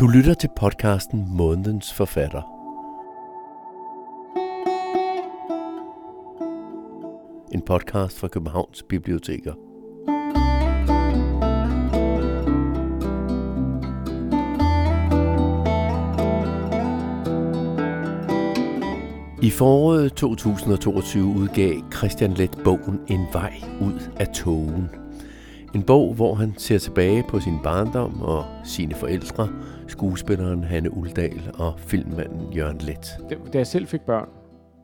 Du 0.00 0.06
lytter 0.06 0.34
til 0.34 0.50
podcasten 0.56 1.26
Månedens 1.36 1.94
Forfatter. 1.94 2.42
En 7.52 7.62
podcast 7.62 8.18
fra 8.18 8.28
Københavns 8.28 8.82
Biblioteker. 8.82 9.54
I 19.42 19.50
foråret 19.50 20.12
2022 20.12 21.24
udgav 21.24 21.74
Christian 21.96 22.32
Let 22.32 22.58
bogen 22.64 23.00
En 23.08 23.26
vej 23.32 23.52
ud 23.80 24.10
af 24.20 24.28
togen. 24.28 25.09
En 25.74 25.82
bog, 25.82 26.14
hvor 26.14 26.34
han 26.34 26.54
ser 26.58 26.78
tilbage 26.78 27.24
på 27.28 27.40
sin 27.40 27.58
barndom 27.62 28.22
og 28.22 28.44
sine 28.64 28.94
forældre, 28.94 29.48
skuespilleren 29.88 30.64
Hanne 30.64 30.96
Uldal 30.96 31.54
og 31.54 31.74
filmmanden 31.78 32.52
Jørgen 32.52 32.78
Let. 32.78 33.18
Da 33.52 33.58
jeg 33.58 33.66
selv 33.66 33.86
fik 33.86 34.00
børn, 34.00 34.28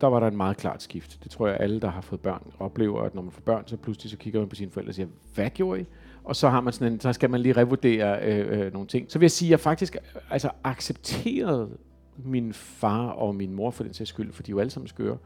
der 0.01 0.07
var 0.07 0.21
der 0.21 0.27
en 0.27 0.37
meget 0.37 0.57
klart 0.57 0.83
skift. 0.83 1.19
Det 1.25 1.31
tror 1.31 1.49
jeg, 1.49 1.57
alle, 1.61 1.81
der 1.81 1.91
har 1.91 2.01
fået 2.01 2.21
børn, 2.21 2.43
oplever, 2.59 3.03
at 3.03 3.15
når 3.15 3.23
man 3.23 3.33
får 3.33 3.41
børn, 3.41 3.63
så 3.67 3.77
pludselig 3.77 4.11
så 4.11 4.17
kigger 4.17 4.41
man 4.41 4.49
på 4.49 4.55
sine 4.55 4.71
forældre 4.71 4.91
og 4.91 4.95
siger, 4.95 5.09
hvad 5.35 5.51
gjorde 5.51 5.81
I? 5.81 5.85
Og 6.25 6.37
så, 6.37 6.49
har 6.49 6.61
man 6.61 6.73
sådan 6.73 6.93
en, 6.93 7.01
så 7.01 7.13
skal 7.13 7.31
man 7.31 7.41
lige 7.41 7.53
revurdere 7.53 8.19
øh, 8.23 8.61
øh, 8.61 8.73
nogle 8.73 8.89
ting. 8.89 9.13
Så 9.13 9.19
vil 9.19 9.25
jeg 9.25 9.31
sige, 9.31 9.49
at 9.49 9.51
jeg 9.51 9.61
faktisk 9.61 9.97
altså, 10.31 10.51
accepterede 10.65 11.69
min 12.17 12.53
far 12.53 13.07
og 13.07 13.35
min 13.35 13.53
mor 13.53 13.71
for 13.71 13.85
den 13.85 13.95
sags 13.95 14.11
skyld, 14.11 14.33
for 14.33 14.43
de 14.43 14.51
er 14.51 14.53
jo 14.53 14.59
alle 14.59 14.71
sammen 14.71 14.89
skøre. 14.89 15.17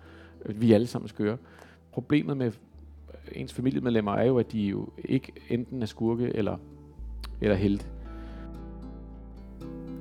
Vi 0.46 0.70
er 0.70 0.74
alle 0.74 0.86
sammen 0.86 1.08
skøre. 1.08 1.36
Problemet 1.92 2.36
med 2.36 2.52
ens 3.32 3.52
familiemedlemmer 3.52 4.12
er 4.12 4.24
jo, 4.24 4.38
at 4.38 4.52
de 4.52 4.60
jo 4.60 4.88
ikke 5.04 5.32
enten 5.48 5.82
er 5.82 5.86
skurke 5.86 6.32
eller, 6.34 6.56
eller 7.40 7.56
helte. 7.56 7.86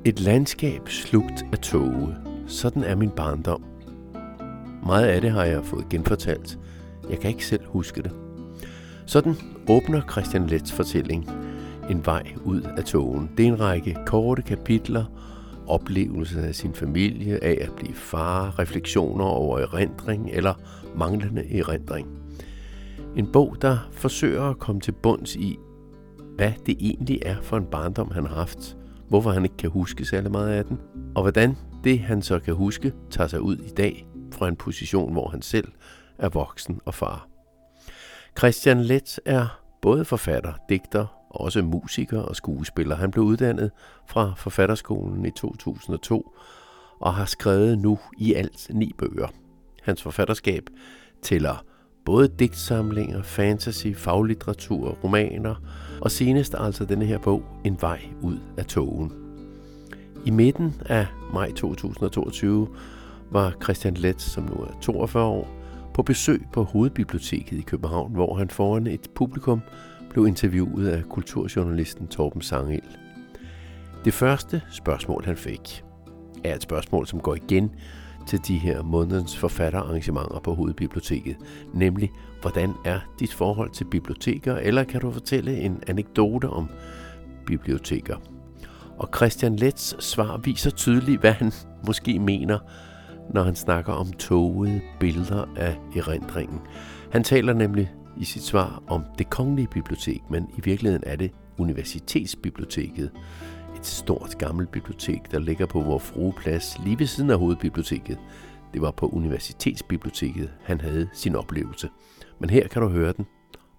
Et 0.05 0.19
landskab 0.19 0.89
slugt 0.89 1.45
af 1.51 1.57
tåge. 1.57 2.15
Sådan 2.47 2.83
er 2.83 2.95
min 2.95 3.09
barndom. 3.09 3.63
Meget 4.85 5.07
af 5.07 5.21
det 5.21 5.31
har 5.31 5.43
jeg 5.43 5.65
fået 5.65 5.89
genfortalt. 5.89 6.59
Jeg 7.09 7.19
kan 7.19 7.29
ikke 7.29 7.45
selv 7.45 7.65
huske 7.65 8.01
det. 8.01 8.11
Sådan 9.05 9.35
åbner 9.69 10.01
Christian 10.11 10.47
Lets 10.47 10.71
fortælling 10.71 11.29
En 11.89 12.05
vej 12.05 12.33
ud 12.45 12.61
af 12.61 12.83
togen. 12.83 13.29
Det 13.37 13.43
er 13.43 13.47
en 13.47 13.59
række 13.59 13.97
korte 14.05 14.41
kapitler, 14.41 15.05
oplevelser 15.67 16.41
af 16.41 16.55
sin 16.55 16.73
familie, 16.73 17.43
af 17.43 17.57
at 17.61 17.71
blive 17.75 17.93
far, 17.93 18.59
refleksioner 18.59 19.25
over 19.25 19.59
erindring 19.59 20.29
eller 20.31 20.53
manglende 20.95 21.57
erindring. 21.59 22.18
En 23.15 23.31
bog, 23.31 23.55
der 23.61 23.77
forsøger 23.91 24.43
at 24.43 24.59
komme 24.59 24.81
til 24.81 24.91
bunds 24.91 25.35
i, 25.35 25.57
hvad 26.35 26.51
det 26.65 26.75
egentlig 26.79 27.19
er 27.25 27.41
for 27.41 27.57
en 27.57 27.65
barndom, 27.65 28.11
han 28.11 28.25
har 28.25 28.35
haft, 28.35 28.77
hvorfor 29.09 29.31
han 29.31 29.43
ikke 29.43 29.57
kan 29.57 29.69
huske 29.69 30.05
særlig 30.05 30.31
meget 30.31 30.49
af 30.49 30.65
den, 30.65 30.79
og 31.15 31.21
hvordan 31.21 31.57
det, 31.83 31.99
han 31.99 32.21
så 32.21 32.39
kan 32.39 32.53
huske, 32.53 32.93
tager 33.09 33.27
sig 33.27 33.41
ud 33.41 33.57
i 33.57 33.69
dag 33.69 34.07
fra 34.33 34.47
en 34.47 34.55
position, 34.55 35.13
hvor 35.13 35.27
han 35.27 35.41
selv 35.41 35.71
er 36.17 36.29
voksen 36.29 36.81
og 36.85 36.93
far. 36.93 37.27
Christian 38.37 38.81
Let 38.81 39.19
er 39.25 39.61
både 39.81 40.05
forfatter, 40.05 40.53
digter, 40.69 41.05
og 41.29 41.41
også 41.41 41.61
musiker 41.61 42.19
og 42.19 42.35
skuespiller. 42.35 42.95
Han 42.95 43.11
blev 43.11 43.23
uddannet 43.23 43.71
fra 44.07 44.33
Forfatterskolen 44.37 45.25
i 45.25 45.31
2002 45.31 46.35
og 46.99 47.13
har 47.13 47.25
skrevet 47.25 47.79
nu 47.79 47.99
i 48.17 48.33
alt 48.33 48.67
ni 48.73 48.93
bøger. 48.97 49.27
Hans 49.83 50.03
forfatterskab 50.03 50.63
tæller 51.21 51.63
både 52.09 52.27
digtsamlinger, 52.27 53.21
fantasy, 53.21 53.87
faglitteratur, 53.95 54.97
romaner 55.03 55.55
og 56.01 56.11
senest 56.11 56.55
altså 56.57 56.85
denne 56.85 57.05
her 57.05 57.17
bog 57.17 57.43
En 57.63 57.77
vej 57.81 57.99
ud 58.21 58.37
af 58.57 58.65
togen. 58.65 59.11
I 60.25 60.29
midten 60.29 60.75
af 60.85 61.07
maj 61.33 61.51
2022 61.51 62.67
var 63.31 63.53
Christian 63.63 63.93
Let, 63.93 64.21
som 64.21 64.43
nu 64.43 64.53
er 64.53 64.79
42 64.81 65.25
år, 65.25 65.47
på 65.93 66.03
besøg 66.03 66.41
på 66.53 66.63
Hovedbiblioteket 66.63 67.57
i 67.57 67.61
København, 67.61 68.13
hvor 68.13 68.35
han 68.35 68.49
foran 68.49 68.87
et 68.87 69.09
publikum 69.15 69.61
blev 70.09 70.27
interviewet 70.27 70.87
af 70.87 71.03
kulturjournalisten 71.09 72.07
Torben 72.07 72.41
Sangel. 72.41 72.97
Det 74.05 74.13
første 74.13 74.61
spørgsmål, 74.71 75.25
han 75.25 75.37
fik, 75.37 75.83
er 76.43 76.55
et 76.55 76.63
spørgsmål, 76.63 77.07
som 77.07 77.19
går 77.19 77.35
igen 77.35 77.71
til 78.29 78.47
de 78.47 78.57
her 78.57 78.83
månedens 78.83 79.37
forfatterarrangementer 79.37 80.39
på 80.39 80.53
Hovedbiblioteket, 80.53 81.35
nemlig, 81.73 82.11
hvordan 82.41 82.73
er 82.85 82.99
dit 83.19 83.33
forhold 83.33 83.69
til 83.69 83.85
biblioteker, 83.85 84.55
eller 84.55 84.83
kan 84.83 85.01
du 85.01 85.11
fortælle 85.11 85.57
en 85.57 85.83
anekdote 85.87 86.49
om 86.49 86.69
biblioteker? 87.45 88.15
Og 88.97 89.09
Christian 89.15 89.55
Lets 89.55 90.03
svar 90.03 90.37
viser 90.37 90.69
tydeligt, 90.69 91.19
hvad 91.19 91.31
han 91.31 91.51
måske 91.87 92.19
mener, 92.19 92.59
når 93.33 93.43
han 93.43 93.55
snakker 93.55 93.93
om 93.93 94.13
togede 94.13 94.81
billeder 94.99 95.45
af 95.55 95.77
erindringen. 95.95 96.59
Han 97.11 97.23
taler 97.23 97.53
nemlig 97.53 97.91
i 98.17 98.25
sit 98.25 98.43
svar 98.43 98.83
om 98.87 99.03
det 99.17 99.29
kongelige 99.29 99.67
bibliotek, 99.67 100.21
men 100.29 100.49
i 100.57 100.61
virkeligheden 100.63 101.03
er 101.05 101.15
det 101.15 101.31
universitetsbiblioteket. 101.57 103.11
Et 103.79 103.85
stort 103.85 104.37
gammelt 104.37 104.71
bibliotek, 104.71 105.31
der 105.31 105.39
ligger 105.39 105.65
på 105.65 105.81
vores 105.81 106.03
frueplads 106.03 106.79
lige 106.85 106.99
ved 106.99 107.05
siden 107.05 107.29
af 107.29 107.39
hovedbiblioteket. 107.39 108.19
Det 108.73 108.81
var 108.81 108.91
på 108.91 109.07
universitetsbiblioteket, 109.07 110.53
han 110.61 110.81
havde 110.81 111.09
sin 111.13 111.35
oplevelse. 111.35 111.89
Men 112.39 112.49
her 112.49 112.67
kan 112.67 112.81
du 112.81 112.87
høre 112.87 113.13
den, 113.13 113.27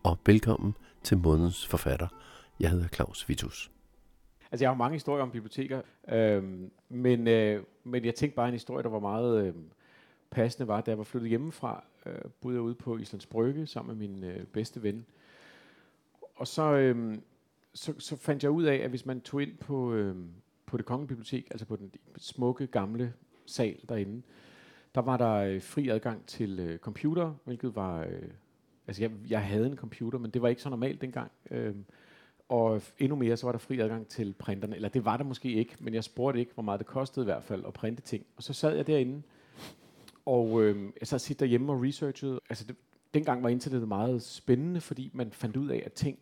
og 0.02 0.18
velkommen 0.26 0.76
til 1.02 1.18
månedens 1.18 1.66
forfatter. 1.66 2.08
Jeg 2.60 2.70
hedder 2.70 2.88
Claus 2.88 3.28
Vitus. 3.28 3.70
Altså, 4.50 4.64
jeg 4.64 4.70
har 4.70 4.76
mange 4.76 4.94
historier 4.94 5.22
om 5.22 5.30
biblioteker, 5.30 5.82
øh, 6.08 6.44
men, 6.88 7.28
øh, 7.28 7.62
men 7.84 8.04
jeg 8.04 8.14
tænkte 8.14 8.36
bare 8.36 8.48
en 8.48 8.54
historie, 8.54 8.82
der 8.82 8.88
var 8.90 9.00
meget 9.00 9.44
øh, 9.44 9.54
passende, 10.30 10.68
var, 10.68 10.80
da 10.80 10.90
jeg 10.90 10.98
var 10.98 11.04
flyttet 11.04 11.28
hjemmefra, 11.28 11.84
øh, 12.06 12.14
boede 12.40 12.54
jeg 12.56 12.62
ude 12.62 12.74
på 12.74 12.96
Islands 12.96 13.26
Brygge 13.26 13.66
sammen 13.66 13.98
med 13.98 14.08
min 14.08 14.24
øh, 14.24 14.44
bedste 14.44 14.82
ven. 14.82 15.06
Og 16.36 16.46
så, 16.46 16.62
øh, 16.62 17.18
så, 17.74 17.94
så 17.98 18.16
fandt 18.16 18.42
jeg 18.42 18.50
ud 18.50 18.64
af, 18.64 18.76
at 18.76 18.90
hvis 18.90 19.06
man 19.06 19.20
tog 19.20 19.42
ind 19.42 19.56
på, 19.56 19.92
øh, 19.92 20.16
på 20.66 20.76
det 20.76 20.86
kongelige 20.86 21.08
bibliotek, 21.08 21.48
altså 21.50 21.66
på 21.66 21.76
den 21.76 21.92
smukke 22.16 22.66
gamle 22.66 23.12
sal 23.46 23.80
derinde, 23.88 24.22
der 24.94 25.00
var 25.00 25.16
der 25.16 25.34
øh, 25.34 25.62
fri 25.62 25.88
adgang 25.88 26.26
til 26.26 26.60
øh, 26.60 26.78
computer, 26.78 27.34
hvilket 27.44 27.76
var... 27.76 28.00
Øh, 28.00 28.28
altså, 28.86 29.02
jeg, 29.02 29.10
jeg 29.28 29.42
havde 29.42 29.66
en 29.66 29.76
computer, 29.76 30.18
men 30.18 30.30
det 30.30 30.42
var 30.42 30.48
ikke 30.48 30.62
så 30.62 30.68
normalt 30.70 31.00
dengang. 31.00 31.30
Øh, 31.50 31.74
og 32.48 32.82
endnu 32.98 33.16
mere, 33.16 33.36
så 33.36 33.46
var 33.46 33.52
der 33.52 33.58
fri 33.58 33.80
adgang 33.80 34.08
til 34.08 34.34
printerne. 34.38 34.76
Eller 34.76 34.88
det 34.88 35.04
var 35.04 35.16
der 35.16 35.24
måske 35.24 35.52
ikke, 35.52 35.76
men 35.80 35.94
jeg 35.94 36.04
spurgte 36.04 36.40
ikke, 36.40 36.54
hvor 36.54 36.62
meget 36.62 36.78
det 36.78 36.86
kostede 36.86 37.24
i 37.24 37.28
hvert 37.28 37.44
fald 37.44 37.64
at 37.66 37.72
printe 37.72 38.02
ting. 38.02 38.26
Og 38.36 38.42
så 38.42 38.52
sad 38.52 38.76
jeg 38.76 38.86
derinde, 38.86 39.22
og 40.26 40.62
øh, 40.62 40.90
jeg 41.00 41.08
sad 41.08 41.18
sit 41.18 41.40
derhjemme 41.40 41.72
og 41.72 41.82
researchede. 41.82 42.40
Altså, 42.50 42.64
det, 42.64 42.76
dengang 43.14 43.42
var 43.42 43.48
internettet 43.48 43.88
meget 43.88 44.22
spændende, 44.22 44.80
fordi 44.80 45.10
man 45.14 45.32
fandt 45.32 45.56
ud 45.56 45.68
af, 45.68 45.82
at 45.86 45.92
ting, 45.92 46.18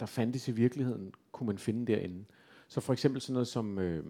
der 0.00 0.06
fandtes 0.06 0.48
i 0.48 0.52
virkeligheden, 0.52 1.14
kunne 1.32 1.46
man 1.46 1.58
finde 1.58 1.92
derinde. 1.92 2.24
Så 2.68 2.80
for 2.80 2.92
eksempel 2.92 3.20
sådan 3.20 3.32
noget 3.32 3.48
som 3.48 3.78
øh, 3.78 4.04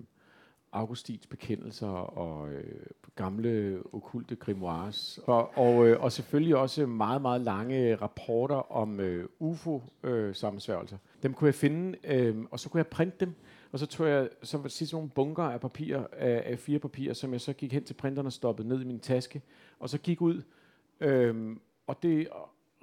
Augustins 0.73 1.27
bekendelser 1.27 1.89
og 1.89 2.53
øh, 2.53 2.87
gamle 3.17 3.83
okulte 3.93 4.37
grimoires. 4.37 5.21
Og, 5.27 5.59
og, 5.59 5.87
øh, 5.87 6.03
og 6.03 6.13
selvfølgelig 6.13 6.57
også 6.57 6.87
meget, 6.87 7.23
meget 7.23 7.41
lange 7.41 7.95
rapporter 7.95 8.73
om 8.73 9.01
øh, 9.01 9.29
UFO-sammensværgelser. 9.39 10.97
Øh, 10.97 11.23
dem 11.23 11.35
kunne 11.35 11.47
jeg 11.47 11.55
finde, 11.55 11.99
øh, 12.05 12.37
og 12.51 12.61
så 12.61 12.69
kunne 12.69 12.79
jeg 12.79 12.87
printe 12.87 13.17
dem. 13.21 13.35
Og 13.73 13.79
så 13.79 13.87
tog 13.87 14.09
jeg 14.09 14.29
så 14.43 14.59
var 14.59 14.69
sidst 14.69 14.93
nogle 14.93 15.09
bunker 15.09 15.43
af 15.43 15.61
papir, 15.61 15.97
af, 16.13 16.43
af 16.47 16.59
fire 16.59 16.79
papirer, 16.79 17.15
som 17.15 17.33
jeg 17.33 17.41
så 17.41 17.53
gik 17.53 17.73
hen 17.73 17.85
til 17.85 17.95
printeren 17.95 18.27
og 18.27 18.33
stoppede 18.33 18.69
ned 18.69 18.81
i 18.81 18.85
min 18.85 19.01
taske. 19.01 19.43
Og 19.79 19.89
så 19.89 19.99
gik 19.99 20.21
ud. 20.21 20.43
Øh, 21.01 21.57
og 21.87 22.03
det 22.03 22.29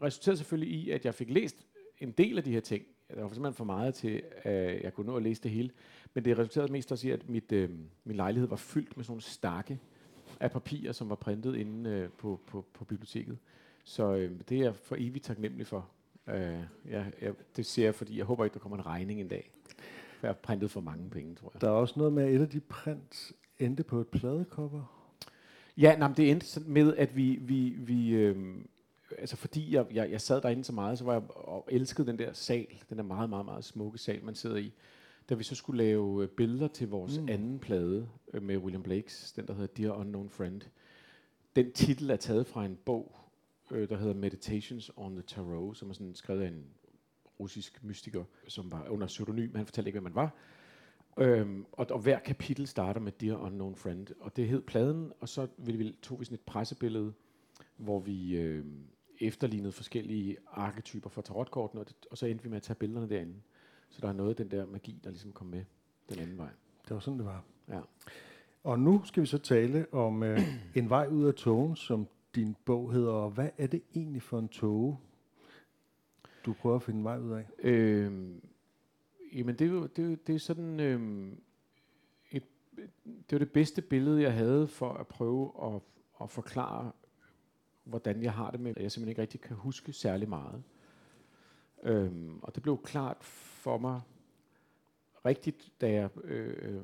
resulterede 0.04 0.38
selvfølgelig 0.38 0.74
i, 0.74 0.90
at 0.90 1.06
jeg 1.06 1.16
fik 1.16 1.30
læst 1.30 1.56
en 2.00 2.12
del 2.12 2.38
af 2.38 2.44
de 2.44 2.52
her 2.52 2.60
ting. 2.60 2.84
Der 3.16 3.22
var 3.22 3.28
simpelthen 3.28 3.54
for 3.54 3.64
meget 3.64 3.94
til, 3.94 4.22
at 4.44 4.84
jeg 4.84 4.94
kunne 4.94 5.08
nå 5.08 5.16
at 5.16 5.24
læse 5.24 5.44
det 5.44 5.52
hele. 5.52 5.70
Men 6.14 6.26
det 6.26 6.38
resulterede 6.38 6.72
mest 6.72 6.92
også 6.92 7.08
i, 7.08 7.12
at 7.12 7.30
mit, 7.30 7.52
øh, 7.52 7.70
min 8.04 8.16
lejlighed 8.16 8.50
var 8.50 8.56
fyldt 8.56 8.98
med 8.98 9.04
sådan 9.06 9.12
nogle 9.12 9.22
stakke 9.22 9.80
af 10.40 10.52
papirer, 10.52 10.92
som 10.92 11.10
var 11.10 11.16
printet 11.16 11.56
inde 11.56 11.90
øh, 11.90 12.10
på, 12.10 12.40
på, 12.48 12.66
på 12.74 12.86
biblioteket. 12.86 13.38
Så 13.84 14.16
øh, 14.16 14.32
det 14.50 14.58
er 14.58 14.64
jeg 14.64 14.76
for 14.76 14.96
evigt 15.00 15.26
taknemmelig 15.26 15.68
for. 15.68 15.90
Øh, 16.28 16.36
jeg, 16.90 17.12
jeg, 17.22 17.34
det 17.56 17.66
ser 17.66 17.84
jeg, 17.84 17.96
fordi 17.96 18.18
jeg 18.18 18.26
håber 18.26 18.44
ikke, 18.44 18.54
der 18.54 18.60
kommer 18.60 18.78
en 18.78 18.86
regning 18.86 19.22
en 19.22 19.28
dag. 19.28 19.52
For 20.20 20.28
jeg 20.28 20.30
har 20.30 20.40
printet 20.42 20.72
for 20.72 20.82
mange 20.82 21.10
penge, 21.10 21.36
tror 21.36 21.52
jeg. 21.54 21.62
Der 21.62 21.68
er 21.68 21.72
også 21.72 21.94
noget 21.98 22.14
med, 22.14 22.24
at 22.24 22.36
et 22.36 22.42
af 22.42 22.50
de 22.50 22.60
print 22.60 23.32
endte 23.60 23.84
på 23.84 24.00
et 24.02 24.08
pladecover. 24.08 25.10
Ja, 25.78 25.98
nej, 25.98 26.14
det 26.18 26.32
endte 26.32 26.60
med, 26.60 26.96
at 26.96 27.16
vi, 27.16 27.40
vi, 27.42 27.70
vi 27.70 28.10
øh, 28.10 28.56
altså 29.18 29.36
fordi 29.36 29.76
jeg, 29.76 29.86
jeg, 29.92 30.12
jeg 30.12 30.22
sad 30.22 30.42
derinde 30.42 30.64
så 30.64 30.74
meget, 30.74 30.98
så 30.98 31.04
var 31.04 31.14
jeg 31.14 31.24
og 31.36 31.68
elskede 31.72 32.08
den 32.08 32.20
der 32.20 32.34
sal, 32.34 32.68
den 32.90 32.98
der 32.98 33.04
meget, 33.04 33.30
meget, 33.30 33.46
meget 33.46 33.64
smukke 33.66 33.98
sal, 33.98 34.24
man 34.24 34.36
sidder 34.36 34.58
i. 34.58 34.74
Da 35.30 35.36
vi 35.36 35.44
så 35.44 35.56
skulle 35.56 35.84
lave 35.84 36.24
øh, 36.24 36.30
billeder 36.30 36.68
til 36.68 36.90
vores 36.90 37.20
mm. 37.20 37.30
anden 37.30 37.60
plade 37.60 38.10
øh, 38.34 38.44
med 38.44 38.58
William 38.58 38.84
Blakes, 38.84 39.32
den 39.32 39.48
der 39.48 39.54
hedder 39.54 39.68
Dear 39.68 39.94
Unknown 39.94 40.30
Friend. 40.30 40.62
Den 41.56 41.72
titel 41.72 42.10
er 42.10 42.16
taget 42.16 42.48
fra 42.48 42.66
en 42.66 42.78
bog, 42.86 43.16
øh, 43.72 43.90
der 43.90 43.98
hedder 43.98 44.14
Meditations 44.14 44.92
on 44.96 45.14
the 45.14 45.24
Tarot, 45.28 45.78
som 45.78 45.90
er 45.90 45.94
sådan 45.94 46.16
skrevet 46.16 46.42
af 46.42 46.48
en 46.48 46.66
russisk 47.40 47.84
mystiker, 47.84 48.24
som 48.48 48.72
var 48.72 48.90
under 48.90 49.08
pseudonym. 49.08 49.56
Han 49.56 49.66
fortalte 49.66 49.90
ikke, 49.90 50.00
hvem 50.00 50.04
man 50.04 50.16
var. 50.16 50.36
Øhm, 51.20 51.66
og, 51.72 51.88
og 51.90 52.00
hver 52.00 52.20
kapitel 52.20 52.68
starter 52.68 53.02
med 53.02 53.12
Dear 53.12 53.38
Unknown 53.38 53.76
Friend, 53.76 54.08
og 54.20 54.36
det 54.36 54.48
hed 54.48 54.62
pladen, 54.62 55.12
og 55.20 55.30
så 55.30 55.48
ville 55.58 55.78
vi, 55.78 55.96
tog 56.02 56.20
vi 56.20 56.26
sådan 56.26 56.36
et 56.36 56.42
pressebillede, 56.42 57.14
hvor 57.78 58.00
vi 58.00 58.38
øh, 58.38 58.66
efterlignede 59.20 59.72
forskellige 59.72 60.38
arketyper 60.52 61.10
for 61.10 61.22
tarotkortene, 61.22 61.82
og, 61.82 61.88
det, 61.88 61.96
og 62.12 62.18
så 62.18 62.26
endte 62.26 62.44
vi 62.44 62.50
med 62.50 62.58
at 62.58 62.64
tage 62.64 62.76
billederne 62.76 63.10
derinde. 63.10 63.36
Så 63.90 64.02
der 64.02 64.08
er 64.08 64.14
noget 64.14 64.30
af 64.30 64.36
den 64.36 64.52
der 64.52 64.66
magi, 64.66 65.00
der 65.04 65.10
ligesom 65.10 65.32
kom 65.32 65.48
med 65.48 65.64
den 66.10 66.20
anden 66.20 66.38
vej. 66.38 66.50
Det 66.84 66.94
var 66.94 67.00
sådan, 67.00 67.18
det 67.18 67.26
var. 67.26 67.44
Ja. 67.68 67.80
Og 68.64 68.80
nu 68.80 69.02
skal 69.06 69.22
vi 69.22 69.28
så 69.28 69.38
tale 69.38 69.94
om 69.94 70.24
øh, 70.24 70.40
En 70.76 70.90
vej 70.90 71.08
ud 71.08 71.26
af 71.26 71.34
togen, 71.34 71.76
som 71.76 72.08
din 72.36 72.56
bog 72.66 72.94
hedder. 72.94 73.12
Og 73.12 73.32
hvad 73.32 73.50
er 73.58 73.68
det 73.68 73.82
egentlig 73.96 74.22
for 74.22 74.40
en 74.40 74.48
tog, 74.48 75.00
du 76.46 76.54
prøver 76.54 76.76
at 76.76 76.84
finde 76.84 76.98
en 76.98 77.04
vej 77.04 77.20
ud 77.20 77.32
af? 77.32 77.46
Øhm, 77.60 78.42
jamen 79.34 79.56
det 79.56 79.68
er 79.68 79.72
jo 79.72 79.86
det 79.86 80.12
er, 80.12 80.16
det 80.16 80.36
er 80.36 80.40
sådan 80.40 80.80
øhm, 80.80 81.42
et, 82.32 82.44
det 83.06 83.32
var 83.32 83.40
det 83.40 83.52
bedste 83.52 83.82
billede 83.82 84.22
jeg 84.22 84.34
havde 84.34 84.68
for 84.68 84.94
at 84.94 85.08
prøve 85.08 85.52
at, 85.64 85.82
at 86.22 86.30
forklare 86.30 86.92
hvordan 87.90 88.24
jeg 88.24 88.34
har 88.34 88.52
det 88.52 88.60
med 88.60 88.74
at 88.78 88.84
jeg 88.84 88.92
simpelthen 88.92 89.10
ikke 89.10 89.22
rigtig 89.22 89.42
kan 89.42 89.56
huske 89.56 89.94
særlig 89.94 90.30
meget. 90.30 90.64
Øhm, 91.84 92.40
og 92.44 92.56
det 92.56 92.64
blev 92.64 92.82
klart 92.84 93.24
for 93.24 93.78
mig 93.78 94.02
rigtigt 95.26 95.72
da 95.82 95.92
jeg 95.92 96.10
øh, 96.24 96.76
øh, 96.76 96.84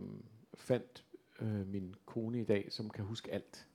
fandt 0.53 1.05
øh, 1.39 1.67
min 1.67 1.95
kone 2.05 2.41
i 2.41 2.43
dag 2.43 2.71
som 2.71 2.89
kan 2.89 3.05
huske 3.05 3.31
alt. 3.31 3.67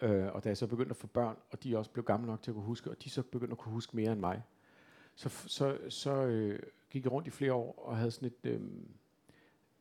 Øh, 0.00 0.26
og 0.34 0.44
da 0.44 0.48
jeg 0.48 0.56
så 0.56 0.66
begyndte 0.66 0.90
at 0.90 0.96
få 0.96 1.06
børn, 1.06 1.36
og 1.50 1.64
de 1.64 1.78
også 1.78 1.90
blev 1.90 2.04
gamle 2.04 2.26
nok 2.26 2.42
til 2.42 2.50
at 2.50 2.54
kunne 2.54 2.64
huske, 2.64 2.90
og 2.90 3.04
de 3.04 3.10
så 3.10 3.22
begyndte 3.22 3.52
at 3.52 3.58
kunne 3.58 3.72
huske 3.72 3.96
mere 3.96 4.12
end 4.12 4.20
mig, 4.20 4.42
så, 5.14 5.28
så, 5.28 5.78
så 5.88 6.12
øh, 6.12 6.58
gik 6.90 7.04
jeg 7.04 7.12
rundt 7.12 7.28
i 7.28 7.30
flere 7.30 7.52
år 7.52 7.82
og 7.86 7.96
havde 7.96 8.10
sådan 8.10 8.28
et, 8.28 8.50
øh, 8.50 8.60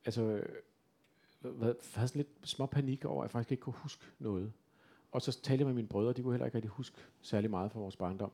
altså, 0.06 0.22
øh, 0.24 1.62
havde 1.62 2.08
sådan 2.08 2.10
lidt 2.16 2.30
små 2.44 2.66
panik 2.66 3.06
over, 3.06 3.24
at 3.24 3.28
jeg 3.28 3.32
faktisk 3.32 3.52
ikke 3.52 3.62
kunne 3.62 3.74
huske 3.74 4.06
noget. 4.20 4.54
Og 5.12 5.22
så 5.22 5.42
talte 5.42 5.62
jeg 5.62 5.68
med 5.68 5.76
mine 5.76 5.88
brødre, 5.88 6.14
de 6.14 6.22
kunne 6.22 6.34
heller 6.34 6.46
ikke 6.46 6.56
rigtig 6.56 6.72
huske 6.72 6.98
særlig 7.22 7.50
meget 7.50 7.72
fra 7.72 7.80
vores 7.80 7.96
barndom. 7.96 8.32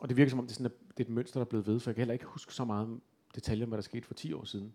Og 0.00 0.08
det 0.08 0.16
virker 0.16 0.30
som 0.30 0.38
om, 0.38 0.46
det 0.46 0.52
er, 0.52 0.54
sådan, 0.54 0.66
at 0.66 0.96
det 0.98 1.04
er 1.04 1.08
et 1.08 1.14
mønster, 1.14 1.40
der 1.40 1.44
er 1.44 1.48
blevet 1.48 1.66
ved, 1.66 1.80
for 1.80 1.90
jeg 1.90 1.94
kan 1.94 2.00
heller 2.00 2.12
ikke 2.12 2.24
huske 2.24 2.54
så 2.54 2.64
meget 2.64 3.00
detaljer 3.34 3.64
om, 3.64 3.68
hvad 3.68 3.76
der 3.76 3.82
skete 3.82 4.06
for 4.06 4.14
10 4.14 4.32
år 4.32 4.44
siden. 4.44 4.74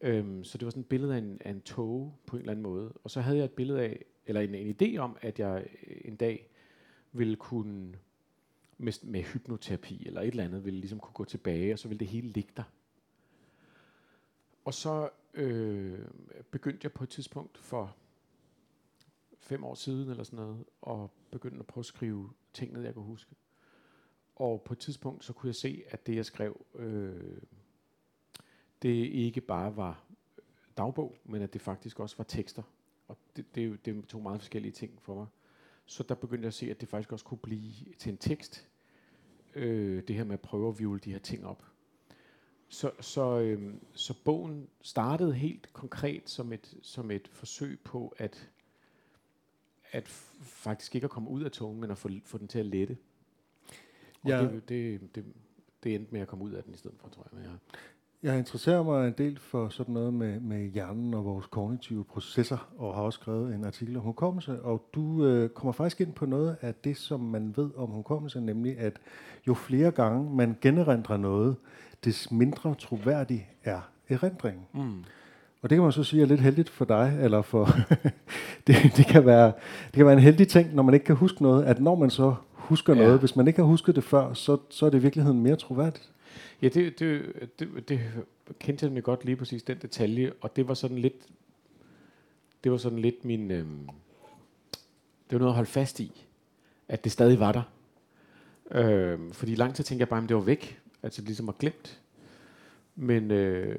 Øhm, 0.00 0.44
så 0.44 0.58
det 0.58 0.64
var 0.66 0.70
sådan 0.70 0.80
et 0.80 0.88
billede 0.88 1.14
af 1.14 1.18
en, 1.18 1.38
af 1.44 1.50
en 1.50 1.60
tog 1.60 2.18
på 2.26 2.36
en 2.36 2.40
eller 2.40 2.52
anden 2.52 2.62
måde. 2.62 2.92
Og 3.04 3.10
så 3.10 3.20
havde 3.20 3.38
jeg 3.38 3.44
et 3.44 3.52
billede 3.52 3.80
af, 3.80 4.04
eller 4.26 4.40
en, 4.40 4.54
en 4.54 4.76
idé 4.82 4.96
om, 4.96 5.16
at 5.20 5.38
jeg 5.38 5.66
øh, 5.86 5.96
en 6.04 6.16
dag 6.16 6.50
ville 7.12 7.36
kunne 7.36 7.94
med, 8.78 8.92
med 9.02 9.22
hypnoterapi 9.22 10.06
eller 10.06 10.20
et 10.20 10.28
eller 10.28 10.44
andet, 10.44 10.64
ville 10.64 10.80
ligesom 10.80 11.00
kunne 11.00 11.14
gå 11.14 11.24
tilbage, 11.24 11.72
og 11.72 11.78
så 11.78 11.88
ville 11.88 11.98
det 11.98 12.08
hele 12.08 12.28
ligge 12.28 12.50
der. 12.56 12.62
Og 14.64 14.74
så 14.74 15.08
øh, 15.34 15.98
begyndte 16.50 16.80
jeg 16.82 16.92
på 16.92 17.04
et 17.04 17.10
tidspunkt 17.10 17.58
for 17.58 17.96
fem 19.38 19.64
år 19.64 19.74
siden 19.74 20.10
eller 20.10 20.24
sådan 20.24 20.36
noget, 20.36 20.64
og 20.82 21.10
begyndte 21.30 21.58
at 21.58 21.66
prøve 21.66 21.82
at 21.82 21.86
skrive 21.86 22.30
ting 22.52 22.72
ned, 22.72 22.82
jeg 22.82 22.94
kunne 22.94 23.04
huske. 23.04 23.34
Og 24.36 24.62
på 24.62 24.74
et 24.74 24.78
tidspunkt, 24.78 25.24
så 25.24 25.32
kunne 25.32 25.48
jeg 25.48 25.54
se, 25.54 25.82
at 25.88 26.06
det, 26.06 26.14
jeg 26.16 26.24
skrev, 26.24 26.66
øh, 26.74 27.40
det 28.82 28.88
ikke 29.06 29.40
bare 29.40 29.76
var 29.76 30.04
dagbog, 30.76 31.16
men 31.24 31.42
at 31.42 31.52
det 31.52 31.60
faktisk 31.60 32.00
også 32.00 32.16
var 32.16 32.24
tekster. 32.24 32.62
Og 33.08 33.16
det, 33.36 33.54
det, 33.54 33.62
er 33.62 33.66
jo- 33.66 33.76
det 33.84 33.96
er 33.96 34.02
to 34.02 34.20
meget 34.20 34.40
forskellige 34.40 34.72
ting 34.72 35.02
for 35.02 35.14
mig. 35.14 35.26
Så 35.86 36.02
der 36.02 36.14
begyndte 36.14 36.42
jeg 36.42 36.48
at 36.48 36.54
se, 36.54 36.70
at 36.70 36.80
det 36.80 36.88
faktisk 36.88 37.12
også 37.12 37.24
kunne 37.24 37.38
blive 37.38 37.72
til 37.98 38.10
en 38.12 38.18
tekst. 38.18 38.68
Øh, 39.54 40.02
det 40.08 40.16
her 40.16 40.24
med 40.24 40.34
at 40.34 40.40
prøve 40.40 40.68
at 40.68 40.78
vivle 40.78 41.00
de 41.00 41.12
her 41.12 41.18
ting 41.18 41.46
op. 41.46 41.64
Så, 42.68 42.90
så, 43.00 43.38
øh, 43.40 43.74
så 43.92 44.14
bogen 44.24 44.68
startede 44.80 45.34
helt 45.34 45.72
konkret 45.72 46.30
som 46.30 46.52
et, 46.52 46.78
som 46.82 47.10
et 47.10 47.28
forsøg 47.28 47.80
på 47.84 48.14
at, 48.16 48.50
at 49.92 50.08
faktisk 50.42 50.94
ikke 50.94 51.04
at 51.04 51.10
komme 51.10 51.30
ud 51.30 51.42
af 51.42 51.50
togen, 51.50 51.80
men 51.80 51.90
at 51.90 51.98
få, 51.98 52.08
få 52.24 52.38
den 52.38 52.48
til 52.48 52.58
at 52.58 52.66
lette. 52.66 52.96
Og 54.22 54.28
Ja. 54.30 54.42
det, 54.42 54.68
det, 54.68 55.00
det, 55.14 55.24
det 55.84 55.94
endte 55.94 56.12
med 56.12 56.20
at 56.20 56.28
komme 56.28 56.44
ud 56.44 56.52
af 56.52 56.62
den 56.62 56.74
i 56.74 56.76
stedet 56.76 56.96
for, 57.00 57.08
tror 57.08 57.26
jeg. 57.32 57.38
Men 57.40 57.44
jeg, 57.50 57.58
Jeg 58.22 58.38
interesserer 58.38 58.82
mig 58.82 59.08
en 59.08 59.14
del 59.18 59.38
for 59.38 59.68
sådan 59.68 59.94
noget 59.94 60.14
med, 60.14 60.40
med 60.40 60.66
hjernen 60.66 61.14
og 61.14 61.24
vores 61.24 61.46
kognitive 61.46 62.04
processer, 62.04 62.72
og 62.78 62.94
har 62.94 63.02
også 63.02 63.20
skrevet 63.20 63.54
en 63.54 63.64
artikel 63.64 63.96
om 63.96 64.02
hukommelse, 64.02 64.62
og 64.62 64.88
du 64.94 65.26
øh, 65.26 65.48
kommer 65.50 65.72
faktisk 65.72 66.00
ind 66.00 66.12
på 66.12 66.26
noget 66.26 66.56
af 66.60 66.74
det, 66.74 66.96
som 66.96 67.20
man 67.20 67.56
ved 67.56 67.70
om 67.76 67.90
hukommelse, 67.90 68.40
nemlig 68.40 68.78
at 68.78 68.98
jo 69.46 69.54
flere 69.54 69.90
gange 69.90 70.36
man 70.36 70.56
generindrer 70.60 71.16
noget, 71.16 71.56
des 72.04 72.30
mindre 72.30 72.74
troværdig 72.74 73.50
er 73.64 73.80
erindringen. 74.08 74.66
mm. 74.74 75.04
Og 75.62 75.70
det 75.70 75.76
kan 75.76 75.82
man 75.82 75.92
så 75.92 76.04
sige 76.04 76.22
er 76.22 76.26
lidt 76.26 76.40
heldigt 76.40 76.68
for 76.68 76.84
dig, 76.84 77.18
eller 77.22 77.42
for 77.42 77.64
det, 78.66 78.76
det, 78.96 79.06
kan 79.06 79.26
være, 79.26 79.46
det 79.86 79.92
kan 79.94 80.04
være 80.06 80.14
en 80.14 80.20
heldig 80.22 80.48
ting, 80.48 80.74
når 80.74 80.82
man 80.82 80.94
ikke 80.94 81.06
kan 81.06 81.16
huske 81.16 81.42
noget, 81.42 81.64
at 81.64 81.80
når 81.80 81.94
man 81.94 82.10
så 82.10 82.34
husker 82.52 82.94
Ja. 82.94 83.00
noget, 83.02 83.18
hvis 83.20 83.36
man 83.36 83.48
ikke 83.48 83.58
har 83.60 83.66
husket 83.66 83.96
det 83.96 84.04
før, 84.04 84.32
så, 84.34 84.58
så 84.70 84.86
er 84.86 84.90
det 84.90 84.98
i 84.98 85.02
virkeligheden 85.02 85.40
mere 85.42 85.56
troværdigt. 85.56 86.10
Ja, 86.62 86.68
det, 86.68 86.98
det, 86.98 87.22
det, 87.58 87.68
det 87.88 88.00
kendte 88.58 88.90
jeg 88.94 89.02
godt 89.02 89.24
lige 89.24 89.36
præcis, 89.36 89.62
den 89.62 89.78
detalje, 89.82 90.32
og 90.40 90.56
det 90.56 90.68
var 90.68 90.74
sådan 90.74 90.98
lidt, 90.98 91.14
det 92.64 92.72
var 92.72 92.78
sådan 92.78 92.98
lidt 92.98 93.24
min, 93.24 93.50
øhm, 93.50 93.88
det 95.30 95.32
var 95.32 95.38
noget 95.38 95.50
at 95.52 95.54
holde 95.56 95.70
fast 95.70 96.00
i, 96.00 96.26
at 96.88 97.04
det 97.04 97.12
stadig 97.12 97.40
var 97.40 97.52
der. 97.52 97.62
Øhm, 98.70 99.32
fordi 99.32 99.54
lang 99.54 99.74
tid 99.74 99.84
tænkte 99.84 100.00
jeg 100.00 100.08
bare, 100.08 100.22
at 100.22 100.28
det 100.28 100.36
var 100.36 100.42
væk, 100.42 100.80
altså 101.02 101.22
ligesom 101.22 101.46
var 101.46 101.54
glemt. 101.58 102.00
Men, 102.96 103.30
øh, 103.30 103.78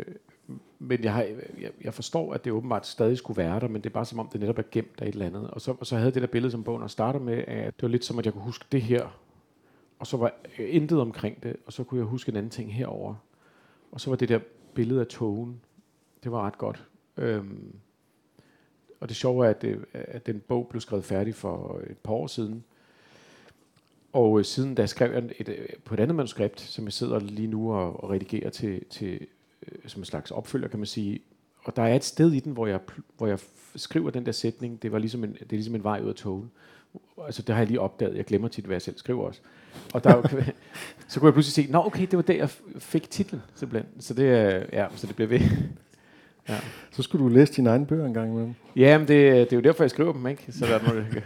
men 0.80 1.04
jeg, 1.04 1.14
har, 1.14 1.22
jeg, 1.62 1.72
jeg 1.84 1.94
forstår, 1.94 2.34
at 2.34 2.46
det 2.46 2.54
åbenbart 2.54 2.88
stadig 2.88 3.18
skulle 3.18 3.38
være 3.38 3.60
der, 3.60 3.68
men 3.68 3.82
det 3.82 3.90
er 3.90 3.94
bare 3.94 4.06
som 4.06 4.20
om, 4.20 4.28
det 4.28 4.40
netop 4.40 4.60
er 4.60 4.64
gemt 4.72 5.02
af 5.02 5.08
et 5.08 5.14
eller 5.14 5.26
andet. 5.26 5.50
Og 5.50 5.62
så, 5.62 5.76
og 5.80 5.86
så 5.86 5.98
havde 5.98 6.12
det 6.12 6.22
der 6.22 6.28
billede 6.28 6.52
som 6.52 6.64
bogen 6.64 6.90
starter 6.90 7.20
med, 7.20 7.44
at 7.48 7.76
det 7.76 7.82
var 7.82 7.88
lidt 7.88 8.06
som, 8.06 8.20
at 8.20 8.26
jeg 8.26 8.34
kunne 8.34 8.44
huske 8.44 8.66
det 8.72 8.82
her, 8.82 9.20
og 10.00 10.08
så 10.08 10.18
var 10.18 10.34
øh, 10.60 10.76
intet 10.76 11.02
omkring 11.02 11.44
det, 11.44 11.56
og 11.66 11.74
så 11.74 11.84
kunne 11.84 12.00
jeg 12.00 12.08
huske 12.08 12.30
en 12.30 12.36
anden 12.36 12.50
ting 12.50 12.74
herover. 12.74 13.16
Og 13.92 14.02
så 14.02 14.10
var 14.10 14.18
det 14.18 14.30
der 14.30 14.40
billede 14.74 15.02
af 15.02 15.08
togen, 15.08 15.62
det 16.24 16.32
var 16.32 16.46
ret 16.46 16.58
godt. 16.58 16.88
Øhm, 17.18 17.76
og 19.00 19.10
det 19.10 19.16
sjove 19.16 19.46
er, 19.46 19.50
at, 19.50 19.62
det, 19.62 19.86
at 19.94 20.26
den 20.26 20.40
bog 20.40 20.68
blev 20.70 20.82
skrevet 20.82 21.06
færdig 21.06 21.36
for 21.36 21.82
et 21.90 21.98
par 21.98 22.14
år 22.14 22.28
siden. 22.28 22.64
Og 24.14 24.40
øh, 24.40 24.46
siden 24.46 24.76
da 24.76 24.86
skrev 24.86 25.14
jeg 25.14 25.24
et, 25.24 25.50
et, 25.50 25.76
på 25.86 25.94
et 25.94 26.00
andet 26.00 26.16
manuskript, 26.16 26.62
som 26.62 26.86
jeg 26.86 26.94
sidder 26.94 27.20
lige 27.20 27.48
nu 27.48 27.74
og, 27.74 28.04
og 28.04 28.10
redigerer 28.10 28.50
til, 28.50 28.86
til 28.86 29.28
som 29.88 30.02
en 30.02 30.06
slags 30.06 30.32
opfølger, 30.32 30.68
kan 30.68 30.80
man 30.80 30.86
sige. 30.86 31.20
Og 31.64 31.76
der 31.76 31.82
er 31.84 31.96
et 31.96 32.04
sted 32.04 32.32
i 32.32 32.40
den, 32.40 32.52
hvor 32.54 32.68
jeg, 32.68 32.80
hvor 33.18 33.28
jeg 33.28 33.40
skriver 33.76 34.10
den 34.10 34.26
der 34.26 34.32
sætning, 34.32 34.82
det, 34.82 34.92
var 34.92 35.00
ligesom 35.00 35.24
en, 35.24 35.32
det 35.34 35.42
er 35.42 35.46
ligesom 35.56 35.76
en 35.76 35.84
vej 35.84 36.02
ud 36.04 36.10
af 36.10 36.16
togen. 36.16 36.52
Altså 37.26 37.42
det 37.42 37.56
har 37.56 37.62
jeg 37.62 37.68
lige 37.68 37.80
opdaget, 37.82 38.16
jeg 38.18 38.26
glemmer 38.26 38.48
tit, 38.48 38.66
hvad 38.66 38.76
jeg 38.76 38.82
selv 38.82 38.98
skriver 38.98 39.24
også. 39.24 39.40
Og 39.94 40.04
der, 40.04 40.10
er 40.16 40.22
så 41.08 41.20
kunne 41.20 41.28
jeg 41.28 41.34
pludselig 41.34 41.66
se, 41.66 41.72
nå 41.72 41.86
okay, 41.86 42.02
det 42.02 42.18
var 42.18 42.22
der, 42.22 42.34
jeg 42.34 42.50
fik 42.80 43.10
titlen, 43.10 43.42
simpelthen. 43.56 44.02
Så 44.02 44.14
det, 44.14 44.30
er- 44.30 44.66
ja, 44.74 44.88
så 44.96 45.08
det 45.08 45.16
bliver 45.16 45.28
ved. 45.30 45.40
Ja. 46.50 46.60
Så 46.92 47.02
skulle 47.02 47.24
du 47.24 47.30
læse 47.30 47.54
dine 47.54 47.70
egne 47.70 47.86
bøger 47.86 48.06
en 48.06 48.14
gang 48.14 48.32
imellem. 48.32 48.54
Ja, 48.76 48.98
men 48.98 49.08
det, 49.08 49.18
det 49.50 49.54
er 49.54 49.58
jo 49.58 49.62
derfor, 49.62 49.84
jeg 49.84 49.90
skriver 49.90 50.14
dem, 50.14 50.28
ikke? 50.28 50.46
Så 50.52 50.66
der 50.66 50.80
er 50.80 50.84
noget, 50.84 51.24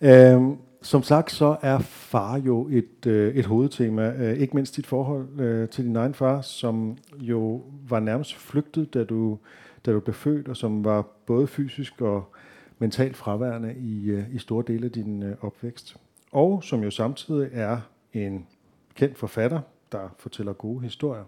Øhm, 0.00 0.56
som 0.82 1.02
sagt, 1.02 1.32
så 1.32 1.56
er 1.62 1.78
far 1.78 2.38
jo 2.38 2.68
et, 2.68 3.06
øh, 3.06 3.34
et 3.34 3.46
hovedtema. 3.46 4.12
Øh, 4.18 4.38
ikke 4.38 4.56
mindst 4.56 4.76
dit 4.76 4.86
forhold 4.86 5.40
øh, 5.40 5.68
til 5.68 5.84
din 5.84 5.96
egen 5.96 6.14
far, 6.14 6.40
som 6.40 6.96
jo 7.18 7.62
var 7.88 8.00
nærmest 8.00 8.34
flygtet, 8.34 8.94
da 8.94 9.04
du, 9.04 9.38
da 9.86 9.92
du 9.92 10.00
blev 10.00 10.14
født, 10.14 10.48
og 10.48 10.56
som 10.56 10.84
var 10.84 11.02
både 11.26 11.46
fysisk 11.46 12.00
og 12.00 12.32
mentalt 12.78 13.16
fraværende 13.16 13.74
i, 13.74 14.10
øh, 14.10 14.34
i 14.34 14.38
store 14.38 14.64
dele 14.66 14.84
af 14.84 14.92
din 14.92 15.22
øh, 15.22 15.36
opvækst. 15.40 15.96
Og 16.32 16.64
som 16.64 16.82
jo 16.82 16.90
samtidig 16.90 17.50
er 17.52 17.80
en 18.12 18.46
kendt 18.94 19.18
forfatter, 19.18 19.60
der 19.92 20.14
fortæller 20.18 20.52
gode 20.52 20.82
historier. 20.82 21.24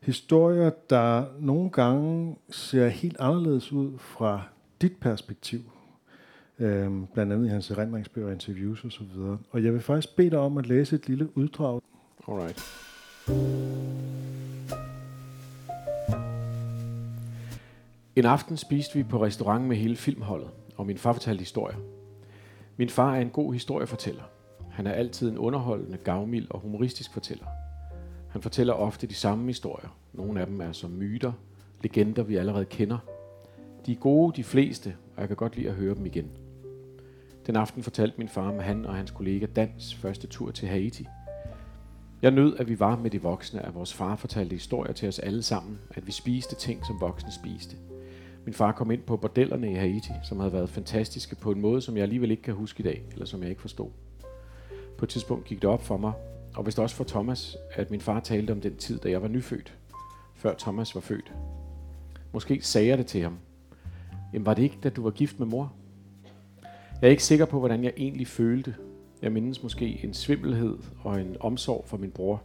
Historier, 0.00 0.70
der 0.90 1.24
nogle 1.40 1.70
gange 1.70 2.36
ser 2.50 2.88
helt 2.88 3.16
anderledes 3.20 3.72
ud 3.72 3.98
fra 3.98 4.42
dit 4.80 4.96
perspektiv, 5.00 5.60
øh, 6.58 6.90
blandt 7.14 7.32
andet 7.32 7.46
i 7.46 7.48
hans 7.48 7.70
erindringsbøger, 7.70 8.32
interviews 8.32 8.84
og 8.84 8.92
så 8.92 9.04
videre. 9.14 9.38
Og 9.50 9.64
jeg 9.64 9.72
vil 9.72 9.80
faktisk 9.80 10.16
bede 10.16 10.30
dig 10.30 10.38
om 10.38 10.58
at 10.58 10.66
læse 10.66 10.96
et 10.96 11.08
lille 11.08 11.36
uddrag. 11.36 11.80
Alright. 12.28 12.62
En 18.16 18.24
aften 18.24 18.56
spiste 18.56 18.94
vi 18.94 19.02
på 19.02 19.24
restaurant 19.24 19.64
med 19.64 19.76
hele 19.76 19.96
filmholdet, 19.96 20.48
og 20.76 20.86
min 20.86 20.98
far 20.98 21.12
fortalte 21.12 21.40
historier. 21.40 21.76
Min 22.76 22.88
far 22.88 23.16
er 23.16 23.20
en 23.20 23.30
god 23.30 23.52
historiefortæller. 23.52 24.22
Han 24.70 24.86
er 24.86 24.92
altid 24.92 25.30
en 25.30 25.38
underholdende, 25.38 25.98
gavmild 25.98 26.46
og 26.50 26.60
humoristisk 26.60 27.12
fortæller. 27.12 27.46
Han 28.30 28.42
fortæller 28.42 28.72
ofte 28.72 29.06
de 29.06 29.14
samme 29.14 29.46
historier. 29.46 29.88
Nogle 30.12 30.40
af 30.40 30.46
dem 30.46 30.60
er 30.60 30.72
som 30.72 30.90
myter, 30.90 31.32
legender, 31.82 32.22
vi 32.22 32.36
allerede 32.36 32.64
kender. 32.64 32.98
De 33.86 33.92
er 33.92 33.96
gode, 33.96 34.36
de 34.36 34.44
fleste, 34.44 34.96
og 35.16 35.20
jeg 35.20 35.28
kan 35.28 35.36
godt 35.36 35.56
lide 35.56 35.68
at 35.68 35.74
høre 35.74 35.94
dem 35.94 36.06
igen. 36.06 36.30
Den 37.46 37.56
aften 37.56 37.82
fortalte 37.82 38.18
min 38.18 38.28
far 38.28 38.48
om 38.48 38.58
han 38.58 38.86
og 38.86 38.94
hans 38.94 39.10
kollega 39.10 39.46
Dans 39.46 39.94
første 39.94 40.26
tur 40.26 40.50
til 40.50 40.68
Haiti. 40.68 41.06
Jeg 42.22 42.30
nød, 42.30 42.56
at 42.56 42.68
vi 42.68 42.80
var 42.80 42.96
med 42.96 43.10
de 43.10 43.22
voksne, 43.22 43.66
at 43.66 43.74
vores 43.74 43.94
far 43.94 44.16
fortalte 44.16 44.52
historier 44.52 44.92
til 44.92 45.08
os 45.08 45.18
alle 45.18 45.42
sammen, 45.42 45.78
at 45.90 46.06
vi 46.06 46.12
spiste 46.12 46.56
ting, 46.56 46.86
som 46.86 47.00
voksne 47.00 47.32
spiste. 47.32 47.76
Min 48.44 48.54
far 48.54 48.72
kom 48.72 48.90
ind 48.90 49.02
på 49.02 49.16
bordellerne 49.16 49.70
i 49.70 49.74
Haiti, 49.74 50.12
som 50.24 50.38
havde 50.38 50.52
været 50.52 50.70
fantastiske 50.70 51.36
på 51.36 51.50
en 51.50 51.60
måde, 51.60 51.82
som 51.82 51.96
jeg 51.96 52.02
alligevel 52.02 52.30
ikke 52.30 52.42
kan 52.42 52.54
huske 52.54 52.80
i 52.80 52.84
dag, 52.84 53.02
eller 53.12 53.26
som 53.26 53.42
jeg 53.42 53.50
ikke 53.50 53.60
forstod. 53.60 53.90
På 54.98 55.04
et 55.04 55.08
tidspunkt 55.08 55.44
gik 55.44 55.62
det 55.62 55.70
op 55.70 55.82
for 55.82 55.96
mig, 55.96 56.12
og 56.56 56.66
vist 56.66 56.78
også 56.78 56.96
for 56.96 57.04
Thomas, 57.04 57.56
at 57.72 57.90
min 57.90 58.00
far 58.00 58.20
talte 58.20 58.50
om 58.50 58.60
den 58.60 58.76
tid, 58.76 58.98
da 58.98 59.10
jeg 59.10 59.22
var 59.22 59.28
nyfødt, 59.28 59.74
før 60.34 60.54
Thomas 60.58 60.94
var 60.94 61.00
født. 61.00 61.32
Måske 62.32 62.62
sagde 62.62 62.88
jeg 62.88 62.98
det 62.98 63.06
til 63.06 63.22
ham. 63.22 63.38
Jamen 64.32 64.46
var 64.46 64.54
det 64.54 64.62
ikke, 64.62 64.78
da 64.82 64.88
du 64.88 65.02
var 65.02 65.10
gift 65.10 65.38
med 65.38 65.46
mor? 65.46 65.72
Jeg 67.00 67.06
er 67.06 67.10
ikke 67.10 67.24
sikker 67.24 67.44
på, 67.44 67.58
hvordan 67.58 67.84
jeg 67.84 67.92
egentlig 67.96 68.26
følte. 68.26 68.74
Jeg 69.22 69.32
mindes 69.32 69.62
måske 69.62 70.04
en 70.04 70.14
svimmelhed 70.14 70.78
og 71.04 71.20
en 71.20 71.36
omsorg 71.40 71.84
for 71.86 71.96
min 71.96 72.10
bror. 72.10 72.42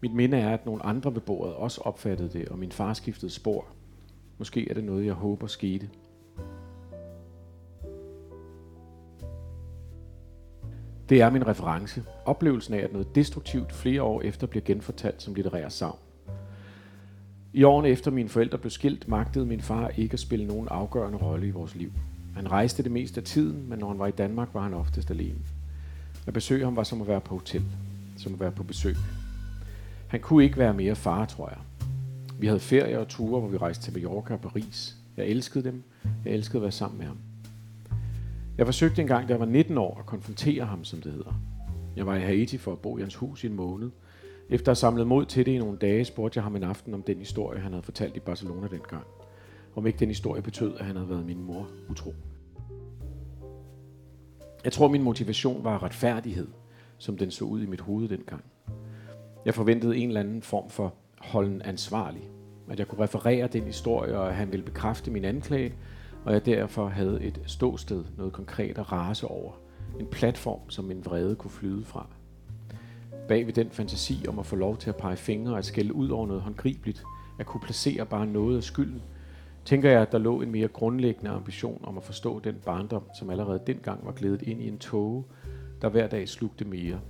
Mit 0.00 0.14
minde 0.14 0.36
er, 0.36 0.50
at 0.54 0.66
nogle 0.66 0.86
andre 0.86 1.14
ved 1.14 1.20
bordet 1.20 1.54
også 1.54 1.80
opfattede 1.80 2.28
det, 2.38 2.48
og 2.48 2.58
min 2.58 2.72
far 2.72 2.94
skiftede 2.94 3.32
spor. 3.32 3.66
Måske 4.38 4.70
er 4.70 4.74
det 4.74 4.84
noget, 4.84 5.06
jeg 5.06 5.14
håber 5.14 5.46
skete. 5.46 5.88
Det 11.08 11.20
er 11.20 11.30
min 11.30 11.46
reference. 11.46 12.04
Oplevelsen 12.24 12.74
af, 12.74 12.78
at 12.78 12.92
noget 12.92 13.14
destruktivt 13.14 13.72
flere 13.72 14.02
år 14.02 14.22
efter 14.22 14.46
bliver 14.46 14.64
genfortalt 14.64 15.22
som 15.22 15.34
litterær 15.34 15.68
savn. 15.68 15.98
I 17.52 17.62
årene 17.62 17.88
efter 17.88 18.10
mine 18.10 18.28
forældre 18.28 18.58
blev 18.58 18.70
skilt, 18.70 19.08
magtede 19.08 19.46
min 19.46 19.60
far 19.60 19.88
ikke 19.88 20.12
at 20.12 20.20
spille 20.20 20.46
nogen 20.46 20.68
afgørende 20.70 21.18
rolle 21.18 21.46
i 21.46 21.50
vores 21.50 21.74
liv. 21.74 21.92
Han 22.34 22.50
rejste 22.50 22.82
det 22.82 22.92
meste 22.92 23.20
af 23.20 23.24
tiden, 23.24 23.68
men 23.68 23.78
når 23.78 23.88
han 23.88 23.98
var 23.98 24.06
i 24.06 24.10
Danmark, 24.10 24.48
var 24.54 24.62
han 24.62 24.74
oftest 24.74 25.10
alene. 25.10 25.38
At 26.26 26.34
besøge 26.34 26.64
ham 26.64 26.76
var 26.76 26.82
som 26.82 27.00
at 27.00 27.08
være 27.08 27.20
på 27.20 27.34
hotel, 27.34 27.62
som 28.16 28.34
at 28.34 28.40
være 28.40 28.52
på 28.52 28.62
besøg. 28.62 28.96
Han 30.08 30.20
kunne 30.20 30.44
ikke 30.44 30.58
være 30.58 30.74
mere 30.74 30.96
far, 30.96 31.26
tror 31.26 31.48
jeg. 31.48 31.58
Vi 32.38 32.46
havde 32.46 32.60
ferier 32.60 32.98
og 32.98 33.08
ture, 33.08 33.40
hvor 33.40 33.48
vi 33.48 33.56
rejste 33.56 33.84
til 33.84 33.92
Mallorca 33.92 34.34
og 34.34 34.40
Paris. 34.40 34.96
Jeg 35.16 35.26
elskede 35.26 35.64
dem. 35.64 35.82
Jeg 36.24 36.32
elskede 36.32 36.58
at 36.58 36.62
være 36.62 36.72
sammen 36.72 36.98
med 36.98 37.06
ham. 37.06 37.18
Jeg 38.58 38.66
forsøgte 38.66 39.02
engang, 39.02 39.28
da 39.28 39.32
jeg 39.32 39.40
var 39.40 39.46
19 39.46 39.78
år, 39.78 39.98
at 39.98 40.06
konfrontere 40.06 40.64
ham, 40.64 40.84
som 40.84 41.02
det 41.02 41.12
hedder. 41.12 41.42
Jeg 41.96 42.06
var 42.06 42.16
i 42.16 42.20
Haiti 42.20 42.58
for 42.58 42.72
at 42.72 42.78
bo 42.78 42.98
i 42.98 43.00
hans 43.00 43.14
hus 43.14 43.44
i 43.44 43.46
en 43.46 43.54
måned. 43.54 43.90
Efter 44.50 44.70
at 44.70 44.76
have 44.76 44.80
samlet 44.80 45.06
mod 45.06 45.24
til 45.24 45.46
det 45.46 45.52
i 45.52 45.58
nogle 45.58 45.78
dage, 45.78 46.04
spurgte 46.04 46.36
jeg 46.36 46.44
ham 46.44 46.56
en 46.56 46.62
aften 46.62 46.94
om 46.94 47.02
den 47.02 47.18
historie, 47.18 47.60
han 47.60 47.72
havde 47.72 47.82
fortalt 47.82 48.16
i 48.16 48.20
Barcelona 48.20 48.66
dengang. 48.66 49.04
Om 49.74 49.86
ikke 49.86 49.98
den 49.98 50.08
historie 50.08 50.42
betød, 50.42 50.74
at 50.78 50.84
han 50.86 50.96
havde 50.96 51.08
været 51.08 51.26
min 51.26 51.42
mor 51.42 51.68
utro. 51.88 52.14
Jeg 54.64 54.72
tror, 54.72 54.88
min 54.88 55.02
motivation 55.02 55.64
var 55.64 55.82
retfærdighed, 55.82 56.48
som 56.98 57.18
den 57.18 57.30
så 57.30 57.44
ud 57.44 57.62
i 57.62 57.66
mit 57.66 57.80
hoved 57.80 58.08
dengang. 58.08 58.44
Jeg 59.44 59.54
forventede 59.54 59.96
en 59.96 60.08
eller 60.08 60.20
anden 60.20 60.42
form 60.42 60.70
for 60.70 60.94
holden 61.18 61.62
ansvarlig. 61.62 62.22
At 62.70 62.78
jeg 62.78 62.88
kunne 62.88 63.02
referere 63.02 63.46
den 63.46 63.62
historie, 63.62 64.18
og 64.18 64.28
at 64.28 64.34
han 64.34 64.52
ville 64.52 64.64
bekræfte 64.64 65.10
min 65.10 65.24
anklage, 65.24 65.74
og 66.24 66.32
jeg 66.32 66.46
derfor 66.46 66.88
havde 66.88 67.22
et 67.22 67.40
ståsted, 67.46 68.04
noget 68.16 68.32
konkret 68.32 68.78
at 68.78 68.92
rase 68.92 69.28
over. 69.28 69.52
En 70.00 70.06
platform, 70.06 70.70
som 70.70 70.84
min 70.84 71.04
vrede 71.04 71.34
kunne 71.34 71.50
flyde 71.50 71.84
fra. 71.84 72.06
Bag 73.28 73.46
ved 73.46 73.52
den 73.52 73.70
fantasi 73.70 74.24
om 74.28 74.38
at 74.38 74.46
få 74.46 74.56
lov 74.56 74.76
til 74.76 74.88
at 74.90 74.96
pege 74.96 75.16
fingre 75.16 75.52
og 75.52 75.58
at 75.58 75.64
skælde 75.64 75.94
ud 75.94 76.08
over 76.08 76.26
noget 76.26 76.42
håndgribeligt, 76.42 77.04
at 77.38 77.46
kunne 77.46 77.60
placere 77.60 78.06
bare 78.06 78.26
noget 78.26 78.56
af 78.56 78.62
skylden, 78.62 79.02
tænker 79.64 79.90
jeg, 79.90 80.02
at 80.02 80.12
der 80.12 80.18
lå 80.18 80.40
en 80.40 80.50
mere 80.50 80.68
grundlæggende 80.68 81.30
ambition 81.30 81.80
om 81.84 81.96
at 81.96 82.04
forstå 82.04 82.40
den 82.40 82.54
barndom, 82.64 83.04
som 83.18 83.30
allerede 83.30 83.62
dengang 83.66 84.06
var 84.06 84.12
glædet 84.12 84.42
ind 84.42 84.62
i 84.62 84.68
en 84.68 84.78
tåge, 84.78 85.24
der 85.82 85.88
hver 85.88 86.06
dag 86.06 86.28
slugte 86.28 86.64
mere. 86.64 87.00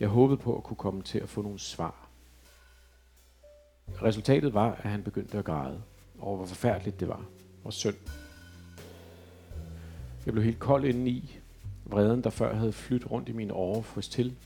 Jeg 0.00 0.08
håbede 0.08 0.38
på 0.38 0.56
at 0.56 0.62
kunne 0.62 0.76
komme 0.76 1.02
til 1.02 1.18
at 1.18 1.28
få 1.28 1.42
nogle 1.42 1.58
svar. 1.58 2.08
Resultatet 4.02 4.54
var, 4.54 4.72
at 4.72 4.90
han 4.90 5.02
begyndte 5.02 5.38
at 5.38 5.44
græde 5.44 5.82
over, 6.20 6.36
hvor 6.36 6.46
forfærdeligt 6.46 7.00
det 7.00 7.08
var, 7.08 7.24
og 7.64 7.72
synd. 7.72 7.96
Jeg 10.26 10.32
blev 10.32 10.44
helt 10.44 10.58
kold 10.58 10.84
indeni. 10.84 11.38
Vreden, 11.84 12.24
der 12.24 12.30
før 12.30 12.54
havde 12.54 12.72
flyttet 12.72 13.10
rundt 13.10 13.28
i 13.28 13.32
mine 13.32 13.54
årer, 13.54 13.82
frøs 13.82 14.08
til. 14.08 14.36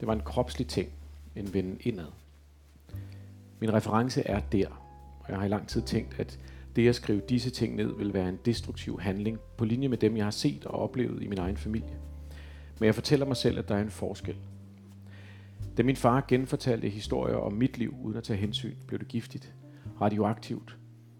Det 0.00 0.08
var 0.08 0.12
en 0.12 0.20
kropslig 0.20 0.66
ting, 0.66 0.88
en 1.36 1.54
vende 1.54 1.76
indad. 1.80 2.06
Min 3.60 3.72
reference 3.72 4.22
er 4.26 4.40
der, 4.40 4.79
jeg 5.30 5.38
har 5.38 5.46
i 5.46 5.48
lang 5.48 5.68
tid 5.68 5.82
tænkt, 5.82 6.20
at 6.20 6.38
det 6.76 6.88
at 6.88 6.94
skrive 6.94 7.22
disse 7.28 7.50
ting 7.50 7.76
ned 7.76 7.96
vil 7.96 8.14
være 8.14 8.28
en 8.28 8.38
destruktiv 8.44 9.00
handling, 9.00 9.38
på 9.56 9.64
linje 9.64 9.88
med 9.88 9.98
dem, 9.98 10.16
jeg 10.16 10.26
har 10.26 10.30
set 10.30 10.66
og 10.66 10.80
oplevet 10.80 11.22
i 11.22 11.28
min 11.28 11.38
egen 11.38 11.56
familie. 11.56 11.98
Men 12.78 12.86
jeg 12.86 12.94
fortæller 12.94 13.26
mig 13.26 13.36
selv, 13.36 13.58
at 13.58 13.68
der 13.68 13.74
er 13.74 13.82
en 13.82 13.90
forskel. 13.90 14.36
Da 15.76 15.82
min 15.82 15.96
far 15.96 16.24
genfortalte 16.28 16.88
historier 16.88 17.36
om 17.36 17.52
mit 17.52 17.78
liv 17.78 17.94
uden 18.02 18.16
at 18.16 18.24
tage 18.24 18.36
hensyn, 18.36 18.74
blev 18.86 18.98
det 18.98 19.08
giftigt, 19.08 19.54
radioaktivt. 20.00 20.78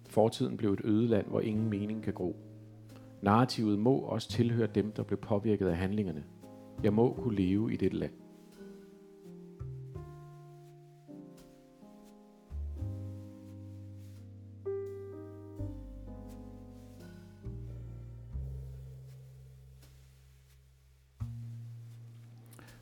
Fortiden 0.09 0.57
blev 0.57 0.73
et 0.73 0.81
ødeland, 0.85 1.26
hvor 1.26 1.40
ingen 1.40 1.71
mening 1.71 2.02
kan 2.02 2.12
gro. 2.12 2.37
Narrativet 3.23 3.79
må 3.79 3.99
også 3.99 4.29
tilhøre 4.29 4.69
dem, 4.75 4.93
der 4.93 5.02
blev 5.02 5.19
påvirket 5.19 5.69
af 5.69 5.76
handlingerne. 5.76 6.25
Jeg 6.83 6.93
må 6.93 7.12
kunne 7.12 7.37
leve 7.37 7.73
i 7.73 7.76
dette 7.76 7.97
land. 7.97 8.12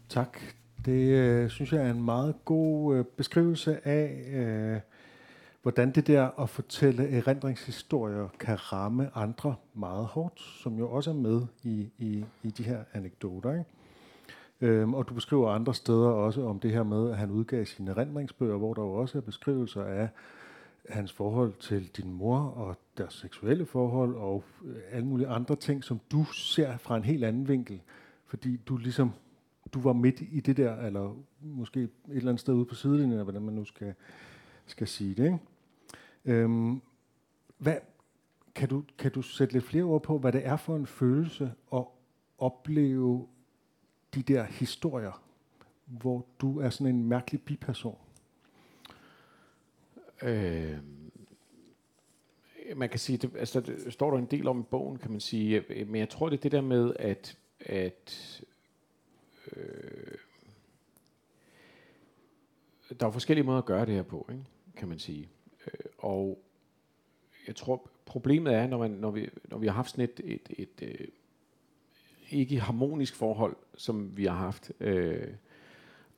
Tak. 0.08 0.38
Det 0.84 1.08
øh, 1.08 1.50
synes 1.50 1.72
jeg 1.72 1.86
er 1.86 1.90
en 1.90 2.02
meget 2.02 2.34
god 2.44 2.96
øh, 2.96 3.04
beskrivelse 3.04 3.88
af, 3.88 4.24
øh, 4.32 4.80
hvordan 5.62 5.90
det 5.90 6.06
der 6.06 6.40
at 6.42 6.50
fortælle 6.50 7.08
erindringshistorier 7.08 8.28
kan 8.40 8.72
ramme 8.72 9.10
andre 9.14 9.54
meget 9.74 10.06
hårdt, 10.06 10.40
som 10.40 10.78
jo 10.78 10.90
også 10.90 11.10
er 11.10 11.14
med 11.14 11.42
i, 11.62 11.90
i, 11.98 12.24
i 12.42 12.50
de 12.50 12.62
her 12.62 12.78
anekdoter. 12.92 13.52
Ikke? 13.52 13.64
Øhm, 14.60 14.94
og 14.94 15.08
du 15.08 15.14
beskriver 15.14 15.50
andre 15.50 15.74
steder 15.74 16.08
også 16.08 16.46
om 16.46 16.60
det 16.60 16.70
her 16.72 16.82
med, 16.82 17.10
at 17.10 17.16
han 17.16 17.30
udgav 17.30 17.64
sine 17.64 17.90
erindringsbøger, 17.90 18.56
hvor 18.56 18.74
der 18.74 18.82
jo 18.82 18.92
også 18.94 19.18
er 19.18 19.22
beskrivelser 19.22 19.84
af 19.84 20.08
hans 20.88 21.12
forhold 21.12 21.52
til 21.60 21.88
din 21.96 22.12
mor 22.12 22.38
og 22.38 22.76
deres 22.98 23.14
seksuelle 23.14 23.66
forhold 23.66 24.14
og 24.14 24.44
alle 24.90 25.06
mulige 25.06 25.28
andre 25.28 25.56
ting, 25.56 25.84
som 25.84 26.00
du 26.12 26.24
ser 26.24 26.76
fra 26.76 26.96
en 26.96 27.04
helt 27.04 27.24
anden 27.24 27.48
vinkel, 27.48 27.80
fordi 28.26 28.56
du 28.56 28.76
ligesom 28.76 29.12
du 29.75 29.80
var 29.80 29.92
midt 29.92 30.20
i 30.20 30.40
det 30.40 30.56
der, 30.56 30.76
eller 30.76 31.16
måske 31.40 31.80
et 31.82 31.90
eller 32.08 32.28
andet 32.28 32.40
sted 32.40 32.54
ude 32.54 32.64
på 32.64 32.75
sidelinjen, 32.75 33.10
eller 33.10 33.25
hvordan 33.25 33.42
man 33.42 33.54
nu 33.54 33.64
skal, 33.64 33.94
skal 34.66 34.88
sige 34.88 35.14
det. 35.14 35.25
Ikke? 35.25 35.38
Øhm, 36.25 36.80
hvad, 37.58 37.76
kan, 38.54 38.68
du, 38.68 38.84
kan 38.98 39.10
du 39.10 39.22
sætte 39.22 39.54
lidt 39.54 39.64
flere 39.64 39.84
ord 39.84 40.02
på, 40.02 40.18
hvad 40.18 40.32
det 40.32 40.46
er 40.46 40.56
for 40.56 40.76
en 40.76 40.87
følelse 40.87 41.52
at 41.75 41.84
opleve 42.38 43.26
de 44.14 44.22
der 44.22 44.44
historier, 44.44 45.22
hvor 45.87 46.26
du 46.40 46.60
er 46.60 46.70
sådan 46.70 46.94
en 46.94 47.04
mærkelig 47.04 47.42
biperson? 47.42 47.98
Øh, 50.22 50.78
man 52.76 52.88
kan 52.88 52.98
sige, 52.98 53.18
det, 53.18 53.37
altså, 53.37 53.60
det 53.60 53.92
står 53.92 54.10
der 54.10 54.18
en 54.18 54.26
del 54.26 54.48
om 54.48 54.60
i 54.60 54.62
bogen, 54.62 54.98
kan 54.98 55.10
man 55.10 55.20
sige, 55.20 55.64
men 55.87 55.96
jeg 55.96 56.08
tror, 56.08 56.28
det 56.28 56.37
er 56.37 56.40
det 56.40 56.52
der 56.52 56.60
med, 56.60 56.92
at, 56.98 57.38
at 57.60 58.42
øh, 59.57 60.19
der 63.00 63.07
er 63.07 63.11
forskellige 63.11 63.45
måder 63.45 63.59
at 63.59 63.64
gøre 63.64 63.87
det 63.87 63.95
her 63.95 64.02
på, 64.02 64.26
ikke? 64.31 64.45
kan 64.76 64.88
man 64.88 64.99
sige. 64.99 65.28
Øh, 65.67 65.90
og 65.99 66.38
jeg 67.47 67.57
tror, 67.57 67.90
problemet 68.05 68.55
er, 68.55 68.67
når, 68.67 68.78
man, 68.78 68.90
når, 68.90 69.11
vi, 69.11 69.28
når 69.45 69.59
vi 69.59 69.67
har 69.67 69.75
haft 69.75 69.90
sådan 69.90 70.05
et, 70.05 70.21
et, 70.25 70.49
et, 70.50 70.83
et 70.83 71.00
øh, 71.00 71.09
ikke 72.31 72.61
harmonisk 72.61 73.14
forhold, 73.14 73.57
som 73.76 74.17
vi 74.17 74.25
har 74.25 74.37
haft, 74.37 74.73
øh, 74.81 75.28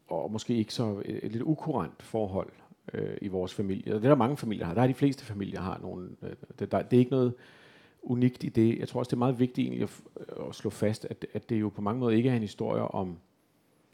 og 0.09 0.33
måske 0.33 0.55
ikke 0.55 0.75
så 0.75 1.03
et, 1.05 1.21
et 1.23 1.33
lidt 1.33 1.43
ukurant 1.43 2.03
forhold 2.03 2.53
øh, 2.93 3.17
i 3.23 3.29
vores 3.29 3.55
familie. 3.55 3.95
Og 3.95 4.01
det 4.01 4.07
er 4.07 4.11
der 4.11 4.17
mange 4.17 4.37
familier 4.37 4.67
har. 4.67 4.75
Der 4.75 4.83
er 4.83 4.87
de 4.87 4.95
fleste 4.95 5.25
familier 5.25 5.61
har 5.61 5.79
nogle. 5.79 6.11
Øh, 6.23 6.33
det, 6.59 6.73
der, 6.73 6.83
det 6.83 6.97
er 6.97 7.01
ikke 7.01 7.11
noget 7.11 7.35
unikt 8.03 8.45
i 8.45 8.49
det. 8.49 8.79
Jeg 8.79 8.89
tror 8.89 9.01
også, 9.01 9.09
det 9.11 9.17
er 9.17 9.19
meget 9.19 9.39
vigtigt 9.39 9.67
egentlig 9.67 9.83
at, 9.83 10.01
øh, 10.21 10.49
at 10.49 10.55
slå 10.55 10.71
fast, 10.71 11.05
at, 11.11 11.27
at 11.33 11.51
det 11.51 11.61
jo 11.61 11.69
på 11.69 11.81
mange 11.81 12.01
måder 12.01 12.17
ikke 12.17 12.29
er 12.29 12.37
en 12.37 12.43
historie 12.43 12.83
om, 12.83 13.19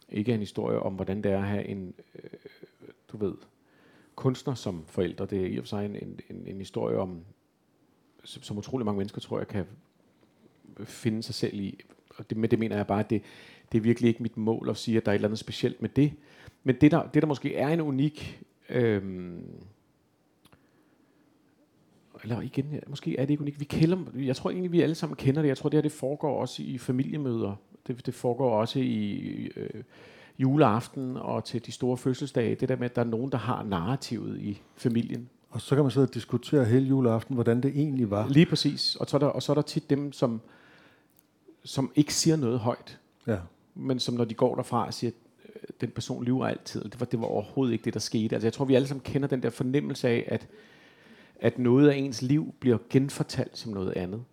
ikke 0.08 0.30
er 0.30 0.34
en 0.34 0.40
historie 0.40 0.78
om, 0.78 0.94
hvordan 0.94 1.22
det 1.22 1.32
er 1.32 1.38
at 1.38 1.48
have 1.48 1.64
en, 1.64 1.94
øh, 2.14 2.30
du 3.12 3.16
ved, 3.16 3.34
kunstner 4.14 4.54
som 4.54 4.84
forældre. 4.86 5.26
Det 5.26 5.42
er 5.42 5.46
i 5.46 5.56
og 5.56 5.64
for 5.64 5.68
sig 5.68 5.84
en, 5.84 5.96
en, 5.96 6.20
en, 6.30 6.46
en 6.46 6.58
historie 6.58 6.98
om, 6.98 7.20
som, 8.24 8.42
som 8.42 8.58
utrolig 8.58 8.84
mange 8.84 8.98
mennesker, 8.98 9.20
tror 9.20 9.38
jeg, 9.38 9.48
kan 9.48 9.64
finde 10.84 11.22
sig 11.22 11.34
selv 11.34 11.60
i. 11.60 11.80
Og 12.16 12.30
det, 12.30 12.38
med 12.38 12.48
det 12.48 12.58
mener 12.58 12.76
jeg 12.76 12.86
bare, 12.86 13.00
at 13.00 13.10
det, 13.10 13.22
det 13.72 13.78
er 13.78 13.82
virkelig 13.82 14.08
ikke 14.08 14.22
mit 14.22 14.36
mål 14.36 14.70
at 14.70 14.76
sige, 14.76 14.96
at 14.96 15.06
der 15.06 15.12
er 15.12 15.14
et 15.14 15.18
eller 15.18 15.28
andet 15.28 15.38
specielt 15.38 15.82
med 15.82 15.88
det. 15.88 16.12
Men 16.64 16.76
det, 16.80 16.90
der, 16.90 17.08
det, 17.08 17.22
der 17.22 17.28
måske 17.28 17.54
er 17.54 17.68
en 17.68 17.80
unik... 17.80 18.42
Øh, 18.68 19.32
eller 22.30 22.40
igen, 22.40 22.80
måske 22.86 23.16
er 23.18 23.22
det 23.24 23.30
ikke 23.30 23.40
unikt. 23.40 23.60
Vi 23.60 23.64
kender, 23.64 23.98
jeg 24.16 24.36
tror 24.36 24.50
egentlig, 24.50 24.72
vi 24.72 24.80
alle 24.80 24.94
sammen 24.94 25.16
kender 25.16 25.42
det. 25.42 25.48
Jeg 25.48 25.56
tror, 25.56 25.68
det 25.68 25.76
her 25.76 25.82
det 25.82 25.92
foregår 25.92 26.40
også 26.40 26.62
i 26.62 26.78
familiemøder. 26.78 27.54
Det, 27.86 28.06
det 28.06 28.14
foregår 28.14 28.60
også 28.60 28.78
i, 28.78 29.16
øh, 29.56 29.82
juleaften 30.38 31.16
og 31.16 31.44
til 31.44 31.66
de 31.66 31.72
store 31.72 31.96
fødselsdage. 31.96 32.54
Det 32.54 32.68
der 32.68 32.76
med, 32.76 32.84
at 32.84 32.96
der 32.96 33.02
er 33.02 33.06
nogen, 33.06 33.32
der 33.32 33.38
har 33.38 33.62
narrativet 33.62 34.40
i 34.40 34.60
familien. 34.76 35.28
Og 35.50 35.60
så 35.60 35.74
kan 35.74 35.84
man 35.84 35.90
sidde 35.90 36.04
og 36.06 36.14
diskutere 36.14 36.64
hele 36.64 36.86
juleaften, 36.86 37.34
hvordan 37.34 37.60
det 37.60 37.70
egentlig 37.76 38.10
var. 38.10 38.28
Lige 38.28 38.46
præcis. 38.46 38.96
Og 38.96 39.06
så 39.06 39.16
er 39.16 39.18
der, 39.18 39.26
og 39.26 39.42
så 39.42 39.52
er 39.52 39.54
der 39.54 39.62
tit 39.62 39.90
dem, 39.90 40.12
som, 40.12 40.40
som 41.64 41.90
ikke 41.94 42.14
siger 42.14 42.36
noget 42.36 42.58
højt, 42.58 42.98
Ja. 43.26 43.38
men 43.74 43.98
som 43.98 44.14
når 44.14 44.24
de 44.24 44.34
går 44.34 44.54
derfra 44.54 44.92
siger, 44.92 45.10
øh, 45.44 45.68
den 45.80 45.90
person 45.90 46.24
lyver 46.24 46.46
altid. 46.46 46.84
Det 46.84 47.00
var, 47.00 47.06
det 47.06 47.20
var 47.20 47.26
overhovedet 47.26 47.72
ikke 47.72 47.84
det, 47.84 47.94
der 47.94 48.00
skete. 48.00 48.36
Altså, 48.36 48.46
jeg 48.46 48.52
tror, 48.52 48.64
vi 48.64 48.74
alle 48.74 48.88
sammen 48.88 49.02
kender 49.04 49.28
den 49.28 49.42
der 49.42 49.50
fornemmelse 49.50 50.08
af, 50.08 50.24
at, 50.28 50.48
at 51.40 51.58
noget 51.58 51.88
af 51.88 51.96
ens 51.96 52.22
liv 52.22 52.54
bliver 52.60 52.78
genfortalt 52.90 53.58
som 53.58 53.72
noget 53.72 53.92
andet. 53.92 54.24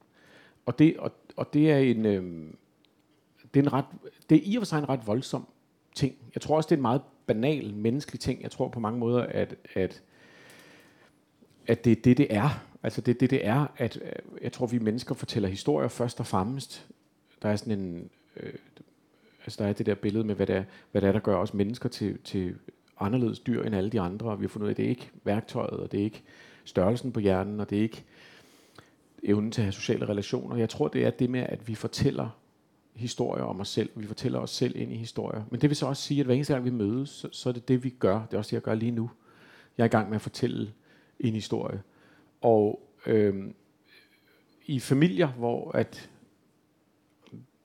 Og 0.66 0.80
det, 0.80 0.98
og, 0.98 1.12
og 1.36 1.54
det 1.54 1.72
er 1.72 1.78
en... 1.78 2.06
Øh, 2.06 2.54
det 3.54 3.60
er, 3.60 3.64
en 3.64 3.74
ret, 3.74 3.86
det 4.30 4.38
er 4.38 4.42
i 4.44 4.56
og 4.56 4.62
for 4.62 4.66
sig 4.66 4.80
en 4.80 4.90
ret 4.90 5.08
voldsom 5.08 5.48
ting. 5.96 6.16
Jeg 6.36 6.42
tror 6.42 6.56
også, 6.56 6.68
det 6.68 6.76
er 6.76 6.78
en 6.78 6.82
meget 6.82 7.02
banal 7.26 7.74
menneskelig 7.74 8.20
ting. 8.20 8.42
Jeg 8.42 8.52
tror 8.52 8.68
på 8.68 8.80
mange 8.80 9.00
måder, 9.00 9.24
at, 9.24 9.56
at, 9.74 10.02
at 11.68 11.86
det 11.86 11.92
er 11.92 12.02
det, 12.02 12.18
det 12.18 12.28
er. 12.30 12.50
Altså 12.84 13.02
det 13.02 13.16
er 13.16 13.20
det, 13.20 13.30
det 13.30 13.46
er, 13.46 13.68
at 13.78 14.00
øh, 14.02 14.12
jeg 14.42 14.52
tror, 14.52 14.66
vi 14.66 14.80
mennesker 14.80 15.16
fortæller 15.16 15.50
historier 15.50 15.88
først 15.88 16.20
og 16.20 16.28
fremmest. 16.28 16.88
Der 17.42 17.50
er 17.50 17.56
sådan 17.56 17.80
en... 17.80 18.10
Øh, 18.38 18.54
altså 19.46 19.64
der 19.64 19.70
er 19.70 19.74
det 19.74 19.86
der 19.86 19.96
billede 19.96 20.24
med, 20.24 20.36
hvad 20.36 20.48
det 20.48 20.56
er, 20.56 20.64
hvad 20.92 21.02
det 21.02 21.08
er 21.08 21.12
der 21.12 21.20
gør 21.20 21.36
os 21.36 21.54
mennesker 21.54 21.90
til, 21.90 22.18
til 22.24 22.56
anderledes 23.00 23.40
dyr 23.40 23.64
end 23.64 23.76
alle 23.76 23.90
de 23.90 24.02
andre. 24.02 24.30
Og 24.30 24.40
vi 24.40 24.44
har 24.44 24.50
fundet 24.50 24.66
ud 24.66 24.70
af, 24.70 24.74
at 24.74 24.78
det 24.78 24.86
er 24.86 24.90
ikke 24.90 25.12
værktøjet, 25.24 25.80
og 25.80 25.92
det 25.92 26.00
er 26.00 26.04
ikke 26.04 26.24
størrelsen 26.66 27.12
på 27.12 27.20
hjernen, 27.20 27.60
og 27.60 27.70
det 27.70 27.78
er 27.78 27.82
ikke 27.82 28.04
evnen 29.24 29.52
til 29.52 29.62
at 29.62 29.66
have 29.66 29.72
sociale 29.72 30.10
relationer. 30.10 30.56
Jeg 30.56 30.70
tror, 30.70 30.88
det 30.88 31.06
er 31.06 31.10
det 31.10 31.30
med, 31.30 31.40
at 31.40 31.68
vi 31.68 31.76
fortæller 31.76 32.30
historier 32.96 33.44
om 33.44 33.60
os 33.60 33.68
selv. 33.68 33.90
Vi 33.96 34.08
fortæller 34.08 34.40
os 34.40 34.50
selv 34.50 34.76
ind 34.76 34.92
i 34.92 34.98
historier. 34.98 35.44
Men 35.52 35.62
det 35.62 35.70
vil 35.70 35.78
så 35.78 35.86
også 35.86 36.04
sige, 36.04 36.20
at 36.20 36.26
hver 36.26 36.36
eneste 36.36 36.54
gang 36.54 36.66
vi 36.66 36.70
mødes, 36.70 37.10
så, 37.10 37.30
så 37.32 37.50
er 37.50 37.54
det 37.54 37.68
det, 37.68 37.84
vi 37.84 37.90
gør. 37.90 38.26
Det 38.26 38.34
er 38.34 38.38
også 38.38 38.50
det, 38.50 38.54
jeg 38.54 38.62
gør 38.62 38.76
lige 38.76 38.92
nu. 38.92 39.12
Jeg 39.78 39.84
er 39.84 39.88
i 39.88 39.92
gang 39.92 40.10
med 40.10 40.16
at 40.16 40.22
fortælle 40.22 40.74
en 41.20 41.34
historie. 41.34 41.82
Og 42.42 42.90
øhm, 43.06 43.56
i 44.66 44.80
familier, 44.80 45.28
hvor 45.28 45.72
at 45.72 46.10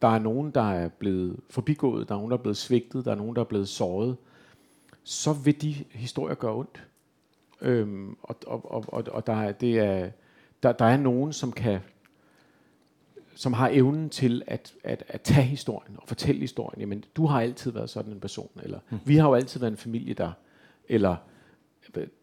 der 0.03 0.09
er 0.09 0.19
nogen, 0.19 0.51
der 0.51 0.73
er 0.73 0.89
blevet 0.89 1.41
forbigået, 1.51 2.09
der 2.09 2.15
er 2.15 2.19
nogen, 2.19 2.31
der 2.31 2.37
er 2.37 2.43
blevet 2.43 2.57
svigtet, 2.57 3.05
der 3.05 3.11
er 3.11 3.17
nogen, 3.17 3.37
der 3.37 3.41
er 3.41 3.47
blevet 3.47 3.69
såret, 3.69 4.17
så 5.03 5.33
vil 5.33 5.63
de 5.63 5.73
historier 5.91 6.35
gøre 6.35 6.55
ondt. 6.55 6.87
Øhm, 7.61 8.17
og 8.23 8.37
og, 8.47 8.73
og, 8.73 8.85
og, 8.89 9.05
og 9.11 9.27
der, 9.27 9.33
er, 9.33 9.53
det 9.53 9.79
er, 9.79 10.11
der, 10.63 10.73
der 10.73 10.85
er 10.85 10.97
nogen, 10.97 11.33
som 11.33 11.53
kan 11.53 11.81
som 13.35 13.53
har 13.53 13.71
evnen 13.73 14.11
til 14.11 14.43
at, 14.47 14.75
at, 14.85 15.05
at 15.09 15.21
tage 15.21 15.43
historien 15.43 15.97
og 15.97 16.09
fortælle 16.09 16.41
historien. 16.41 16.81
Jamen, 16.81 17.05
du 17.17 17.27
har 17.27 17.41
altid 17.41 17.71
været 17.71 17.91
sådan 17.91 18.13
en 18.13 18.21
person, 18.21 18.51
eller 18.63 18.79
mm. 18.91 18.99
vi 19.05 19.17
har 19.17 19.29
jo 19.29 19.35
altid 19.35 19.61
været 19.61 19.71
en 19.71 19.77
familie, 19.77 20.15
der, 20.15 20.33
eller 20.89 21.17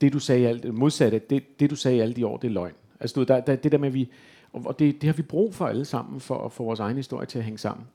det 0.01 0.13
du 0.13 0.20
sagde 0.20 0.48
alt, 0.48 0.74
modsatte, 0.74 1.20
det, 1.20 1.60
det 1.60 1.70
du 1.70 1.75
sagde 1.75 2.01
alle 2.01 2.13
de 2.13 2.27
år, 2.27 2.38
det 2.38 2.48
er 2.48 2.51
løgn. 2.51 2.74
Altså, 3.00 3.20
du, 3.20 3.24
der, 3.24 3.39
der, 3.39 3.56
det 3.56 3.72
der 3.72 3.77
med, 3.77 3.88
at 3.88 3.94
vi, 3.94 4.12
og 4.54 4.80
det, 4.80 5.01
det 5.01 5.08
har 5.08 5.13
vi 5.13 5.22
brug 5.22 5.56
for 5.56 5.68
alle 5.68 5.86
sammen, 5.86 6.20
for 6.20 6.46
at 6.46 6.51
få 6.51 6.63
vores 6.63 6.80
egen 6.80 6.98
historie 6.98 7.25
til 7.25 7.38
at 7.38 7.46
hænge 7.46 7.58
sammen. 7.58 7.88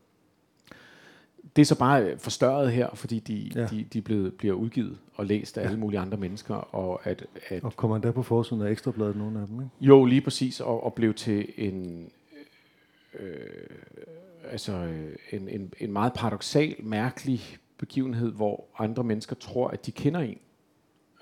Det 1.57 1.62
er 1.62 1.66
så 1.66 1.78
bare 1.78 2.19
forstørret 2.19 2.73
her, 2.73 2.88
fordi 2.95 3.19
de, 3.19 3.50
Ja. 3.54 3.66
de, 3.66 3.85
de 3.92 4.02
blevet, 4.02 4.35
bliver 4.35 4.54
udgivet 4.54 4.99
og 5.14 5.26
læst 5.26 5.59
af 5.59 5.62
ja. 5.62 5.66
alle 5.69 5.80
mulige 5.80 6.00
andre 6.00 6.19
mennesker, 6.19 6.54
og 6.54 7.07
at, 7.07 7.26
at 7.49 7.64
Og 7.64 7.76
kommer 7.76 7.97
endda 7.97 8.11
på 8.11 8.23
forsiden 8.23 8.62
af 8.62 8.71
Ekstrabladet, 8.71 9.16
nogle 9.16 9.40
af 9.40 9.47
dem, 9.47 9.57
ikke? 9.57 9.71
jo, 9.80 10.04
lige 10.04 10.21
præcis, 10.21 10.61
og, 10.61 10.85
og 10.85 10.95
blev 10.95 11.14
til 11.14 11.47
en, 11.57 12.09
øh, 13.19 13.37
altså 14.50 14.73
øh, 14.73 15.16
en, 15.33 15.49
en, 15.49 15.73
en 15.78 15.92
meget 15.92 16.12
paradoxal, 16.12 16.75
mærkelig 16.78 17.40
begivenhed, 17.78 18.33
hvor 18.33 18.64
andre 18.78 19.04
mennesker 19.04 19.37
tror, 19.37 19.69
at 19.69 19.87
de 19.87 19.92
kender 19.92 20.21
en. 20.21 20.38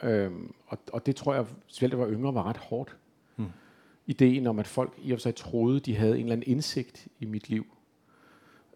Øhm, 0.03 0.53
og, 0.67 0.79
og 0.93 1.07
det 1.07 1.17
tror 1.17 1.35
jeg, 1.35 1.47
selv 1.67 1.93
jeg 1.93 1.99
var 1.99 2.11
yngre, 2.11 2.35
var 2.35 2.43
ret 2.49 2.57
hårdt. 2.57 2.97
Mm. 3.37 3.45
Ideen 4.07 4.47
om, 4.47 4.59
at 4.59 4.67
folk 4.67 4.93
i 5.03 5.13
og 5.13 5.19
for 5.19 5.21
sig 5.21 5.35
troede, 5.35 5.81
de 5.81 5.97
havde 5.97 6.15
en 6.15 6.23
eller 6.23 6.33
anden 6.33 6.51
indsigt 6.53 7.07
i 7.21 7.25
mit 7.25 7.49
liv. 7.49 7.67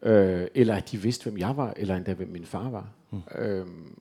Øh, 0.03 0.47
eller 0.55 0.75
at 0.75 0.91
de 0.93 0.99
vidste, 1.03 1.23
hvem 1.31 1.39
jeg 1.39 1.57
var, 1.57 1.75
eller 1.77 1.97
endda, 1.97 2.13
hvem 2.15 2.29
min 2.29 2.45
far 2.45 2.71
var. 2.71 2.89
Mm. 3.11 3.21
Øhm, 3.39 3.99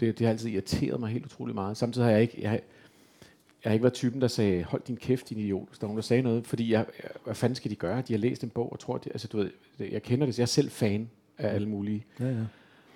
det, 0.00 0.18
det 0.18 0.20
har 0.20 0.28
altid 0.28 0.48
irriteret 0.50 1.00
mig 1.00 1.08
helt 1.10 1.26
utrolig 1.26 1.54
meget. 1.54 1.76
Samtidig 1.76 2.04
har 2.06 2.12
jeg 2.12 2.22
ikke, 2.22 2.38
jeg, 2.42 2.50
har- 2.50 2.60
jeg 3.64 3.70
har 3.70 3.72
ikke 3.72 3.82
været 3.82 3.94
typen, 3.94 4.20
der 4.20 4.28
sagde, 4.28 4.64
hold 4.64 4.82
din 4.86 4.96
kæft, 4.96 5.28
din 5.28 5.38
idiot, 5.38 5.68
hvis 5.68 5.78
der 5.78 5.84
er 5.84 5.88
nogen, 5.88 5.96
der 5.96 6.02
sagde 6.02 6.22
noget. 6.22 6.46
Fordi 6.46 6.72
jeg, 6.72 6.86
jeg- 7.02 7.10
hvad 7.24 7.34
fanden 7.34 7.56
skal 7.56 7.70
de 7.70 7.76
gøre? 7.76 8.02
De 8.08 8.12
har 8.12 8.18
læst 8.18 8.42
en 8.44 8.50
bog 8.50 8.72
og 8.72 8.78
tror, 8.78 8.98
de, 8.98 9.10
altså 9.12 9.28
du 9.28 9.36
ved, 9.36 9.50
jeg 9.78 10.02
kender 10.02 10.26
det, 10.26 10.34
så 10.34 10.40
jeg 10.42 10.44
er 10.44 10.46
selv 10.46 10.70
fan 10.70 11.10
af 11.38 11.54
alle 11.54 11.68
mulige. 11.68 12.04
Ja, 12.20 12.26
ja. 12.28 12.34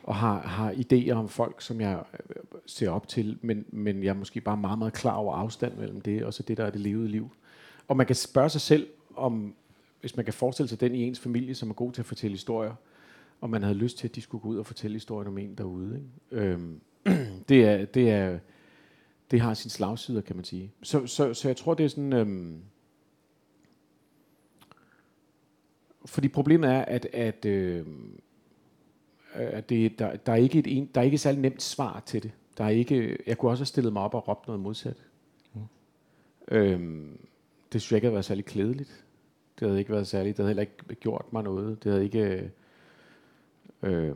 Og 0.03 0.15
har, 0.15 0.41
har 0.41 0.73
idéer 0.73 1.13
om 1.13 1.29
folk, 1.29 1.63
som 1.63 1.81
jeg 1.81 2.03
øh, 2.31 2.37
ser 2.67 2.91
op 2.91 3.09
til, 3.09 3.39
men, 3.43 3.65
men 3.71 4.03
jeg 4.03 4.11
er 4.11 4.15
måske 4.15 4.41
bare 4.41 4.57
meget, 4.57 4.79
meget 4.79 4.93
klar 4.93 5.15
over 5.15 5.35
afstand 5.35 5.75
mellem 5.77 6.01
det, 6.01 6.23
og 6.25 6.35
så 6.35 6.43
det, 6.43 6.57
der 6.57 6.65
er 6.65 6.71
det 6.71 6.81
levede 6.81 7.09
liv. 7.09 7.31
Og 7.89 7.97
man 7.97 8.07
kan 8.07 8.17
spørge 8.17 8.49
sig 8.49 8.61
selv, 8.61 8.87
om 9.17 9.55
hvis 10.05 10.17
man 10.17 10.25
kan 10.25 10.35
forestille 10.35 10.69
sig 10.69 10.81
den 10.81 10.95
i 10.95 11.03
ens 11.03 11.21
familie, 11.21 11.55
som 11.55 11.71
er 11.71 11.75
god 11.75 11.93
til 11.93 12.03
at 12.03 12.07
fortælle 12.07 12.35
historier, 12.35 12.75
om 13.41 13.51
man 13.51 13.63
havde 13.63 13.75
lyst 13.75 13.99
til, 13.99 14.09
at 14.09 14.15
de 14.15 14.21
skulle 14.21 14.43
gå 14.43 14.49
ud 14.49 14.59
og 14.59 14.67
fortælle 14.67 14.95
historien 14.95 15.29
om 15.29 15.39
en 15.39 15.55
derude. 15.55 15.97
Ikke? 15.97 16.47
Øhm, 16.47 16.81
det, 17.49 17.65
er, 17.65 17.85
det, 17.85 18.11
er, 18.11 18.39
det 19.31 19.41
har 19.41 19.55
sin 19.55 19.71
slagsider, 19.71 20.21
kan 20.21 20.37
man 20.37 20.45
sige. 20.45 20.73
Så, 20.83 21.07
så, 21.07 21.35
så 21.35 21.49
jeg 21.49 21.57
tror, 21.57 21.75
det 21.75 21.85
er 21.85 21.89
sådan... 21.89 22.13
Øhm, 22.13 22.61
fordi 26.07 26.29
problemet 26.29 26.71
er, 26.71 26.85
at, 26.85 27.07
at, 27.13 27.45
øh, 27.45 27.87
at 29.35 29.69
det, 29.69 29.99
der, 29.99 30.17
der, 30.17 30.33
er 30.33 30.37
ikke 30.37 30.59
et 30.59 30.77
en, 30.77 30.91
der 30.95 31.01
er 31.01 31.05
ikke 31.05 31.15
et 31.15 31.21
særlig 31.21 31.41
nemt 31.41 31.63
svar 31.63 32.03
til 32.07 32.23
det. 32.23 32.31
Der 32.59 32.65
er 32.65 32.69
ikke, 32.69 33.19
jeg 33.27 33.39
kunne 33.39 33.51
også 33.51 33.61
have 33.61 33.67
stillet 33.67 33.93
mig 33.93 34.03
op 34.03 34.15
og 34.15 34.29
råbt 34.29 34.47
noget 34.47 34.61
modsat. 34.61 35.05
Mm. 35.55 35.61
Øhm, 36.49 37.19
det 37.73 37.83
synes 37.83 37.93
jeg 37.93 37.97
ikke 37.97 38.07
havde 38.07 38.15
været 38.15 38.25
særlig 38.25 38.45
klædeligt. 38.45 39.04
Det 39.61 39.69
havde 39.69 39.79
ikke 39.79 39.93
været 39.93 40.07
særligt. 40.07 40.37
Det 40.37 40.43
havde 40.43 40.49
heller 40.51 40.61
ikke 40.61 41.01
gjort 41.01 41.25
mig 41.33 41.43
noget. 41.43 41.85
Det 41.85 41.93
havde 41.93 42.05
ikke... 42.05 42.51
Øh, 43.83 44.13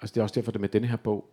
altså 0.00 0.14
det 0.14 0.16
er 0.16 0.22
også 0.22 0.34
derfor, 0.34 0.52
at 0.52 0.60
med 0.60 0.68
denne 0.68 0.86
her 0.86 0.96
bog, 0.96 1.24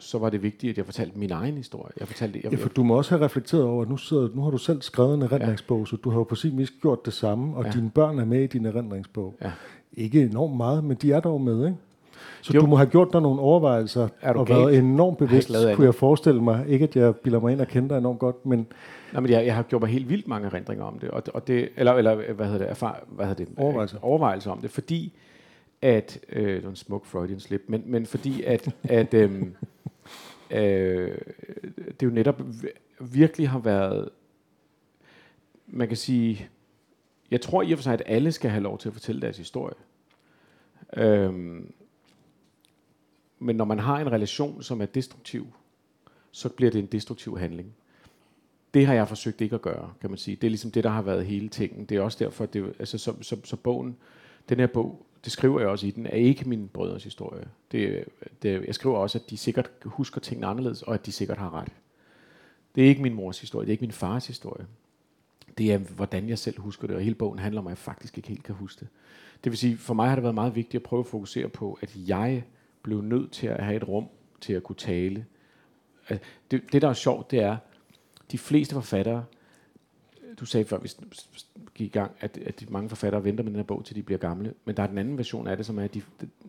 så 0.00 0.18
var 0.18 0.30
det 0.30 0.42
vigtigt, 0.42 0.70
at 0.70 0.76
jeg 0.78 0.84
fortalte 0.84 1.18
min 1.18 1.30
egen 1.30 1.54
historie. 1.56 1.92
Jeg 2.00 2.08
fortalte, 2.08 2.40
jeg, 2.44 2.52
Ja, 2.52 2.58
for 2.58 2.68
du 2.68 2.82
må 2.82 2.96
også 2.96 3.10
have 3.16 3.24
reflekteret 3.24 3.64
over, 3.64 3.82
at 3.82 3.88
nu, 3.88 3.96
sidder, 3.96 4.28
nu 4.34 4.42
har 4.42 4.50
du 4.50 4.58
selv 4.58 4.82
skrevet 4.82 5.14
en 5.14 5.22
erindringsbog, 5.22 5.88
så 5.88 5.96
du 5.96 6.10
har 6.10 6.18
jo 6.18 6.24
på 6.24 6.34
sin 6.34 6.58
vis 6.58 6.70
gjort 6.82 7.04
det 7.04 7.12
samme, 7.12 7.56
og 7.56 7.64
Ja. 7.64 7.70
dine 7.70 7.90
børn 7.90 8.18
er 8.18 8.24
med 8.24 8.42
i 8.42 8.46
din 8.46 8.66
erindringsbog. 8.66 9.34
Ja. 9.42 9.52
Ikke 9.92 10.22
enormt 10.22 10.56
meget, 10.56 10.84
men 10.84 10.96
de 10.96 11.12
er 11.12 11.20
dog 11.20 11.40
med, 11.40 11.66
ikke? 11.66 11.76
Så 12.42 12.52
Jo. 12.54 12.60
du 12.60 12.66
må 12.66 12.76
have 12.76 12.86
gjort 12.90 13.08
dig 13.12 13.20
nogle 13.22 13.40
overvejelser, 13.40 14.08
Er 14.22 14.32
du 14.32 14.38
og 14.40 14.46
gal? 14.46 14.56
været 14.56 14.78
enormt 14.78 15.20
jeg 15.20 15.28
bevidst, 15.28 15.50
lavet 15.50 15.76
kunne 15.76 15.84
jeg 15.86 15.94
forestille 15.94 16.42
mig. 16.42 16.64
Ikke, 16.68 16.82
at 16.82 16.96
jeg 16.96 17.16
bilder 17.16 17.40
mig 17.40 17.52
ind 17.52 17.60
og 17.60 17.66
kender 17.66 17.88
dig 17.88 17.98
enormt 17.98 18.18
godt, 18.18 18.46
men 18.46 18.66
Nej, 19.12 19.20
men 19.20 19.30
jeg, 19.30 19.46
jeg 19.46 19.54
har 19.54 19.62
gjort 19.62 19.82
mig 19.82 19.90
helt 19.90 20.08
vildt 20.08 20.28
mange 20.28 20.46
erindringer 20.46 20.84
om 20.84 20.98
det, 20.98 21.10
og, 21.10 21.22
og 21.34 21.46
det 21.46 21.68
eller, 21.76 21.92
eller 21.92 22.32
hvad 22.32 22.46
hedder 22.46 22.58
det, 22.58 22.70
erfar, 22.70 23.04
hvad 23.08 23.26
hedder 23.26 23.44
det? 23.44 23.54
Overvejelser. 23.58 23.96
Øh, 23.96 24.04
Overvejelser 24.04 24.50
om 24.50 24.60
det, 24.60 24.70
fordi 24.70 25.12
at, 25.82 26.18
øh, 26.32 26.54
det 26.54 26.64
var 26.64 26.70
en 26.70 26.76
smuk 26.76 27.06
Freudian 27.06 27.40
slip, 27.40 27.62
men, 27.68 27.82
men 27.86 28.06
fordi 28.06 28.42
at, 28.42 28.68
at 28.84 29.14
øhm, 29.14 29.54
øh, 30.50 31.18
det 32.00 32.06
jo 32.06 32.10
netop 32.10 32.38
vi- 32.62 32.68
virkelig 33.00 33.48
har 33.48 33.58
været, 33.58 34.08
man 35.66 35.88
kan 35.88 35.96
sige, 35.96 36.48
jeg 37.30 37.40
tror 37.40 37.62
i 37.62 37.72
og 37.72 37.78
for 37.78 37.82
sig, 37.82 37.92
at 37.92 38.02
alle 38.06 38.32
skal 38.32 38.50
have 38.50 38.62
lov 38.62 38.78
til 38.78 38.88
at 38.88 38.92
fortælle 38.92 39.20
deres 39.20 39.38
historie. 39.38 39.74
Øhm, 40.96 41.72
men 43.38 43.56
når 43.56 43.64
man 43.64 43.78
har 43.78 43.98
en 43.98 44.12
relation, 44.12 44.62
som 44.62 44.80
er 44.80 44.86
destruktiv, 44.86 45.46
så 46.30 46.48
bliver 46.48 46.70
det 46.70 46.78
en 46.78 46.86
destruktiv 46.86 47.38
handling. 47.38 47.74
Det 48.74 48.86
har 48.86 48.94
jeg 48.94 49.08
forsøgt 49.08 49.40
ikke 49.40 49.54
at 49.54 49.62
gøre, 49.62 49.92
kan 50.00 50.10
man 50.10 50.18
sige. 50.18 50.36
Det 50.36 50.46
er 50.46 50.50
ligesom 50.50 50.70
det, 50.70 50.84
der 50.84 50.90
har 50.90 51.02
været 51.02 51.26
hele 51.26 51.48
tingen. 51.48 51.84
Det 51.84 51.96
er 51.96 52.00
også 52.00 52.24
derfor, 52.24 52.46
det, 52.46 52.74
altså, 52.78 52.98
så, 52.98 53.14
så, 53.22 53.36
så 53.44 53.56
bogen, 53.56 53.96
den 54.48 54.58
her 54.58 54.66
bog, 54.66 55.06
det 55.24 55.32
skriver 55.32 55.60
jeg 55.60 55.68
også 55.68 55.86
i 55.86 55.90
den, 55.90 56.06
er 56.06 56.16
ikke 56.16 56.48
min 56.48 56.68
brødres 56.68 57.04
historie. 57.04 57.48
Det, 57.72 58.04
det, 58.42 58.64
jeg 58.66 58.74
skriver 58.74 58.96
også, 58.96 59.18
at 59.18 59.30
de 59.30 59.36
sikkert 59.36 59.70
husker 59.84 60.20
tingene 60.20 60.46
anderledes, 60.46 60.82
og 60.82 60.94
at 60.94 61.06
de 61.06 61.12
sikkert 61.12 61.38
har 61.38 61.54
ret. 61.54 61.72
Det 62.74 62.84
er 62.84 62.88
ikke 62.88 63.02
min 63.02 63.14
mors 63.14 63.40
historie, 63.40 63.66
det 63.66 63.70
er 63.70 63.72
ikke 63.72 63.82
min 63.82 63.92
fars 63.92 64.26
historie. 64.26 64.66
Det 65.58 65.72
er, 65.72 65.78
hvordan 65.78 66.28
jeg 66.28 66.38
selv 66.38 66.60
husker 66.60 66.86
det, 66.86 66.96
og 66.96 67.02
hele 67.02 67.14
bogen 67.14 67.38
handler 67.38 67.60
om, 67.60 67.66
at 67.66 67.70
jeg 67.70 67.78
faktisk 67.78 68.18
ikke 68.18 68.28
helt 68.28 68.42
kan 68.42 68.54
huske 68.54 68.80
det. 68.80 68.88
Det 69.44 69.52
vil 69.52 69.58
sige, 69.58 69.76
for 69.76 69.94
mig 69.94 70.08
har 70.08 70.16
det 70.16 70.22
været 70.22 70.34
meget 70.34 70.54
vigtigt 70.54 70.74
at 70.74 70.82
prøve 70.82 71.00
at 71.00 71.06
fokusere 71.06 71.48
på, 71.48 71.78
at 71.82 71.96
jeg 72.08 72.44
blev 72.84 73.00
nødt 73.02 73.32
til 73.32 73.46
at 73.46 73.64
have 73.64 73.76
et 73.76 73.88
rum 73.88 74.06
til 74.40 74.52
at 74.52 74.62
kunne 74.62 74.76
tale. 74.76 75.26
Altså, 76.08 76.26
Det, 76.50 76.62
det 76.72 76.82
der 76.82 76.88
er 76.88 76.92
sjovt, 76.92 77.30
det 77.30 77.38
er, 77.40 77.56
de 78.32 78.38
fleste 78.38 78.74
forfattere, 78.74 79.24
du 80.40 80.46
sagde 80.46 80.64
før 80.66 80.78
vi 80.78 80.88
gik 81.74 81.86
i 81.86 81.98
gang, 81.98 82.12
at, 82.20 82.38
at 82.46 82.70
mange 82.70 82.88
forfattere 82.88 83.24
venter 83.24 83.44
med 83.44 83.50
den 83.50 83.56
her 83.58 83.64
bog, 83.64 83.84
til 83.84 83.96
de 83.96 84.02
bliver 84.02 84.18
gamle. 84.18 84.54
Men 84.64 84.76
der 84.76 84.82
er 84.82 84.86
den 84.86 84.98
anden 84.98 85.18
version 85.18 85.46
af 85.46 85.56
det, 85.56 85.66
som 85.66 85.78
er, 85.78 85.82
at 85.82 85.94
de, 85.94 86.02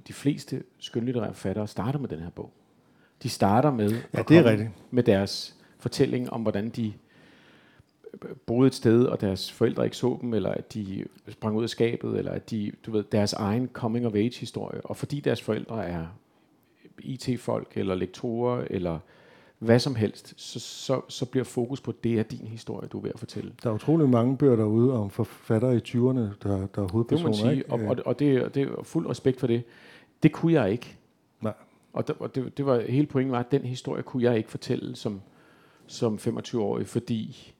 de, 0.08 0.14
fleste 0.14 0.64
skønlitterære 0.80 1.34
forfattere 1.34 1.68
starter 1.68 2.00
med 2.00 2.10
den 2.10 2.20
her 2.20 2.30
bog. 2.30 2.52
De 3.24 3.30
starter 3.30 3.72
med, 3.72 3.92
Ja, 4.14 4.22
det 4.22 4.38
er 4.38 4.46
rigtigt. 4.46 4.70
med 4.92 5.04
deres 5.04 5.56
fortælling 5.80 6.30
om, 6.30 6.42
hvordan 6.42 6.70
de 6.70 6.94
boede 8.46 8.68
et 8.68 8.76
sted, 8.76 9.06
og 9.06 9.22
deres 9.22 9.52
forældre 9.52 9.84
ikke 9.84 9.98
så 9.98 10.18
dem, 10.22 10.34
eller 10.34 10.50
at 10.52 10.74
de 10.74 11.06
sprang 11.30 11.56
ud 11.56 11.64
af 11.64 11.70
skabet, 11.70 12.18
eller 12.18 12.32
at 12.32 12.50
de, 12.50 12.72
du 12.86 12.92
ved, 12.92 13.04
deres 13.04 13.34
egen 13.34 13.68
coming 13.74 14.06
of 14.08 14.14
age 14.16 14.40
historie. 14.40 14.82
Og 14.82 14.98
fordi 14.98 15.20
deres 15.20 15.42
forældre 15.42 15.86
er 15.86 16.06
IT-folk, 17.00 17.72
eller 17.76 17.96
lektorer, 17.96 18.66
eller 18.70 19.00
hvad 19.60 19.80
som 19.80 19.96
helst, 19.96 20.34
så, 20.38 20.60
så, 20.60 21.02
så 21.08 21.26
bliver 21.26 21.44
fokus 21.44 21.82
på, 21.82 21.94
det 22.04 22.20
er 22.20 22.24
din 22.24 22.48
historie, 22.48 22.88
du 22.88 22.98
er 22.98 23.02
ved 23.02 23.12
at 23.14 23.20
fortælle. 23.20 23.54
Der 23.64 23.70
er 23.70 23.74
utrolig 23.74 24.10
mange 24.10 24.38
bøger 24.38 24.56
derude 24.56 24.94
om 24.94 25.10
forfattere 25.10 25.76
i 25.76 25.80
20'erne, 25.80 25.98
der, 25.98 26.34
der 26.44 26.58
er 26.58 26.68
Det 26.68 26.78
må 26.78 26.88
hovedpersoner. 26.88 27.30
man 27.30 27.34
sige, 27.34 27.56
ikke? 27.56 27.72
og, 27.72 27.80
og, 27.80 27.98
og, 28.06 28.20
det, 28.20 28.56
det 28.56 28.64
er 28.64 28.84
fuld 28.84 29.10
respekt 29.10 29.40
for 29.40 29.48
det. 29.48 29.64
Det 30.24 30.32
kunne 30.32 30.54
jeg 30.54 30.72
ikke. 30.72 30.98
Nej. 31.42 31.54
Og, 31.94 32.08
der, 32.08 32.14
og 32.20 32.36
det, 32.36 32.58
det 32.58 32.66
var 32.66 32.80
hele 32.82 33.08
pointen 33.08 33.32
var, 33.32 33.40
at 33.40 33.52
den 33.52 33.62
historie 33.62 34.04
kunne 34.04 34.24
jeg 34.24 34.38
ikke 34.38 34.52
fortælle 34.52 34.96
som, 34.96 35.22
som 35.88 36.16
25-årig, 36.16 36.88
fordi 36.88 37.54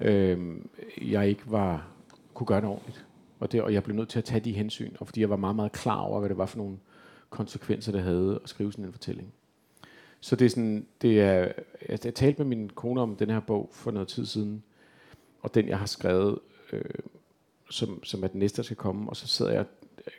øhm, 0.00 0.68
jeg 1.02 1.28
ikke 1.28 1.42
var 1.46 1.86
kunne 2.34 2.46
gøre 2.46 2.60
det 2.60 2.68
ordentligt. 2.68 3.06
Og, 3.40 3.52
det, 3.52 3.62
og 3.62 3.72
jeg 3.72 3.82
blev 3.82 3.96
nødt 3.96 4.08
til 4.08 4.18
at 4.18 4.24
tage 4.24 4.40
de 4.40 4.52
hensyn, 4.52 4.92
og 5.00 5.06
fordi 5.06 5.20
jeg 5.20 5.30
var 5.30 5.36
meget, 5.36 5.56
meget 5.56 5.72
klar 5.72 6.00
over, 6.00 6.18
hvad 6.18 6.28
det 6.28 6.38
var 6.38 6.46
for 6.46 6.58
nogle 6.58 6.76
konsekvenser, 7.30 7.92
det 7.92 8.02
havde 8.02 8.40
at 8.44 8.48
skrive 8.48 8.72
sådan 8.72 8.84
en 8.84 8.92
fortælling. 8.92 9.32
Så 10.20 10.36
det 10.36 10.44
er 10.44 10.48
sådan, 10.48 10.86
det 11.02 11.20
er, 11.20 11.52
jeg, 11.88 12.04
jeg 12.04 12.14
talte 12.14 12.44
med 12.44 12.56
min 12.56 12.68
kone 12.68 13.00
om 13.00 13.16
den 13.16 13.30
her 13.30 13.40
bog 13.40 13.68
for 13.72 13.90
noget 13.90 14.08
tid 14.08 14.26
siden, 14.26 14.62
og 15.42 15.54
den 15.54 15.68
jeg 15.68 15.78
har 15.78 15.86
skrevet, 15.86 16.38
øh, 16.72 16.84
som, 17.70 18.04
som 18.04 18.24
er 18.24 18.28
den 18.28 18.40
næste, 18.40 18.56
der 18.56 18.62
skal 18.62 18.76
komme, 18.76 19.10
og 19.10 19.16
så 19.16 19.26
sidder 19.26 19.52
jeg 19.52 19.64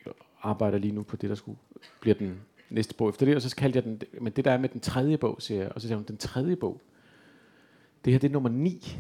og 0.06 0.16
arbejder 0.42 0.78
lige 0.78 0.94
nu 0.94 1.04
på 1.04 1.16
det, 1.16 1.30
der 1.30 1.36
skulle 1.36 1.58
bliver 2.00 2.16
den 2.16 2.42
næste 2.70 2.94
bog 2.94 3.10
efter 3.10 3.26
det, 3.26 3.36
og 3.36 3.42
så 3.42 3.56
kaldte 3.56 3.78
jeg 3.78 3.84
den, 3.84 4.02
men 4.22 4.34
det 4.34 4.46
der 4.46 4.52
er 4.52 4.58
med 4.58 4.70
den 4.70 4.82
tredje 4.82 5.18
bog, 5.18 5.42
siger 5.42 5.62
jeg, 5.62 5.72
og 5.72 5.82
så 5.82 5.88
siger 5.88 5.98
hun, 5.98 6.06
den 6.08 6.18
tredje 6.18 6.56
bog, 6.56 6.82
det 8.06 8.14
her 8.14 8.20
det 8.20 8.28
er 8.28 8.32
nummer 8.32 8.50
9, 8.50 8.98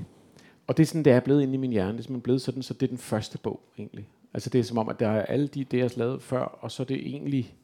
og 0.67 0.77
det 0.77 0.83
er 0.83 0.87
sådan, 0.87 1.05
det 1.05 1.13
er 1.13 1.19
blevet 1.19 1.41
inde 1.41 1.53
i 1.53 1.57
min 1.57 1.71
hjerne, 1.71 1.91
det 1.91 1.99
er 1.99 2.03
simpelthen 2.03 2.21
blevet 2.21 2.41
sådan, 2.41 2.63
så 2.63 2.73
det 2.73 2.83
er 2.83 2.87
den 2.87 2.97
første 2.97 3.37
bog, 3.37 3.61
egentlig. 3.77 4.07
Altså 4.33 4.49
det 4.49 4.59
er 4.59 4.63
som 4.63 4.77
om, 4.77 4.89
at 4.89 4.99
der 4.99 5.07
er 5.07 5.25
alle 5.25 5.47
de, 5.47 5.61
idéer, 5.61 5.77
jeg 5.77 5.83
har 5.83 5.93
lavet 5.97 6.21
før, 6.21 6.41
og 6.41 6.71
så 6.71 6.83
er 6.83 6.87
det 6.87 6.97
egentlig 6.97 7.55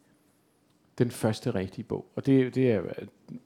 den 0.98 1.12
første 1.12 1.56
rigtige 1.56 1.84
bog. 1.84 2.06
Og 2.16 2.26
det, 2.26 2.56
det, 2.56 2.72
er, 2.72 2.82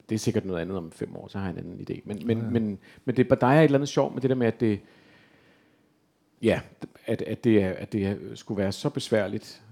det 0.09 0.15
er 0.15 0.19
sikkert 0.19 0.45
noget 0.45 0.61
andet 0.61 0.77
om 0.77 0.91
fem 0.91 1.15
år, 1.15 1.27
så 1.27 1.37
har 1.37 1.45
jeg 1.45 1.53
en 1.53 1.59
anden 1.59 1.85
idé. 1.89 2.01
Men, 2.05 2.27
men, 2.27 2.37
Ja, 2.37 2.43
men, 2.43 2.79
men 3.05 3.17
det, 3.17 3.29
der 3.41 3.47
er 3.47 3.59
et 3.59 3.63
eller 3.63 3.77
andet 3.77 3.89
sjovt 3.89 4.13
med 4.13 4.21
det 4.21 4.29
der 4.29 4.35
med, 4.35 4.47
at 4.47 4.59
det, 4.59 4.79
ja, 6.41 6.61
at, 7.05 7.21
at, 7.21 7.43
det, 7.43 7.63
er, 7.63 7.69
at 7.69 7.93
det 7.93 8.19
skulle 8.35 8.57
være 8.57 8.71
så 8.71 8.89
besværligt 8.89 9.63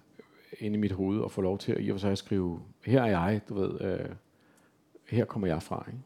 inde 0.60 0.78
i 0.78 0.80
mit 0.80 0.92
hoved 0.92 1.26
at 1.26 1.32
få 1.32 1.42
lov 1.42 1.58
til 1.58 1.72
at 1.72 1.78
i 1.82 1.90
og 1.90 1.94
for 1.94 2.00
sig 2.00 2.12
at 2.12 2.18
skrive, 2.18 2.60
her 2.86 3.02
er 3.02 3.08
jeg, 3.08 3.42
du 3.50 3.54
ved, 3.54 3.82
øh, 3.82 4.10
her 5.10 5.26
kommer 5.26 5.48
jeg 5.48 5.64
fra. 5.64 5.86
Ikke? 5.88 6.00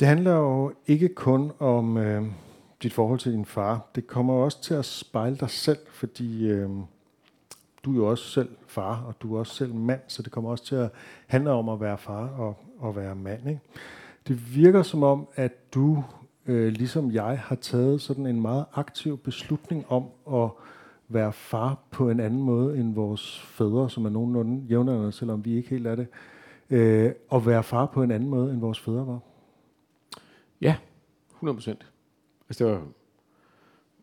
Det 0.00 0.08
handler 0.08 0.32
jo 0.32 0.72
ikke 0.86 1.08
kun 1.08 1.52
om 1.58 1.96
øh, 1.96 2.26
dit 2.82 2.92
forhold 2.92 3.18
til 3.18 3.32
din 3.32 3.44
far. 3.44 3.90
Det 3.94 4.06
kommer 4.06 4.34
jo 4.34 4.44
også 4.44 4.62
til 4.62 4.74
at 4.74 4.84
spejle 4.84 5.36
dig 5.36 5.50
selv, 5.50 5.78
fordi 5.90 6.48
øh, 6.48 6.70
du 7.88 7.92
er 7.92 8.04
jo 8.04 8.10
også 8.10 8.24
selv 8.24 8.48
far, 8.66 9.02
og 9.02 9.14
du 9.22 9.34
er 9.34 9.38
også 9.38 9.54
selv 9.54 9.74
mand, 9.74 10.00
så 10.06 10.22
det 10.22 10.32
kommer 10.32 10.50
også 10.50 10.64
til 10.64 10.74
at 10.74 10.90
handle 11.26 11.50
om 11.50 11.68
at 11.68 11.80
være 11.80 11.98
far 11.98 12.28
og, 12.28 12.56
og 12.78 12.96
være 12.96 13.14
mand. 13.14 13.48
Ikke? 13.48 13.60
Det 14.28 14.56
virker 14.56 14.82
som 14.82 15.02
om, 15.02 15.28
at 15.34 15.74
du, 15.74 16.04
øh, 16.46 16.72
ligesom 16.72 17.12
jeg, 17.12 17.38
har 17.38 17.54
taget 17.54 18.00
sådan 18.00 18.26
en 18.26 18.40
meget 18.40 18.64
aktiv 18.74 19.18
beslutning 19.18 19.84
om 19.88 20.04
at 20.32 20.50
være 21.08 21.32
far 21.32 21.78
på 21.90 22.10
en 22.10 22.20
anden 22.20 22.42
måde 22.42 22.78
end 22.78 22.94
vores 22.94 23.40
fædre, 23.40 23.90
som 23.90 24.04
er 24.04 24.10
nogenlunde 24.10 24.66
jævnaldrende, 24.66 25.12
selvom 25.12 25.44
vi 25.44 25.56
ikke 25.56 25.70
helt 25.70 25.86
er 25.86 25.94
det. 25.94 26.06
Øh, 26.70 27.12
at 27.32 27.46
være 27.46 27.62
far 27.62 27.86
på 27.86 28.02
en 28.02 28.10
anden 28.10 28.28
måde 28.28 28.52
end 28.52 28.60
vores 28.60 28.80
fædre 28.80 29.06
var. 29.06 29.20
Ja, 30.60 30.76
100 31.34 31.56
procent. 31.56 31.86
Altså 32.48 32.64
det 32.64 32.72
var, 32.72 32.82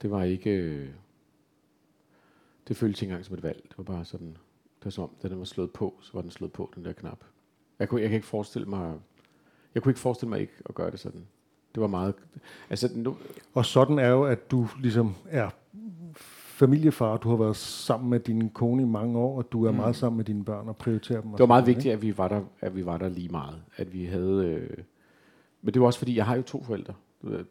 det 0.01 0.11
var 0.11 0.23
ikke, 0.23 0.49
øh, 0.49 0.89
det 2.67 2.77
føltes 2.77 3.01
ikke 3.01 3.11
engang 3.11 3.25
som 3.25 3.35
et 3.35 3.43
valg. 3.43 3.63
Det 3.69 3.77
var 3.77 3.83
bare 3.83 4.05
sådan, 4.05 4.27
det 4.27 4.85
var 4.85 4.91
som 4.91 5.03
om, 5.03 5.09
da 5.23 5.27
den 5.27 5.37
var 5.39 5.45
slået 5.45 5.71
på, 5.71 5.93
så 6.01 6.11
var 6.13 6.21
den 6.21 6.31
slået 6.31 6.51
på, 6.51 6.71
den 6.75 6.85
der 6.85 6.93
knap. 6.93 7.19
Jeg 7.79 7.89
kunne, 7.89 8.01
jeg 8.01 8.09
kan 8.09 8.15
ikke 8.15 8.27
forestille 8.27 8.67
mig, 8.67 8.93
jeg 9.75 9.83
kunne 9.83 9.89
ikke 9.89 9.99
forestille 9.99 10.29
mig 10.29 10.39
ikke 10.39 10.53
at 10.65 10.75
gøre 10.75 10.91
det 10.91 10.99
sådan. 10.99 11.25
Det 11.75 11.81
var 11.81 11.87
meget, 11.87 12.13
altså 12.69 12.89
nu, 12.95 13.15
Og 13.53 13.65
sådan 13.65 13.99
er 13.99 14.07
jo, 14.07 14.23
at 14.23 14.51
du 14.51 14.67
ligesom 14.81 15.13
er 15.29 15.49
familiefar. 16.45 17.17
Du 17.17 17.29
har 17.29 17.35
været 17.35 17.55
sammen 17.55 18.09
med 18.09 18.19
din 18.19 18.49
kone 18.49 18.81
i 18.81 18.85
mange 18.85 19.19
år, 19.19 19.37
og 19.37 19.51
du 19.51 19.65
er 19.65 19.71
Mm. 19.71 19.77
meget 19.77 19.95
sammen 19.95 20.17
med 20.17 20.25
dine 20.25 20.45
børn 20.45 20.67
og 20.67 20.75
prioriterer 20.77 21.21
dem. 21.21 21.31
og 21.31 21.37
det 21.37 21.41
var 21.43 21.47
meget 21.47 21.63
noget, 21.63 21.75
vigtigt, 21.75 21.93
at 21.93 22.01
vi 22.01 22.17
var 22.17 22.27
der, 22.27 22.41
at 22.61 22.75
vi 22.75 22.85
var 22.85 22.97
der 22.97 23.09
lige 23.09 23.29
meget. 23.29 23.61
At 23.77 23.93
vi 23.93 24.05
havde, 24.05 24.45
øh, 24.45 24.77
men 25.61 25.73
det 25.73 25.79
var 25.81 25.85
også 25.87 25.99
fordi, 25.99 26.15
jeg 26.15 26.25
har 26.25 26.35
jo 26.35 26.41
to 26.41 26.63
forældre. 26.63 26.93
Det 27.21 27.45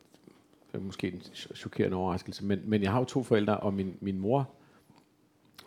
er 0.73 0.79
måske 0.79 1.13
en 1.13 1.19
ch- 1.25 1.55
chokerende 1.57 1.97
overraskelse, 1.97 2.45
men, 2.45 2.61
men 2.65 2.83
jeg 2.83 2.93
har 2.93 2.99
jo 2.99 3.05
to 3.05 3.23
forældre, 3.23 3.57
og 3.57 3.75
min, 3.75 3.97
min 4.01 4.19
mor 4.19 4.49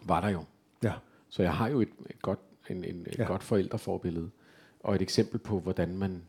var 0.10 0.22
der 0.22 0.30
jo. 0.30 0.44
Ja. 0.84 0.94
Så 1.30 1.44
jeg 1.44 1.54
har 1.54 1.68
jo 1.68 1.82
et, 1.82 1.90
et, 2.10 2.22
godt, 2.22 2.40
en, 2.70 2.84
en, 2.84 3.06
et 3.08 3.18
ja. 3.18 3.24
Godt 3.24 3.44
forældreforbillede, 3.44 4.30
og 4.80 4.96
et 4.96 5.02
eksempel 5.02 5.40
på, 5.40 5.60
hvordan 5.60 5.98
man 5.98 6.24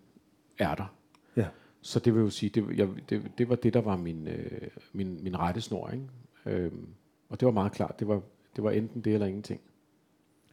er 0.59 0.75
der. 0.75 0.95
Ja. 1.37 1.49
Så 1.81 1.99
det 2.01 2.15
vil 2.15 2.21
jo 2.21 2.31
sige, 2.31 2.51
det, 2.51 2.79
jeg, 2.79 2.89
det, 3.09 3.33
det 3.39 3.49
var 3.49 3.57
det, 3.57 3.75
der 3.75 3.81
var 3.81 3.97
min, 3.97 4.29
øh, 4.29 4.69
min, 4.93 5.25
min 5.25 5.39
rettesnor. 5.39 5.91
Ikke? 5.91 6.07
Øhm, 6.47 6.89
og 7.29 7.41
det 7.41 7.47
var 7.47 7.53
meget 7.53 7.73
klart, 7.73 8.01
det 8.01 8.09
var, 8.09 8.23
det 8.57 8.65
var 8.65 8.71
enten 8.71 9.01
det 9.01 9.15
eller 9.15 9.27
ingenting. 9.27 9.61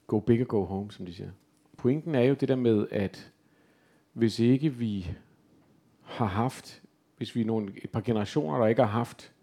Go 0.08 0.20
big 0.20 0.42
or 0.42 0.46
go 0.46 0.66
home, 0.66 0.92
som 0.92 1.06
de 1.06 1.14
siger. 1.14 1.30
Pointen 1.78 2.16
er 2.16 2.22
jo 2.22 2.34
det 2.34 2.48
der 2.48 2.56
med, 2.56 2.88
at 2.92 3.32
hvis 4.14 4.40
ikke 4.40 4.70
vi 4.70 5.12
har 6.02 6.26
haft, 6.26 6.84
hvis 7.18 7.36
vi 7.36 7.42
er 7.42 7.46
nogle, 7.46 7.74
et 7.84 7.90
par 7.90 8.02
generationer, 8.02 8.58
der 8.58 8.68
ikke 8.68 8.82
har 8.82 8.90
haft 8.90 9.34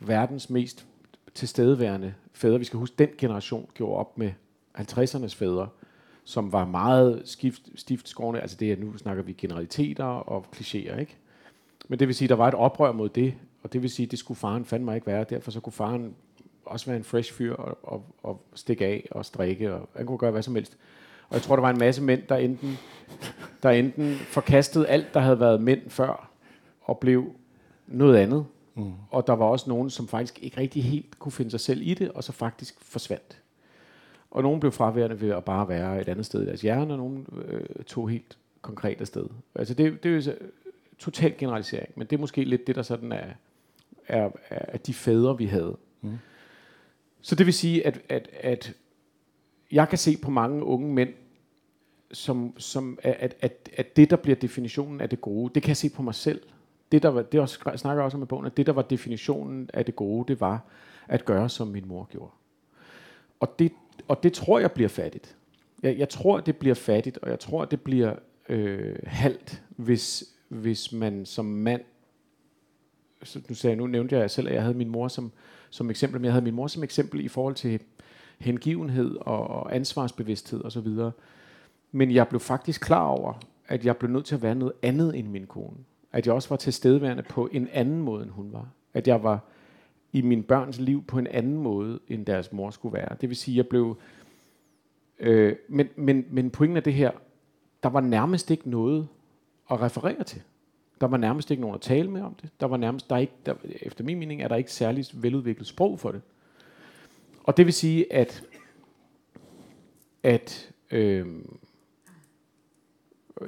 verdens 0.00 0.50
mest 0.50 0.86
tilstedeværende 1.34 2.14
fædre, 2.32 2.58
vi 2.58 2.64
skal 2.64 2.78
huske, 2.78 2.94
den 2.98 3.08
generation 3.18 3.68
gjorde 3.74 3.96
op 3.96 4.18
med 4.18 4.32
50'ernes 4.78 5.34
fædre, 5.36 5.68
som 6.24 6.52
var 6.52 6.64
meget 6.64 7.22
skift, 7.24 7.62
stift 7.74 8.08
skårende, 8.08 8.40
altså 8.40 8.56
det 8.60 8.72
er, 8.72 8.76
nu 8.76 8.96
snakker 8.96 9.22
vi 9.22 9.32
generaliteter 9.32 10.04
og 10.04 10.46
klichéer, 10.56 11.00
ikke? 11.00 11.16
Men 11.88 11.98
det 11.98 12.08
vil 12.08 12.14
sige, 12.14 12.28
der 12.28 12.34
var 12.34 12.48
et 12.48 12.54
oprør 12.54 12.92
mod 12.92 13.08
det, 13.08 13.34
og 13.62 13.72
det 13.72 13.82
vil 13.82 13.90
sige, 13.90 14.06
det 14.06 14.18
skulle 14.18 14.38
faren 14.38 14.64
fandme 14.64 14.94
ikke 14.94 15.06
være, 15.06 15.24
derfor 15.24 15.50
så 15.50 15.60
kunne 15.60 15.72
faren 15.72 16.14
også 16.64 16.86
være 16.86 16.96
en 16.96 17.04
fresh 17.04 17.32
fyr 17.32 17.54
og, 17.54 17.78
og, 17.82 18.06
og 18.22 18.42
stikke 18.54 18.86
af 18.86 19.08
og 19.10 19.24
strikke, 19.24 19.74
og 19.74 19.88
han 19.96 20.06
kunne 20.06 20.18
gøre 20.18 20.30
hvad 20.30 20.42
som 20.42 20.54
helst. 20.54 20.76
Og 21.28 21.34
jeg 21.34 21.42
tror, 21.42 21.56
der 21.56 21.60
var 21.60 21.70
en 21.70 21.78
masse 21.78 22.02
mænd, 22.02 22.22
der 22.28 22.36
enten, 22.36 22.78
der 23.62 23.70
enten 23.70 24.14
forkastede 24.14 24.88
alt, 24.88 25.14
der 25.14 25.20
havde 25.20 25.40
været 25.40 25.62
mænd 25.62 25.90
før, 25.90 26.30
og 26.82 26.98
blev 26.98 27.32
noget 27.86 28.16
andet. 28.16 28.46
Mm. 28.74 28.92
Og 29.10 29.26
der 29.26 29.32
var 29.32 29.46
også 29.46 29.70
nogen, 29.70 29.90
som 29.90 30.08
faktisk 30.08 30.38
ikke 30.42 30.60
rigtig 30.60 30.84
helt 30.84 31.18
kunne 31.18 31.32
finde 31.32 31.50
sig 31.50 31.60
selv 31.60 31.82
i 31.82 31.94
det, 31.94 32.12
og 32.12 32.24
så 32.24 32.32
faktisk 32.32 32.80
forsvandt. 32.80 33.42
Og 34.30 34.42
nogen 34.42 34.60
blev 34.60 34.72
fraværende 34.72 35.20
ved 35.20 35.30
at 35.30 35.44
bare 35.44 35.68
være 35.68 36.00
et 36.00 36.08
andet 36.08 36.26
sted 36.26 36.42
i 36.42 36.46
deres 36.46 36.60
hjerne, 36.60 36.94
og 36.94 36.98
nogen 36.98 37.26
øh, 37.36 37.84
tog 37.86 38.10
helt 38.10 38.38
konkret 38.62 39.00
afsted. 39.00 39.26
Altså 39.54 39.74
det, 39.74 40.02
det 40.02 40.26
er 40.26 40.32
jo 40.32 40.36
total 40.98 41.34
generalisering, 41.38 41.92
men 41.96 42.06
det 42.06 42.16
er 42.16 42.20
måske 42.20 42.44
lidt 42.44 42.66
det, 42.66 42.76
der 42.76 42.82
sådan 42.82 43.12
er, 43.12 43.26
er, 44.08 44.30
er 44.48 44.78
de 44.78 44.94
fædre, 44.94 45.38
vi 45.38 45.46
havde. 45.46 45.76
Mm. 46.00 46.18
Så 47.20 47.34
det 47.34 47.46
vil 47.46 47.54
sige, 47.54 47.86
at, 47.86 48.00
at, 48.08 48.28
at 48.40 48.74
jeg 49.72 49.88
kan 49.88 49.98
se 49.98 50.16
på 50.16 50.30
mange 50.30 50.64
unge 50.64 50.94
mænd, 50.94 51.10
som, 52.12 52.54
som 52.58 52.98
at, 53.02 53.36
at, 53.40 53.68
at 53.76 53.96
det, 53.96 54.10
der 54.10 54.16
bliver 54.16 54.36
definitionen 54.36 55.00
af 55.00 55.08
det 55.08 55.20
gode, 55.20 55.54
det 55.54 55.62
kan 55.62 55.68
jeg 55.68 55.76
se 55.76 55.90
på 55.90 56.02
mig 56.02 56.14
selv. 56.14 56.42
Det, 56.92 57.02
der 57.02 57.08
var, 57.08 57.22
det 57.22 57.40
også, 57.40 57.58
snakker 57.76 58.02
også 58.02 58.16
om 58.16 58.22
i 58.22 58.26
bogen, 58.26 58.46
at 58.46 58.56
det, 58.56 58.66
der 58.66 58.72
var 58.72 58.82
definitionen 58.82 59.70
af 59.74 59.84
det 59.84 59.96
gode, 59.96 60.28
det 60.28 60.40
var 60.40 60.64
at 61.08 61.24
gøre, 61.24 61.48
som 61.48 61.68
min 61.68 61.88
mor 61.88 62.08
gjorde. 62.10 62.30
Og 63.40 63.58
det, 63.58 63.72
og 64.08 64.22
det 64.22 64.32
tror 64.32 64.58
jeg 64.58 64.72
bliver 64.72 64.88
fattigt. 64.88 65.36
Jeg, 65.82 65.98
jeg 65.98 66.08
tror, 66.08 66.40
det 66.40 66.56
bliver 66.56 66.74
fattigt, 66.74 67.18
og 67.18 67.30
jeg 67.30 67.40
tror, 67.40 67.64
det 67.64 67.80
bliver 67.80 68.14
øh, 68.48 68.96
halvt, 69.06 69.62
hvis, 69.76 70.24
hvis 70.48 70.92
man 70.92 71.26
som 71.26 71.44
mand, 71.44 71.80
så 73.22 73.40
nu, 73.48 73.54
sagde 73.54 73.72
jeg, 73.72 73.78
nu 73.78 73.86
nævnte 73.86 74.16
jeg 74.16 74.30
selv, 74.30 74.48
at 74.48 74.54
jeg 74.54 74.62
havde 74.62 74.76
min 74.76 74.88
mor 74.88 75.08
som, 75.08 75.32
som 75.70 75.90
eksempel, 75.90 76.20
men 76.20 76.24
jeg 76.24 76.32
havde 76.32 76.44
min 76.44 76.54
mor 76.54 76.66
som 76.66 76.82
eksempel 76.82 77.24
i 77.24 77.28
forhold 77.28 77.54
til 77.54 77.80
hengivenhed 78.38 79.16
og, 79.20 79.48
og 79.48 79.74
ansvarsbevidsthed 79.76 80.64
osv. 80.64 80.88
Men 81.92 82.14
jeg 82.14 82.28
blev 82.28 82.40
faktisk 82.40 82.80
klar 82.80 83.06
over, 83.06 83.34
at 83.68 83.84
jeg 83.84 83.96
blev 83.96 84.10
nødt 84.10 84.24
til 84.24 84.34
at 84.34 84.42
være 84.42 84.54
noget 84.54 84.72
andet 84.82 85.18
end 85.18 85.28
min 85.28 85.46
kone. 85.46 85.76
At 86.12 86.26
jeg 86.26 86.34
også 86.34 86.48
var 86.48 86.56
tilstedeværende 86.56 87.22
på 87.22 87.48
en 87.52 87.68
anden 87.72 88.02
måde, 88.02 88.22
end 88.22 88.30
hun 88.30 88.52
var. 88.52 88.68
At 88.94 89.08
jeg 89.08 89.22
var 89.22 89.40
i 90.12 90.22
min 90.22 90.42
børns 90.42 90.80
liv 90.80 91.04
på 91.04 91.18
en 91.18 91.26
anden 91.26 91.56
måde, 91.56 92.00
end 92.08 92.26
deres 92.26 92.52
mor 92.52 92.70
skulle 92.70 92.92
være. 92.92 93.16
Det 93.20 93.28
vil 93.28 93.36
sige, 93.36 93.54
at 93.54 93.56
jeg 93.56 93.66
blev... 93.66 93.96
Øh, 95.18 95.56
men, 95.68 95.88
men, 95.96 96.24
men 96.30 96.50
pointen 96.50 96.76
af 96.76 96.82
det 96.82 96.94
her, 96.94 97.10
der 97.82 97.88
var 97.88 98.00
nærmest 98.00 98.50
ikke 98.50 98.70
noget 98.70 99.08
at 99.70 99.80
referere 99.80 100.24
til. 100.24 100.42
Der 101.00 101.06
var 101.06 101.16
nærmest 101.16 101.50
ikke 101.50 101.60
nogen 101.60 101.74
at 101.74 101.80
tale 101.80 102.10
med 102.10 102.22
om 102.22 102.34
det. 102.34 102.50
Der 102.60 102.66
var 102.66 102.76
nærmest, 102.76 103.10
der 103.10 103.16
ikke, 103.16 103.32
der, 103.46 103.54
efter 103.82 104.04
min 104.04 104.18
mening 104.18 104.42
er 104.42 104.48
der 104.48 104.56
ikke 104.56 104.72
særlig 104.72 105.04
veludviklet 105.14 105.66
sprog 105.66 106.00
for 106.00 106.12
det. 106.12 106.20
Og 107.44 107.56
det 107.56 107.66
vil 107.66 107.72
sige, 107.72 108.12
at, 108.12 108.44
at 110.22 110.72
øh, 110.90 111.26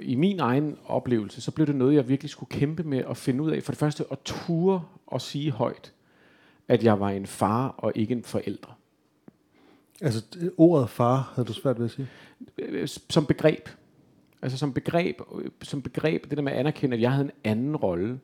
i 0.02 0.14
min 0.14 0.40
egen 0.40 0.76
oplevelse, 0.86 1.40
så 1.40 1.50
blev 1.50 1.66
det 1.66 1.76
noget, 1.76 1.94
jeg 1.94 2.08
virkelig 2.08 2.30
skulle 2.30 2.50
kæmpe 2.50 2.82
med 2.82 2.98
at 3.10 3.16
finde 3.16 3.42
ud 3.42 3.50
af. 3.50 3.62
For 3.62 3.72
det 3.72 3.78
første 3.78 4.04
at 4.10 4.18
ture 4.24 4.82
og 5.06 5.20
sige 5.20 5.50
højt, 5.50 5.92
at 6.68 6.84
jeg 6.84 7.00
var 7.00 7.10
en 7.10 7.26
far 7.26 7.68
og 7.68 7.92
ikke 7.94 8.12
en 8.12 8.22
forælder. 8.24 8.78
Altså 10.00 10.24
det- 10.34 10.52
ordet 10.56 10.90
far 10.90 11.32
havde 11.34 11.48
du 11.48 11.52
svært 11.52 11.78
ved 11.78 11.84
at 11.84 11.90
sige. 11.90 12.08
Øh, 12.58 12.88
som 13.10 13.26
begreb. 13.26 13.68
Altså 14.42 14.58
som 14.58 14.72
begreb, 14.72 15.20
øh, 15.42 15.50
som 15.62 15.82
begreb, 15.82 16.30
det 16.30 16.36
der 16.38 16.42
med 16.42 16.52
at 16.52 16.58
anerkende, 16.58 16.94
at 16.96 17.00
jeg 17.02 17.12
havde 17.12 17.24
en 17.24 17.30
anden 17.44 17.76
rolle, 17.76 18.20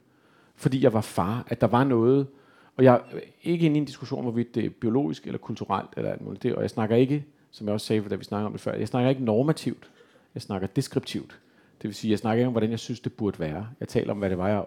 fordi 0.56 0.83
jeg 0.83 0.92
var 0.92 1.00
far, 1.00 1.44
at 1.48 1.61
der 1.61 1.66
var 1.66 1.85
noget, 1.85 2.26
og 2.76 2.85
jeg 2.85 2.94
er 2.94 3.00
ikke 3.42 3.66
inde 3.66 3.76
i 3.76 3.78
en 3.80 3.85
diskussion, 3.85 4.22
hvorvidt 4.22 4.54
det 4.54 4.64
er 4.64 4.70
biologisk 4.70 5.26
eller 5.26 5.38
kulturelt, 5.38 5.88
eller 5.96 6.11
alt 6.11 6.20
muligt 6.20 6.42
det, 6.42 6.54
og 6.54 6.62
jeg 6.62 6.70
snakker 6.70 6.96
ikke, 6.96 7.24
som 7.50 7.66
jeg 7.66 7.74
også 7.74 7.87
sagde, 7.87 8.09
da 8.09 8.14
vi 8.14 8.24
snakkede 8.24 8.46
om 8.46 8.52
det 8.52 8.61
før, 8.61 8.74
jeg 8.74 8.88
snakker 8.88 9.11
ikke 9.11 9.24
normativt, 9.24 9.90
jeg 10.35 10.42
snakker 10.42 10.66
deskriptivt. 10.68 11.38
Det 11.82 11.88
vil 11.88 11.94
sige, 11.94 12.10
jeg 12.10 12.18
snakker 12.18 12.38
ikke 12.40 12.46
om, 12.46 12.52
hvordan 12.52 12.70
jeg 12.70 12.78
synes, 12.78 13.00
det 13.00 13.12
burde 13.12 13.38
være. 13.38 13.68
Jeg 13.80 13.88
taler 13.88 14.10
om, 14.12 14.18
hvad 14.18 14.30
det 14.30 14.38
var, 14.38 14.48
jeg 14.48 14.64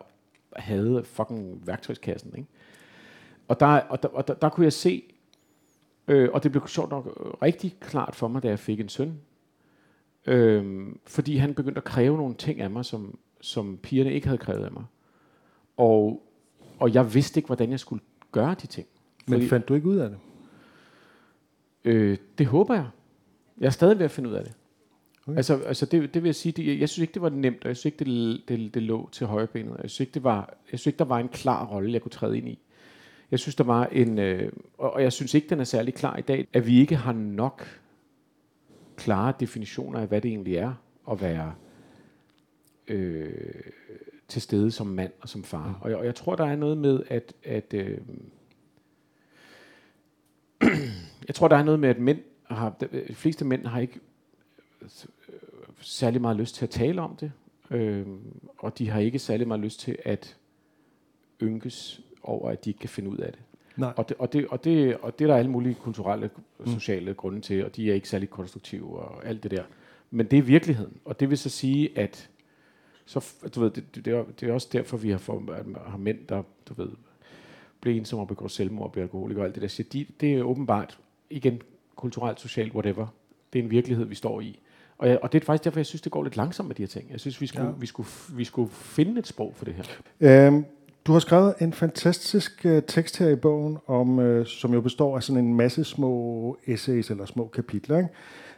havde 0.55 1.03
fucking 1.03 1.67
værktøjskassen. 1.67 2.33
Ikke? 2.37 2.49
Og, 3.47 3.59
der, 3.59 3.65
og, 3.67 4.03
der, 4.03 4.09
og 4.09 4.27
der, 4.27 4.33
der 4.33 4.49
kunne 4.49 4.63
jeg 4.63 4.73
se, 4.73 5.03
øh, 6.07 6.29
og 6.33 6.43
det 6.43 6.51
blev 6.51 6.67
sjovt 6.67 6.89
nok 6.89 7.37
rigtig 7.41 7.75
klart 7.79 8.15
for 8.15 8.27
mig, 8.27 8.43
da 8.43 8.47
jeg 8.47 8.59
fik 8.59 8.79
en 8.79 8.89
søn, 8.89 9.19
øh, 10.25 10.87
fordi 11.07 11.35
han 11.37 11.53
begyndte 11.53 11.77
at 11.77 11.83
kræve 11.83 12.17
nogle 12.17 12.35
ting 12.35 12.61
af 12.61 12.69
mig, 12.69 12.85
som, 12.85 13.17
som 13.41 13.77
pigerne 13.77 14.13
ikke 14.13 14.27
havde 14.27 14.37
krævet 14.37 14.65
af 14.65 14.71
mig. 14.71 14.83
Og, 15.77 16.23
og 16.79 16.93
jeg 16.93 17.13
vidste 17.13 17.37
ikke, 17.37 17.47
hvordan 17.47 17.71
jeg 17.71 17.79
skulle 17.79 18.03
gøre 18.31 18.55
de 18.61 18.67
ting. 18.67 18.87
Men 19.27 19.33
Fordi- 19.33 19.47
fandt 19.47 19.67
du 19.67 19.73
ikke 19.73 19.87
ud 19.87 19.97
af 19.97 20.09
det? 20.09 20.17
Øh, 21.85 22.17
det 22.37 22.45
håber 22.47 22.73
jeg. 22.73 22.87
Jeg 23.57 23.65
er 23.65 23.69
stadig 23.71 23.97
ved 23.97 24.05
at 24.05 24.11
finde 24.11 24.29
ud 24.29 24.33
af 24.35 24.43
det. 24.43 24.53
Okay. 25.27 25.37
Altså, 25.37 25.57
altså 25.57 25.85
det, 25.85 26.13
det 26.13 26.23
vil 26.23 26.27
jeg 26.27 26.35
sige, 26.35 26.51
det, 26.51 26.79
jeg 26.79 26.89
synes 26.89 27.01
ikke, 27.01 27.13
det 27.13 27.21
var 27.21 27.29
nemt, 27.29 27.63
og 27.63 27.67
jeg 27.67 27.77
synes 27.77 27.93
ikke, 27.93 28.05
det, 28.05 28.41
det, 28.47 28.73
det 28.73 28.83
lå 28.83 29.09
til 29.11 29.27
højrebenet. 29.27 29.77
Jeg 29.81 29.89
synes, 29.89 29.99
ikke, 29.99 30.13
det 30.13 30.23
var, 30.23 30.53
jeg 30.71 30.79
synes 30.79 30.87
ikke, 30.87 30.99
der 30.99 31.05
var 31.05 31.19
en 31.19 31.29
klar 31.29 31.65
rolle, 31.65 31.93
jeg 31.93 32.01
kunne 32.01 32.11
træde 32.11 32.37
ind 32.37 32.47
i. 32.47 32.59
Jeg 33.31 33.39
synes, 33.39 33.55
der 33.55 33.63
var 33.63 33.85
en, 33.85 34.19
øh, 34.19 34.51
og, 34.77 35.03
jeg 35.03 35.13
synes 35.13 35.33
ikke, 35.33 35.49
den 35.49 35.59
er 35.59 35.63
særlig 35.63 35.93
klar 35.93 36.17
i 36.17 36.21
dag, 36.21 36.47
at 36.53 36.67
vi 36.67 36.79
ikke 36.79 36.95
har 36.95 37.13
nok 37.13 37.79
klare 38.97 39.33
definitioner 39.39 39.99
af, 39.99 40.07
hvad 40.07 40.21
det 40.21 40.29
egentlig 40.29 40.55
er 40.55 40.73
at 41.11 41.21
være 41.21 41.53
øh, 42.87 43.33
til 44.27 44.41
stede 44.41 44.71
som 44.71 44.87
mand 44.87 45.11
og 45.21 45.29
som 45.29 45.43
far. 45.43 45.67
Mm. 45.67 45.75
Og, 45.81 45.89
jeg, 45.89 45.97
og 45.97 46.05
jeg 46.05 46.15
tror, 46.15 46.35
der 46.35 46.45
er 46.45 46.55
noget 46.55 46.77
med, 46.77 47.03
at, 47.07 47.33
at 47.43 47.73
øh, 47.73 47.97
jeg 51.27 51.35
tror, 51.35 51.47
der 51.47 51.55
er 51.55 51.63
noget 51.63 51.79
med, 51.79 51.89
at 51.89 51.99
mænd 51.99 52.19
har, 52.43 52.75
de 53.09 53.15
fleste 53.15 53.45
mænd 53.45 53.65
har 53.65 53.79
ikke 53.79 53.99
særlig 55.81 56.21
meget 56.21 56.37
lyst 56.37 56.55
til 56.55 56.65
at 56.65 56.69
tale 56.69 57.01
om 57.01 57.15
det, 57.15 57.31
øh, 57.71 58.07
og 58.57 58.77
de 58.77 58.89
har 58.89 58.99
ikke 58.99 59.19
særlig 59.19 59.47
meget 59.47 59.61
lyst 59.61 59.79
til 59.79 59.97
at 60.05 60.37
ynkes 61.41 62.01
over, 62.23 62.49
at 62.49 62.65
de 62.65 62.69
ikke 62.69 62.79
kan 62.79 62.89
finde 62.89 63.09
ud 63.09 63.17
af 63.17 63.31
det. 63.31 63.41
Nej. 63.77 63.93
Og 63.97 64.09
det, 64.09 64.17
og 64.17 64.33
det, 64.33 64.47
og 64.47 64.63
det, 64.63 64.97
og 64.97 65.19
det 65.19 65.25
er 65.25 65.29
der 65.29 65.37
alle 65.37 65.51
mulige 65.51 65.75
kulturelle 65.75 66.29
og 66.59 66.67
sociale 66.67 67.11
mm. 67.11 67.15
grunde 67.15 67.41
til, 67.41 67.65
og 67.65 67.75
de 67.75 67.89
er 67.89 67.93
ikke 67.93 68.09
særlig 68.09 68.29
konstruktive 68.29 68.99
og 68.99 69.25
alt 69.25 69.43
det 69.43 69.51
der. 69.51 69.63
Men 70.11 70.25
det 70.25 70.39
er 70.39 70.43
virkeligheden, 70.43 70.97
og 71.05 71.19
det 71.19 71.29
vil 71.29 71.37
så 71.37 71.49
sige, 71.49 71.97
at 71.97 72.29
så, 73.05 73.33
du 73.55 73.59
ved, 73.59 73.69
det, 73.69 73.95
det, 73.95 74.05
det, 74.05 74.13
er, 74.13 74.23
det 74.39 74.49
er 74.49 74.53
også 74.53 74.69
derfor, 74.71 74.97
vi 74.97 75.09
har, 75.09 75.17
for, 75.17 75.43
har 75.89 75.97
mænd, 75.97 76.27
der 76.29 76.43
du 76.69 76.73
ved, 76.73 76.89
bliver 77.81 77.97
ensomme 77.97 78.23
og 78.23 78.27
begår 78.27 78.47
selvmord 78.47 78.85
og 78.85 78.91
bliver 78.91 79.05
alkoholikere 79.05 79.41
og 79.41 79.45
alt 79.45 79.55
det 79.55 79.61
der. 79.61 79.67
Så 79.67 79.83
de, 79.83 80.05
det 80.19 80.33
er 80.33 80.43
åbenbart, 80.43 80.99
igen, 81.29 81.61
kulturelt, 81.95 82.39
socialt, 82.39 82.73
whatever. 82.73 83.07
Det 83.53 83.59
er 83.59 83.63
en 83.63 83.71
virkelighed, 83.71 84.05
vi 84.05 84.15
står 84.15 84.41
i. 84.41 84.59
Og, 85.03 85.09
jeg, 85.09 85.19
og 85.21 85.31
det 85.33 85.41
er 85.41 85.45
faktisk 85.45 85.63
derfor, 85.63 85.79
jeg 85.79 85.85
synes, 85.85 86.01
det 86.01 86.11
går 86.11 86.23
lidt 86.23 86.37
langsomt 86.37 86.67
med 86.67 86.75
de 86.75 86.81
her 86.81 86.87
ting. 86.87 87.11
Jeg 87.11 87.19
synes, 87.19 87.41
vi 87.41 87.47
skulle, 87.47 87.67
Ja. 87.67 87.73
vi 87.79 87.85
skulle, 87.85 88.09
vi 88.35 88.43
skulle 88.43 88.71
finde 88.71 89.19
et 89.19 89.27
sprog 89.27 89.53
for 89.55 89.65
det 89.65 89.73
her. 89.73 89.83
Øhm, 90.47 90.65
du 91.07 91.11
har 91.11 91.19
skrevet 91.19 91.53
en 91.61 91.73
fantastisk 91.73 92.65
øh, 92.65 92.83
tekst 92.87 93.17
her 93.19 93.29
i 93.29 93.35
bogen, 93.35 93.77
om, 93.87 94.19
øh, 94.19 94.45
som 94.45 94.73
jo 94.73 94.81
består 94.81 95.15
af 95.15 95.23
sådan 95.23 95.45
en 95.45 95.53
masse 95.53 95.83
små 95.83 96.57
essays 96.67 97.09
eller 97.11 97.25
små 97.25 97.47
kapitler, 97.47 97.97
ikke? 97.97 98.09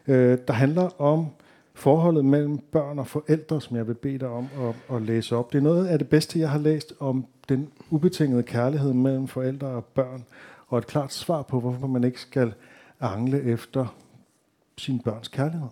Øh, 0.08 0.38
der 0.47 0.53
handler 0.53 1.01
om 1.01 1.27
forholdet 1.73 2.25
mellem 2.25 2.58
børn 2.58 2.99
og 2.99 3.08
forældre, 3.08 3.62
som 3.62 3.77
jeg 3.77 3.88
vil 3.88 3.93
bede 3.93 4.17
dig 4.19 4.27
om 4.27 4.47
at, 4.89 4.95
at 4.95 5.01
læse 5.01 5.36
op. 5.36 5.51
Det 5.53 5.58
er 5.58 5.63
noget 5.63 5.88
af 5.88 5.99
det 5.99 6.10
bedste, 6.10 6.39
jeg 6.39 6.49
har 6.49 6.60
læst 6.60 6.93
om 6.99 7.25
den 7.49 7.69
ubetingede 7.89 8.43
kærlighed 8.43 8.93
mellem 8.93 9.27
forældre 9.27 9.67
og 9.67 9.86
børn, 9.86 10.23
og 10.67 10.77
et 10.77 10.88
klart 10.88 11.13
svar 11.13 11.41
på, 11.41 11.60
hvorfor 11.60 11.88
man 11.88 12.03
ikke 12.03 12.21
skal 12.21 12.53
angle 13.01 13.41
efter 13.43 13.95
sin 14.77 14.99
børns 14.99 15.27
kærlighed. 15.27 15.67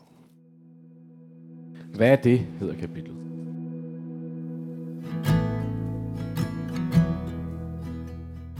Hvad 1.94 2.12
er 2.12 2.16
det, 2.16 2.40
hedder 2.40 2.76
kapitlet. 2.76 3.16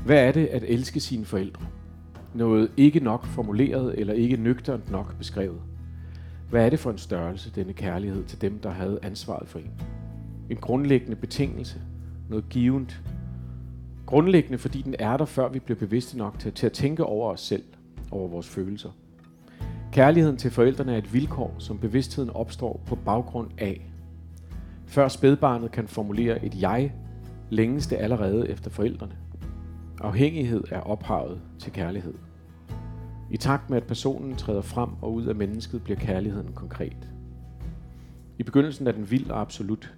Hvad 0.06 0.28
er 0.28 0.32
det 0.32 0.46
at 0.46 0.64
elske 0.68 1.00
sine 1.00 1.26
forældre? 1.26 1.66
Noget 2.34 2.72
ikke 2.78 3.00
nok 3.00 3.26
formuleret 3.26 4.00
eller 4.00 4.14
ikke 4.14 4.38
nøgternt 4.38 4.92
nok 4.92 5.18
beskrevet. 5.18 5.62
Hvad 6.50 6.66
er 6.66 6.70
det 6.70 6.80
for 6.80 6.92
en 6.92 6.98
størrelse, 6.98 7.52
denne 7.56 7.74
kærlighed 7.74 8.24
til 8.24 8.42
dem, 8.42 8.60
der 8.60 8.70
havde 8.70 9.00
ansvaret 9.02 9.48
for 9.48 9.60
en? 9.60 9.72
En 10.50 10.58
grundlæggende 10.58 11.16
betingelse. 11.16 11.82
Noget 12.30 12.50
givet. 12.50 13.02
Grundlæggende, 14.06 14.58
fordi 14.58 14.82
den 14.82 14.96
er 15.00 15.18
der, 15.18 15.26
før 15.26 15.50
vi 15.50 15.60
bliver 15.60 15.80
bevidste 15.80 16.18
nok 16.18 16.40
til, 16.40 16.52
til 16.52 16.66
at 16.66 16.74
tænke 16.74 17.04
over 17.06 17.32
os 17.32 17.42
selv, 17.42 17.64
over 18.12 18.28
vores 18.28 18.50
følelser. 18.50 18.90
Kærligheden 19.94 20.38
til 20.38 20.52
forældrene 20.52 20.94
er 20.94 20.98
et 20.98 21.14
vilkår, 21.14 21.56
som 21.58 21.80
bevidstheden 21.80 22.30
opstår 22.30 22.82
på 22.86 22.96
baggrund 22.96 23.50
af. 23.58 23.92
Før 24.86 25.08
spædbarnet 25.08 25.72
kan 25.72 25.88
formulere 25.88 26.46
et 26.46 26.62
jeg, 26.62 26.94
længes 27.50 27.88
det 27.88 27.96
allerede 27.96 28.50
efter 28.50 28.70
forældrene. 28.70 29.14
Afhængighed 30.02 30.64
er 30.72 30.80
ophavet 30.80 31.42
til 31.60 31.72
kærlighed. 31.72 32.14
I 33.32 33.38
takt 33.38 33.70
med, 33.70 33.78
at 33.78 33.84
personen 33.84 34.36
træder 34.36 34.62
frem 34.62 34.90
og 35.02 35.14
ud 35.14 35.26
af 35.26 35.36
mennesket, 35.36 35.84
bliver 35.84 36.00
kærligheden 36.00 36.54
konkret. 36.56 37.10
I 38.40 38.44
begyndelsen 38.44 38.88
er 38.88 38.92
den 38.92 39.12
vild 39.12 39.30
og 39.30 39.42
absolut. 39.42 39.94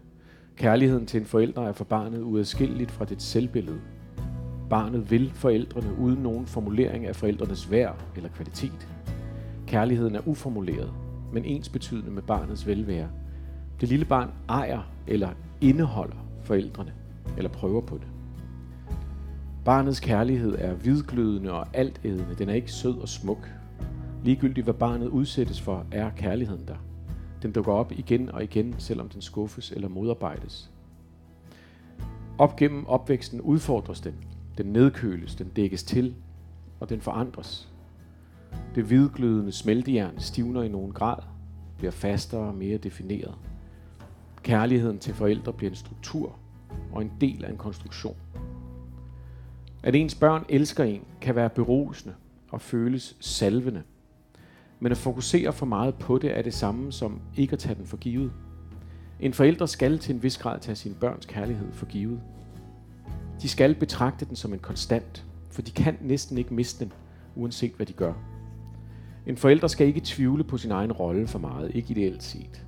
Kærligheden 0.55 1.05
til 1.05 1.19
en 1.19 1.25
forælder 1.25 1.61
er 1.61 1.73
for 1.73 1.83
barnet 1.83 2.21
uadskilleligt 2.21 2.91
fra 2.91 3.05
dit 3.05 3.21
selvbillede. 3.21 3.81
Barnet 4.69 5.11
vil 5.11 5.31
forældrene 5.33 5.97
uden 5.99 6.19
nogen 6.23 6.45
formulering 6.45 7.05
af 7.05 7.15
forældrenes 7.15 7.71
værd 7.71 8.03
eller 8.15 8.29
kvalitet. 8.29 8.94
Kærligheden 9.67 10.15
er 10.15 10.27
uformuleret, 10.27 10.93
men 11.33 11.45
ens 11.45 11.69
betydende 11.69 12.11
med 12.11 12.21
barnets 12.21 12.67
velvære. 12.67 13.09
Det 13.81 13.89
lille 13.89 14.05
barn 14.05 14.31
ejer 14.49 14.81
eller 15.07 15.29
indeholder 15.61 16.15
forældrene, 16.43 16.93
eller 17.37 17.49
prøver 17.49 17.81
på 17.81 17.97
det. 17.97 18.07
Barnets 19.65 19.99
kærlighed 19.99 20.55
er 20.57 20.73
hvidglødende 20.73 21.51
og 21.51 21.67
altædende. 21.73 22.35
Den 22.37 22.49
er 22.49 22.53
ikke 22.53 22.71
sød 22.71 22.97
og 22.97 23.09
smuk. 23.09 23.49
Ligegyldigt 24.23 24.63
hvad 24.63 24.73
barnet 24.73 25.07
udsættes 25.07 25.61
for, 25.61 25.85
er 25.91 26.09
kærligheden 26.09 26.67
der. 26.67 26.75
Den 27.41 27.51
dukker 27.51 27.71
op 27.71 27.91
igen 27.91 28.29
og 28.29 28.43
igen, 28.43 28.75
selvom 28.77 29.09
den 29.09 29.21
skuffes 29.21 29.71
eller 29.71 29.89
modarbejdes. 29.89 30.71
Op 32.37 32.55
gennem 32.55 32.85
opvæksten 32.87 33.41
udfordres 33.41 34.01
den. 34.01 34.13
Den 34.57 34.65
nedkøles, 34.65 35.35
den 35.35 35.47
dækkes 35.55 35.83
til, 35.83 36.15
og 36.79 36.89
den 36.89 37.01
forandres. 37.01 37.69
Det 38.75 38.83
hvidglødende 38.83 39.51
smeltejern 39.51 40.19
stivner 40.19 40.63
i 40.63 40.67
nogen 40.67 40.91
grad, 40.91 41.17
bliver 41.77 41.91
fastere 41.91 42.41
og 42.41 42.55
mere 42.55 42.77
defineret. 42.77 43.35
Kærligheden 44.43 44.99
til 44.99 45.13
forældre 45.13 45.53
bliver 45.53 45.69
en 45.69 45.75
struktur 45.75 46.35
og 46.91 47.01
en 47.01 47.11
del 47.21 47.45
af 47.45 47.49
en 47.49 47.57
konstruktion. 47.57 48.15
At 49.83 49.95
ens 49.95 50.15
børn 50.15 50.45
elsker 50.49 50.83
en, 50.83 51.01
kan 51.21 51.35
være 51.35 51.49
berusende 51.49 52.15
og 52.51 52.61
føles 52.61 53.15
salvende. 53.19 53.83
Men 54.79 54.91
at 54.91 54.97
fokusere 54.97 55.53
for 55.53 55.65
meget 55.65 55.95
på 55.95 56.17
det 56.17 56.37
er 56.37 56.41
det 56.41 56.53
samme 56.53 56.91
som 56.91 57.21
ikke 57.37 57.53
at 57.53 57.59
tage 57.59 57.75
den 57.75 57.85
for 57.85 57.97
givet. 57.97 58.31
En 59.19 59.33
forælder 59.33 59.65
skal 59.65 59.99
til 59.99 60.15
en 60.15 60.23
vis 60.23 60.37
grad 60.37 60.59
tage 60.59 60.75
sin 60.75 60.95
børns 60.99 61.25
kærlighed 61.25 61.71
for 61.71 61.85
givet. 61.85 62.21
De 63.41 63.49
skal 63.49 63.75
betragte 63.75 64.25
den 64.25 64.35
som 64.35 64.53
en 64.53 64.59
konstant, 64.59 65.25
for 65.51 65.61
de 65.61 65.71
kan 65.71 65.97
næsten 66.01 66.37
ikke 66.37 66.53
miste 66.53 66.85
den, 66.85 66.93
uanset 67.35 67.73
hvad 67.73 67.85
de 67.85 67.93
gør. 67.93 68.13
En 69.27 69.37
forælder 69.37 69.67
skal 69.67 69.87
ikke 69.87 70.01
tvivle 70.03 70.43
på 70.43 70.57
sin 70.57 70.71
egen 70.71 70.91
rolle 70.91 71.27
for 71.27 71.39
meget, 71.39 71.71
ikke 71.75 71.91
ideelt 71.91 72.23
set. 72.23 72.65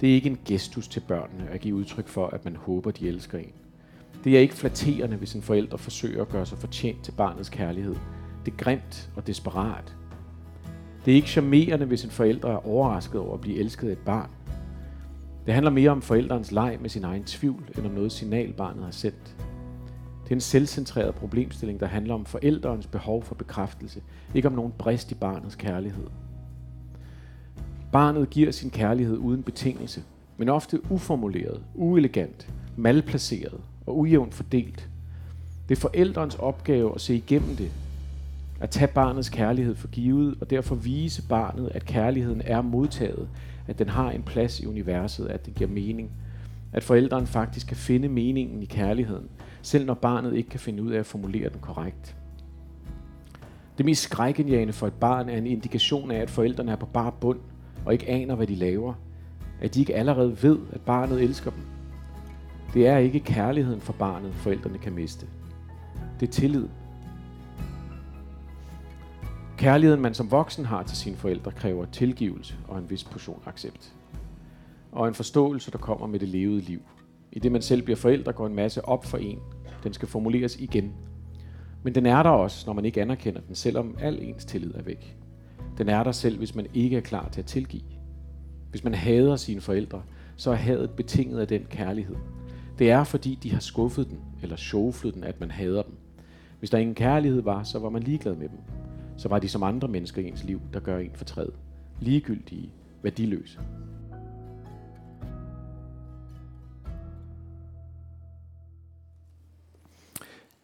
Det 0.00 0.10
er 0.10 0.14
ikke 0.14 0.30
en 0.30 0.38
gestus 0.44 0.88
til 0.88 1.00
børnene 1.08 1.50
at 1.50 1.60
give 1.60 1.74
udtryk 1.74 2.08
for, 2.08 2.26
at 2.26 2.44
man 2.44 2.56
håber, 2.56 2.90
de 2.90 3.08
elsker 3.08 3.38
en. 3.38 3.52
Det 4.24 4.36
er 4.36 4.40
ikke 4.40 4.54
flatterende, 4.54 5.16
hvis 5.16 5.34
en 5.34 5.42
forælder 5.42 5.76
forsøger 5.76 6.22
at 6.22 6.28
gøre 6.28 6.46
sig 6.46 6.58
fortjent 6.58 7.02
til 7.04 7.12
barnets 7.12 7.48
kærlighed. 7.48 7.96
Det 8.44 8.52
er 8.52 8.56
grimt 8.56 9.10
og 9.16 9.26
desperat. 9.26 9.96
Det 11.04 11.10
er 11.10 11.16
ikke 11.16 11.28
charmerende, 11.28 11.86
hvis 11.86 12.04
en 12.04 12.10
forælder 12.10 12.48
er 12.48 12.66
overrasket 12.66 13.20
over 13.20 13.34
at 13.34 13.40
blive 13.40 13.58
elsket 13.58 13.88
af 13.88 13.92
et 13.92 13.98
barn. 13.98 14.30
Det 15.46 15.54
handler 15.54 15.70
mere 15.70 15.90
om 15.90 16.02
forældrens 16.02 16.52
leg 16.52 16.78
med 16.80 16.90
sin 16.90 17.04
egen 17.04 17.24
tvivl, 17.24 17.70
end 17.78 17.86
om 17.86 17.92
noget 17.92 18.12
signal 18.12 18.52
barnet 18.52 18.84
har 18.84 18.90
sendt. 18.90 19.36
Det 20.30 20.34
er 20.34 20.36
en 20.36 20.40
selvcentreret 20.40 21.14
problemstilling, 21.14 21.80
der 21.80 21.86
handler 21.86 22.14
om 22.14 22.24
forældrens 22.24 22.86
behov 22.86 23.22
for 23.22 23.34
bekræftelse, 23.34 24.02
ikke 24.34 24.48
om 24.48 24.54
nogen 24.54 24.72
brist 24.78 25.12
i 25.12 25.14
barnets 25.14 25.54
kærlighed. 25.54 26.06
Barnet 27.92 28.30
giver 28.30 28.50
sin 28.50 28.70
kærlighed 28.70 29.16
uden 29.16 29.42
betingelse, 29.42 30.02
men 30.36 30.48
ofte 30.48 30.92
uformuleret, 30.92 31.62
uelegant, 31.74 32.48
malplaceret 32.76 33.60
og 33.86 33.98
ujævnt 33.98 34.34
fordelt. 34.34 34.88
Det 35.68 35.76
er 35.76 35.80
forældrens 35.80 36.34
opgave 36.34 36.94
at 36.94 37.00
se 37.00 37.14
igennem 37.14 37.56
det 37.56 37.70
At 38.60 38.70
tage 38.70 38.92
barnets 38.94 39.28
kærlighed 39.28 39.74
for 39.74 39.88
givet, 39.88 40.34
og 40.40 40.50
derfor 40.50 40.74
vise 40.74 41.28
barnet, 41.28 41.70
at 41.74 41.84
kærligheden 41.84 42.42
er 42.44 42.62
modtaget, 42.62 43.28
at 43.66 43.78
den 43.78 43.88
har 43.88 44.10
en 44.10 44.22
plads 44.22 44.60
i 44.60 44.66
universet, 44.66 45.26
at 45.26 45.46
det 45.46 45.54
giver 45.54 45.70
mening. 45.70 46.10
At 46.72 46.84
forældrene 46.84 47.26
faktisk 47.26 47.66
kan 47.66 47.76
finde 47.76 48.08
meningen 48.08 48.62
i 48.62 48.66
kærligheden, 48.66 49.28
selv 49.62 49.86
når 49.86 49.94
barnet 49.94 50.34
ikke 50.34 50.48
kan 50.48 50.60
finde 50.60 50.82
ud 50.82 50.90
af 50.90 50.98
at 50.98 51.06
formulere 51.06 51.48
den 51.48 51.60
korrekt. 51.60 52.16
Det 53.78 53.86
mest 53.86 54.02
skrækindjagende 54.02 54.72
for 54.72 54.86
et 54.86 54.92
barn 54.92 55.28
er 55.28 55.36
en 55.36 55.46
indikation 55.46 56.10
af, 56.10 56.18
at 56.18 56.30
forældrene 56.30 56.72
er 56.72 56.76
på 56.76 56.86
bare 56.86 57.12
bund 57.20 57.38
og 57.86 57.92
ikke 57.92 58.08
aner, 58.08 58.34
hvad 58.34 58.46
de 58.46 58.54
laver. 58.54 58.94
At 59.60 59.74
de 59.74 59.80
ikke 59.80 59.94
allerede 59.94 60.42
ved, 60.42 60.58
at 60.72 60.80
barnet 60.80 61.22
elsker 61.22 61.50
dem. 61.50 61.62
Det 62.74 62.86
er 62.86 62.98
ikke 62.98 63.20
kærligheden 63.20 63.80
for 63.80 63.92
barnet, 63.92 64.34
forældrene 64.34 64.78
kan 64.78 64.92
miste. 64.92 65.26
Det 66.20 66.28
er 66.28 66.32
tillid. 66.32 66.68
Kærligheden, 69.58 70.02
man 70.02 70.14
som 70.14 70.30
voksen 70.30 70.64
har 70.64 70.82
til 70.82 70.96
sine 70.96 71.16
forældre, 71.16 71.50
kræver 71.50 71.84
tilgivelse 71.84 72.54
og 72.68 72.78
en 72.78 72.90
vis 72.90 73.04
portion 73.04 73.42
accept. 73.46 73.94
Og 74.92 75.08
en 75.08 75.14
forståelse, 75.14 75.70
der 75.70 75.78
kommer 75.78 76.06
med 76.06 76.20
det 76.20 76.28
levede 76.28 76.60
liv. 76.60 76.82
I 77.32 77.38
det 77.38 77.52
man 77.52 77.62
selv 77.62 77.82
bliver 77.82 77.96
forældre, 77.96 78.32
går 78.32 78.46
en 78.46 78.54
masse 78.54 78.84
op 78.84 79.04
for 79.04 79.18
en. 79.18 79.38
Den 79.84 79.92
skal 79.92 80.08
formuleres 80.08 80.56
igen. 80.56 80.92
Men 81.82 81.94
den 81.94 82.06
er 82.06 82.22
der 82.22 82.30
også, 82.30 82.66
når 82.66 82.72
man 82.72 82.84
ikke 82.84 83.02
anerkender 83.02 83.40
den, 83.40 83.54
selvom 83.54 83.96
al 84.00 84.22
ens 84.22 84.44
tillid 84.44 84.74
er 84.74 84.82
væk. 84.82 85.16
Den 85.78 85.88
er 85.88 86.04
der 86.04 86.12
selv, 86.12 86.38
hvis 86.38 86.54
man 86.54 86.66
ikke 86.74 86.96
er 86.96 87.00
klar 87.00 87.28
til 87.28 87.40
at 87.40 87.46
tilgive. 87.46 87.82
Hvis 88.70 88.84
man 88.84 88.94
hader 88.94 89.36
sine 89.36 89.60
forældre, 89.60 90.02
så 90.36 90.50
er 90.50 90.54
hadet 90.54 90.90
betinget 90.90 91.40
af 91.40 91.48
den 91.48 91.64
kærlighed. 91.70 92.16
Det 92.78 92.90
er, 92.90 93.04
fordi 93.04 93.38
de 93.42 93.52
har 93.52 93.60
skuffet 93.60 94.10
den, 94.10 94.18
eller 94.42 94.56
sjoflet 94.56 95.14
den, 95.14 95.24
at 95.24 95.40
man 95.40 95.50
hader 95.50 95.82
dem. 95.82 95.94
Hvis 96.58 96.70
der 96.70 96.78
ingen 96.78 96.94
kærlighed 96.94 97.42
var, 97.42 97.62
så 97.62 97.78
var 97.78 97.90
man 97.90 98.02
ligeglad 98.02 98.34
med 98.34 98.48
dem. 98.48 98.58
Så 99.16 99.28
var 99.28 99.38
de 99.38 99.48
som 99.48 99.62
andre 99.62 99.88
mennesker 99.88 100.22
i 100.22 100.28
ens 100.28 100.44
liv, 100.44 100.60
der 100.72 100.80
gør 100.80 100.98
en 100.98 101.10
fortræd. 101.14 101.48
Ligegyldige, 102.00 102.70
værdiløse. 103.02 103.60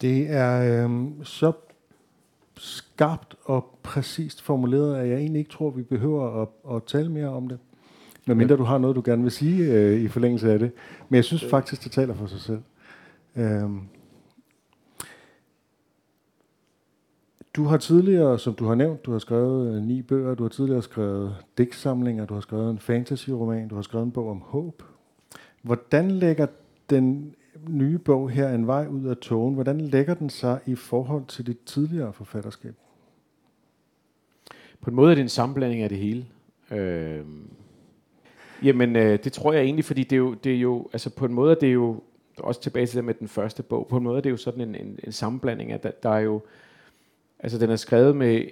Det 0.00 0.30
er 0.30 0.85
øhm, 0.85 1.24
så 1.24 1.52
skarpt 2.56 3.37
og 3.44 3.78
præcist 3.82 4.42
formuleret, 4.42 4.96
at 4.96 5.09
jeg 5.09 5.18
egentlig 5.18 5.38
ikke 5.38 5.50
tror, 5.50 5.70
vi 5.70 5.82
behøver 5.82 6.42
at, 6.42 6.48
at 6.76 6.82
tale 6.82 7.11
mere 7.11 7.28
om 7.28 7.48
det. 7.48 7.59
Medmindre 8.26 8.56
du 8.56 8.64
har 8.64 8.78
noget, 8.78 8.96
du 8.96 9.02
gerne 9.04 9.22
vil 9.22 9.30
sige 9.30 9.72
øh, 9.72 10.00
i 10.00 10.09
forlængelse 10.09 10.52
af 10.52 10.59
det. 10.59 10.72
Men 11.09 11.16
jeg 11.16 11.24
synes 11.24 11.44
faktisk, 11.44 11.85
det 11.85 11.92
taler 11.92 12.14
for 12.14 12.26
sig 12.26 12.40
selv. 12.40 12.62
Øhm. 13.37 13.80
Du 17.56 17.64
har 17.64 17.76
tidligere, 17.76 18.38
som 18.38 18.54
du 18.54 18.66
har 18.66 18.74
nævnt, 18.74 19.04
du 19.06 19.12
har 19.12 19.18
skrevet 19.18 19.74
øh, 19.74 19.82
ni 19.82 20.02
bøger, 20.02 20.35
du 20.35 20.44
har 20.44 20.48
tidligere 20.48 20.82
skrevet 20.82 21.37
digtsamlinger, 21.59 22.26
du 22.26 22.35
har 22.35 22.40
skrevet 22.40 22.70
en 22.70 22.78
fantasy-roman, 22.78 23.68
du 23.68 23.74
har 23.74 23.82
skrevet 23.82 24.04
en 24.04 24.12
bog 24.12 24.30
om 24.30 24.42
håb. 24.46 24.82
Hvordan 25.62 26.11
lægger 26.11 26.46
den 26.90 27.35
nye 27.69 27.99
bog 27.99 28.31
her, 28.31 28.49
En 28.49 28.66
vej 28.66 28.87
ud 28.87 29.05
af 29.05 29.16
togen, 29.16 29.55
hvordan 29.55 29.81
lægger 29.81 30.14
den 30.14 30.31
sig 30.31 30.61
i 30.66 30.75
forhold 30.75 31.27
til 31.27 31.47
dit 31.47 31.59
tidligere 31.66 32.12
forfatterskab? 32.12 32.75
På 34.81 34.90
en 34.90 34.97
måde 34.97 35.11
er 35.11 35.14
det 35.14 35.23
en 35.23 35.29
sammenblanding 35.29 35.83
af 35.83 35.88
det 35.88 35.99
hele. 35.99 36.27
Øh, 36.71 37.25
jamen, 38.62 38.97
øh, 38.97 39.19
det 39.25 39.33
tror 39.33 39.53
jeg 39.53 39.62
egentlig, 39.62 39.85
fordi 39.85 40.03
det 40.03 40.12
er, 40.12 40.16
jo, 40.16 40.35
det 40.35 40.55
er 40.55 40.59
jo, 40.59 40.88
altså 40.92 41.11
på 41.11 41.25
en 41.25 41.35
måde 41.35 41.51
er 41.51 41.59
det 41.59 41.75
jo, 41.75 42.03
også 42.38 42.61
tilbage 42.61 42.87
til 42.87 42.97
det 42.97 43.05
med 43.05 43.14
den 43.14 43.29
første 43.29 43.62
bog, 43.62 43.87
på 43.87 43.97
en 43.97 44.05
måde 44.05 44.16
er 44.16 44.21
det 44.21 44.31
jo 44.31 44.37
sådan 44.37 44.61
en, 44.61 44.75
en, 44.75 44.99
en 45.05 45.12
sammenblanding, 45.12 45.73
at 45.73 45.83
der, 45.83 45.90
der 45.90 46.11
er 46.11 46.21
jo, 46.21 46.42
altså 47.38 47.59
den 47.59 47.71
er 47.71 47.77
skrevet 47.77 48.16
med 48.16 48.49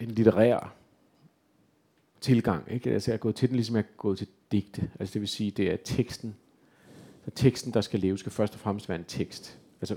en 0.00 0.08
litterær 0.08 0.74
tilgang. 2.20 2.72
Ikke? 2.72 2.90
Altså 2.90 3.10
jeg 3.10 3.14
er 3.14 3.20
gået 3.20 3.34
til 3.34 3.48
den, 3.48 3.56
ligesom 3.56 3.76
jeg 3.76 3.82
er 3.82 3.96
gået 3.96 4.18
til 4.18 4.28
digte. 4.52 4.90
Altså 5.00 5.12
det 5.12 5.20
vil 5.20 5.28
sige, 5.28 5.50
det 5.50 5.72
er 5.72 5.76
teksten, 5.84 6.36
så 7.24 7.30
teksten, 7.30 7.74
der 7.74 7.80
skal 7.80 8.00
leve, 8.00 8.18
skal 8.18 8.32
først 8.32 8.54
og 8.54 8.60
fremmest 8.60 8.88
være 8.88 8.98
en 8.98 9.04
tekst. 9.04 9.58
Altså, 9.80 9.96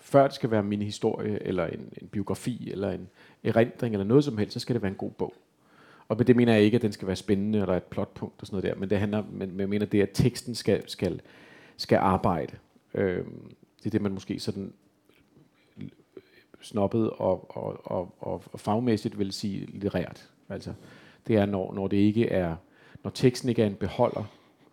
før 0.00 0.22
det 0.22 0.34
skal 0.34 0.50
være 0.50 0.62
min 0.62 0.82
historie, 0.82 1.42
eller 1.42 1.66
en, 1.66 1.92
en 2.02 2.08
biografi, 2.08 2.70
eller 2.70 2.90
en 2.90 3.08
erindring, 3.44 3.94
eller 3.94 4.04
noget 4.04 4.24
som 4.24 4.38
helst, 4.38 4.52
så 4.52 4.60
skal 4.60 4.74
det 4.74 4.82
være 4.82 4.90
en 4.92 4.98
god 4.98 5.10
bog. 5.10 5.34
Og 6.08 6.16
med 6.16 6.24
det 6.24 6.36
mener 6.36 6.52
jeg 6.52 6.62
ikke, 6.62 6.74
at 6.74 6.82
den 6.82 6.92
skal 6.92 7.06
være 7.06 7.16
spændende, 7.16 7.58
eller 7.58 7.76
et 7.76 7.82
plotpunkt 7.82 8.40
og 8.40 8.46
sådan 8.46 8.56
noget 8.56 8.74
der, 8.74 8.80
men 8.80 8.90
det 8.90 8.98
handler, 8.98 9.24
men 9.32 9.60
jeg 9.60 9.68
mener, 9.68 9.86
det 9.86 9.98
er, 9.98 10.02
at 10.02 10.10
teksten 10.14 10.54
skal, 10.54 10.88
skal, 10.88 11.20
skal 11.76 11.96
arbejde. 11.96 12.56
Øhm, 12.94 13.54
det 13.78 13.86
er 13.86 13.90
det, 13.90 14.02
man 14.02 14.12
måske 14.12 14.40
sådan 14.40 14.72
snobbet 16.62 17.10
og, 17.10 17.56
og, 17.56 17.80
og, 17.84 18.14
og, 18.18 18.42
og 18.52 18.60
fagmæssigt 18.60 19.18
vil 19.18 19.32
sige 19.32 19.66
litterært. 19.66 20.30
Altså, 20.48 20.72
det 21.26 21.36
er, 21.36 21.46
når, 21.46 21.74
når 21.74 21.88
det 21.88 21.96
ikke 21.96 22.28
er, 22.28 22.56
når 23.04 23.10
teksten 23.10 23.48
ikke 23.48 23.62
er 23.62 23.66
en 23.66 23.74
beholder 23.74 24.24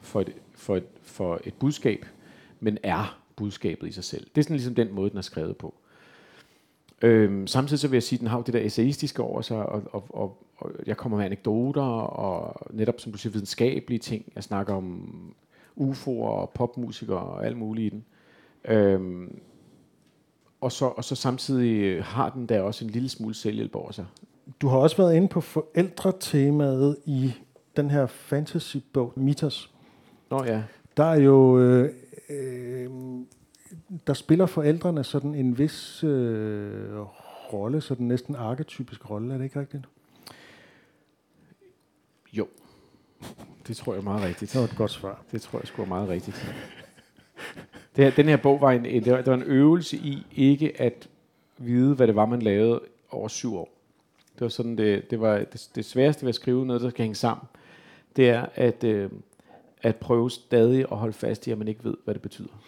for 0.04 0.22
et, 0.22 0.34
for 0.56 0.76
et, 0.78 0.86
for 1.02 1.42
et 1.44 1.54
budskab, 1.54 2.06
men 2.60 2.78
er 2.84 3.20
budskabet 3.36 3.88
i 3.88 3.92
sig 3.92 4.04
selv. 4.04 4.28
Det 4.36 4.38
er 4.38 4.44
sådan 4.44 4.56
ligesom 4.56 4.76
den 4.76 4.94
måde, 4.94 5.10
den 5.10 5.18
er 5.18 5.22
skrevet 5.22 5.58
på. 5.58 5.74
Øhm, 7.02 7.48
samtidig 7.48 7.80
så 7.80 7.88
vil 7.88 7.96
jeg 7.96 8.04
sige, 8.04 8.18
at 8.18 8.20
den 8.20 8.28
har 8.28 8.38
jo 8.38 8.44
det 8.44 8.54
der 8.54 8.60
essayistiske 8.60 9.24
over 9.24 9.42
sig, 9.42 9.66
og, 9.66 9.84
og, 9.92 10.06
og, 10.10 10.44
og 10.58 10.72
jeg 10.86 10.98
kommer 10.98 11.18
med 11.18 11.26
anekdoter, 11.26 11.82
og 11.82 12.56
netop 12.76 13.00
som 13.00 13.12
du 13.12 13.18
siger, 13.18 13.34
videnskabelige 13.34 14.00
ting. 14.00 14.32
Jeg 14.36 14.44
snakker 14.44 14.74
om 14.74 15.10
UFO'er 15.80 16.08
og 16.08 16.50
popmusikere 16.50 17.20
og 17.20 17.46
alt 17.46 17.58
muligt 17.58 17.94
i 17.94 17.96
den. 17.96 18.06
Øhm, 18.66 19.40
og, 20.62 20.72
så, 20.72 20.86
og 20.86 21.04
så 21.04 21.16
samtidig 21.16 22.04
har 22.04 22.30
den 22.30 22.46
der 22.46 22.62
også 22.62 22.86
en 22.86 22.92
lille 22.92 23.10
smule 23.10 23.34
selvhjælp 23.34 23.76
over 23.76 23.92
sig. 23.92 24.06
Du 24.62 24.68
har 24.68 24.78
også 24.78 24.98
været 24.98 25.16
inde 25.16 25.28
på 25.28 25.42
forældretemaet 25.42 26.98
i 27.06 27.34
den 27.78 27.90
her 27.90 28.06
fantasybog 28.06 29.14
Mitos. 29.16 29.73
Nå 30.34 30.44
ja. 30.44 30.64
Der 30.98 31.04
er 31.04 31.20
jo... 31.20 31.60
Øh, 31.60 31.90
øh, 32.30 32.90
der 34.08 34.14
spiller 34.14 34.46
forældrene 34.46 35.04
sådan 35.04 35.36
en 35.36 35.58
vis 35.58 36.04
øh, 36.04 37.00
rolle, 37.54 37.82
sådan 37.82 38.08
næsten 38.08 38.36
arketypisk 38.36 39.10
rolle, 39.10 39.34
er 39.34 39.38
det 39.38 39.46
ikke 39.46 39.60
rigtigt? 39.60 39.84
Jo, 42.34 42.48
det 43.68 43.78
tror 43.78 43.94
jeg 43.94 44.00
er 44.00 44.04
meget 44.04 44.24
rigtigt. 44.24 44.54
Det 44.54 44.60
var 44.62 44.68
et 44.68 44.76
godt 44.78 44.92
svar. 44.92 45.24
Det 45.32 45.42
tror 45.42 45.60
jeg 45.60 45.68
sgu 45.68 45.82
er 45.82 45.86
meget 45.86 46.10
rigtigt. 46.10 46.56
Det 47.96 48.04
her, 48.04 48.12
den 48.12 48.26
her 48.26 48.38
bog 48.38 48.62
var 48.62 48.72
en, 48.72 48.84
det 48.84 49.12
var, 49.12 49.18
det 49.18 49.28
var 49.28 49.38
en 49.38 49.44
øvelse 49.44 49.98
i 49.98 50.26
ikke 50.36 50.82
at 50.82 51.10
vide, 51.58 51.96
hvad 51.96 52.08
det 52.08 52.16
var, 52.16 52.26
man 52.26 52.42
lavede 52.42 52.82
over 53.12 53.28
syv 53.28 53.56
år. 53.56 53.70
Det 54.34 54.42
var 54.42 54.50
sådan, 54.50 54.78
det, 54.78 55.12
det 55.12 55.22
var 55.22 55.38
det, 55.38 55.70
det 55.76 55.86
sværeste 55.86 56.24
ved 56.24 56.30
at 56.30 56.36
skrive 56.36 56.66
noget, 56.66 56.82
der 56.82 56.90
skal 56.90 57.04
hænge 57.04 57.16
sammen. 57.16 57.48
Det 58.16 58.30
er, 58.30 58.46
at 58.56 58.84
øh, 58.84 59.10
at 59.84 59.96
prøve 59.96 60.32
stadig 60.32 60.86
at 60.92 60.98
holde 60.98 61.14
fast 61.14 61.48
i, 61.48 61.52
at 61.52 61.58
man 61.58 61.68
ikke 61.68 61.84
ved, 61.84 61.98
hvad 62.04 62.14
det 62.14 62.22
betyder. 62.22 62.62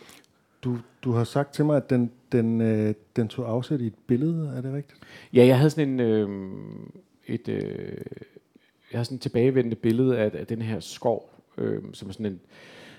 Du, 0.63 0.77
du 1.03 1.11
har 1.11 1.23
sagt 1.23 1.53
til 1.53 1.65
mig, 1.65 1.77
at 1.77 1.89
den, 1.89 2.11
den, 2.31 2.61
øh, 2.61 2.93
den 3.15 3.27
tog 3.27 3.49
afsæt 3.49 3.81
i 3.81 3.87
et 3.87 3.93
billede, 4.07 4.53
er 4.57 4.61
det 4.61 4.73
rigtigt? 4.73 4.99
Ja, 5.33 5.45
jeg 5.45 5.57
havde 5.57 5.69
sådan 5.69 5.89
en, 5.89 5.99
øh, 5.99 6.29
et, 7.27 7.47
øh, 7.47 7.61
jeg 8.91 8.97
havde 8.97 9.05
sådan 9.05 9.15
et 9.15 9.21
tilbagevendende 9.21 9.75
billede 9.75 10.17
af, 10.17 10.31
af 10.33 10.47
den 10.47 10.61
her 10.61 10.79
skov, 10.79 11.29
øh, 11.57 11.83
som 11.93 12.09
er 12.09 12.13
sådan 12.13 12.25
en 12.25 12.39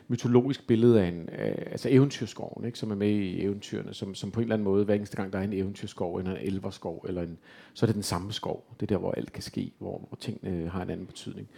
mytologisk 0.09 0.67
billede 0.67 1.03
af 1.03 1.09
en, 1.09 1.29
øh, 1.39 1.55
altså 1.71 1.89
eventyrskoven, 1.91 2.65
ikke, 2.65 2.79
som 2.79 2.91
er 2.91 2.95
med 2.95 3.09
i 3.09 3.43
eventyrene, 3.43 3.95
som, 3.95 4.15
som 4.15 4.31
på 4.31 4.41
en 4.41 4.45
eller 4.45 4.55
anden 4.55 4.65
måde, 4.65 4.85
hver 4.85 4.95
eneste 4.95 5.17
gang 5.17 5.33
der 5.33 5.39
er 5.39 5.43
en 5.43 5.53
eventyrskov, 5.53 6.17
eller 6.17 6.31
en 6.31 6.47
elverskov, 6.47 7.05
eller 7.09 7.23
en, 7.23 7.39
så 7.75 7.85
er 7.85 7.89
det 7.89 7.95
den 7.95 8.03
samme 8.03 8.33
skov. 8.33 8.75
Det 8.81 8.83
er 8.83 8.95
der, 8.95 9.01
hvor 9.01 9.13
alt 9.13 9.33
kan 9.33 9.43
ske, 9.43 9.73
hvor, 9.79 9.99
hvor 10.09 10.17
tingene 10.21 10.69
har 10.69 10.83
en 10.83 10.91
anden 10.91 11.07
betydning. 11.07 11.49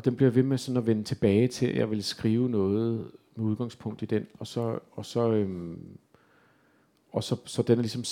Og 0.00 0.04
den 0.04 0.16
bliver 0.16 0.30
ved 0.30 0.42
med 0.42 0.58
sådan 0.58 0.76
at 0.76 0.86
vende 0.86 1.04
tilbage 1.04 1.48
til, 1.48 1.66
at 1.66 1.76
jeg 1.76 1.90
vil 1.90 2.04
skrive 2.04 2.50
noget 2.50 3.10
med 3.36 3.44
udgangspunkt 3.44 4.02
i 4.02 4.04
den. 4.04 4.26
Og 4.38 4.46
så, 4.46 4.78
og 4.92 5.06
så, 5.06 5.32
øhm, 5.32 5.98
og 7.12 7.24
så, 7.24 7.36
så 7.44 7.62
den 7.62 7.78
er 7.78 7.82
ligesom 7.82 8.04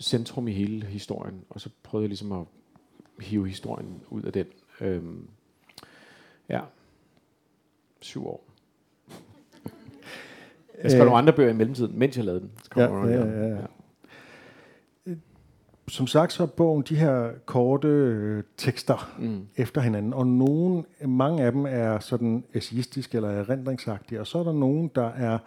centrum 0.00 0.48
i 0.48 0.52
hele 0.52 0.86
historien. 0.86 1.44
Og 1.50 1.60
så 1.60 1.70
prøvede 1.82 2.04
jeg 2.04 2.08
ligesom 2.08 2.32
at 2.32 2.44
hive 3.20 3.48
historien 3.48 4.02
ud 4.10 4.22
af 4.22 4.32
den. 4.32 4.46
Øhm, 4.80 5.28
ja, 6.48 6.60
syv 8.00 8.26
år. 8.26 8.44
Jeg 10.82 10.90
skrev 10.90 11.04
nogle 11.04 11.18
andre 11.18 11.32
bøger 11.32 11.50
i 11.50 11.56
mellemtiden, 11.56 11.98
mens 11.98 12.16
jeg 12.16 12.24
lavede 12.24 12.40
den. 12.40 12.50
Ja, 12.76 13.06
ja, 13.06 13.26
ja, 13.26 13.48
ja 13.48 13.66
som 15.88 16.06
sagt 16.06 16.32
så 16.32 16.42
er 16.42 16.46
bogen 16.46 16.82
de 16.88 16.96
her 16.96 17.30
korte 17.46 17.88
øh, 17.88 18.42
tekster 18.56 19.10
mm. 19.18 19.46
efter 19.56 19.80
hinanden, 19.80 20.14
og 20.14 20.26
nogle, 20.26 20.84
mange 21.06 21.42
af 21.44 21.52
dem 21.52 21.66
er 21.68 21.98
sådan 21.98 22.44
essayistiske 22.54 23.16
eller 23.16 23.30
erindringsagtige, 23.30 24.20
og 24.20 24.26
så 24.26 24.38
er 24.38 24.44
der 24.44 24.52
nogen, 24.52 24.90
der 24.94 25.06
er 25.06 25.38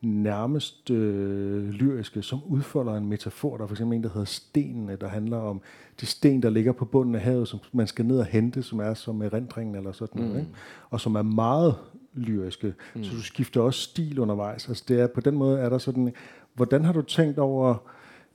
nærmest 0.00 0.90
øh, 0.90 1.68
lyriske, 1.68 2.22
som 2.22 2.40
udfolder 2.46 2.94
en 2.94 3.06
metafor. 3.06 3.56
Der 3.56 3.64
er 3.64 3.68
for 3.68 3.74
eksempel 3.74 3.96
en, 3.96 4.02
der 4.02 4.08
hedder 4.08 4.24
Stenene, 4.24 4.96
der 4.96 5.08
handler 5.08 5.36
om 5.36 5.60
de 6.00 6.06
sten, 6.06 6.42
der 6.42 6.50
ligger 6.50 6.72
på 6.72 6.84
bunden 6.84 7.14
af 7.14 7.20
havet, 7.20 7.48
som 7.48 7.58
man 7.72 7.86
skal 7.86 8.04
ned 8.04 8.18
og 8.18 8.24
hente, 8.24 8.62
som 8.62 8.78
er 8.78 8.94
som 8.94 9.22
erindringen 9.22 9.74
eller 9.74 9.92
sådan 9.92 10.22
mm. 10.22 10.28
noget, 10.28 10.40
ikke? 10.40 10.52
og 10.90 11.00
som 11.00 11.14
er 11.14 11.22
meget 11.22 11.74
lyriske. 12.14 12.74
Mm. 12.94 13.04
Så 13.04 13.10
du 13.10 13.22
skifter 13.22 13.60
også 13.60 13.80
stil 13.80 14.18
undervejs. 14.18 14.68
Altså 14.68 14.84
det 14.88 15.00
er, 15.00 15.06
på 15.06 15.20
den 15.20 15.34
måde 15.36 15.58
er 15.58 15.68
der 15.68 15.78
sådan, 15.78 16.12
hvordan 16.54 16.84
har 16.84 16.92
du 16.92 17.02
tænkt 17.02 17.38
over 17.38 17.74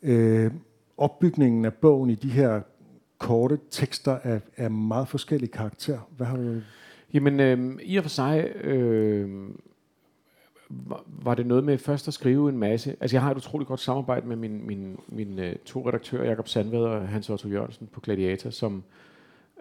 øh, 0.03 0.51
opbygningen 1.01 1.65
af 1.65 1.73
bogen 1.73 2.09
i 2.09 2.15
de 2.15 2.29
her 2.29 2.61
korte 3.17 3.59
tekster 3.69 4.17
af, 4.23 4.41
af 4.57 4.71
meget 4.71 5.07
forskellige 5.07 5.51
karakter. 5.51 5.99
Hvad 6.17 6.27
har 6.27 6.37
du... 6.37 6.61
Jamen, 7.13 7.39
øh, 7.39 7.79
i 7.83 7.97
og 7.97 8.03
for 8.03 8.09
sig 8.09 8.51
øh, 8.63 9.49
var, 11.07 11.35
det 11.35 11.45
noget 11.45 11.63
med 11.63 11.77
først 11.77 12.07
at 12.07 12.13
skrive 12.13 12.49
en 12.49 12.57
masse. 12.57 12.95
Altså, 13.01 13.15
jeg 13.15 13.21
har 13.21 13.31
et 13.31 13.37
utroligt 13.37 13.67
godt 13.67 13.79
samarbejde 13.79 14.27
med 14.27 14.35
min, 14.35 14.67
min, 14.67 14.99
min 15.07 15.39
øh, 15.39 15.55
to 15.55 15.87
redaktører, 15.87 16.25
Jakob 16.25 16.47
Sandved 16.47 16.79
og 16.79 17.07
Hans 17.07 17.29
Otto 17.29 17.47
Jørgensen 17.47 17.87
på 17.87 17.99
Gladiator, 17.99 18.49
som 18.49 18.83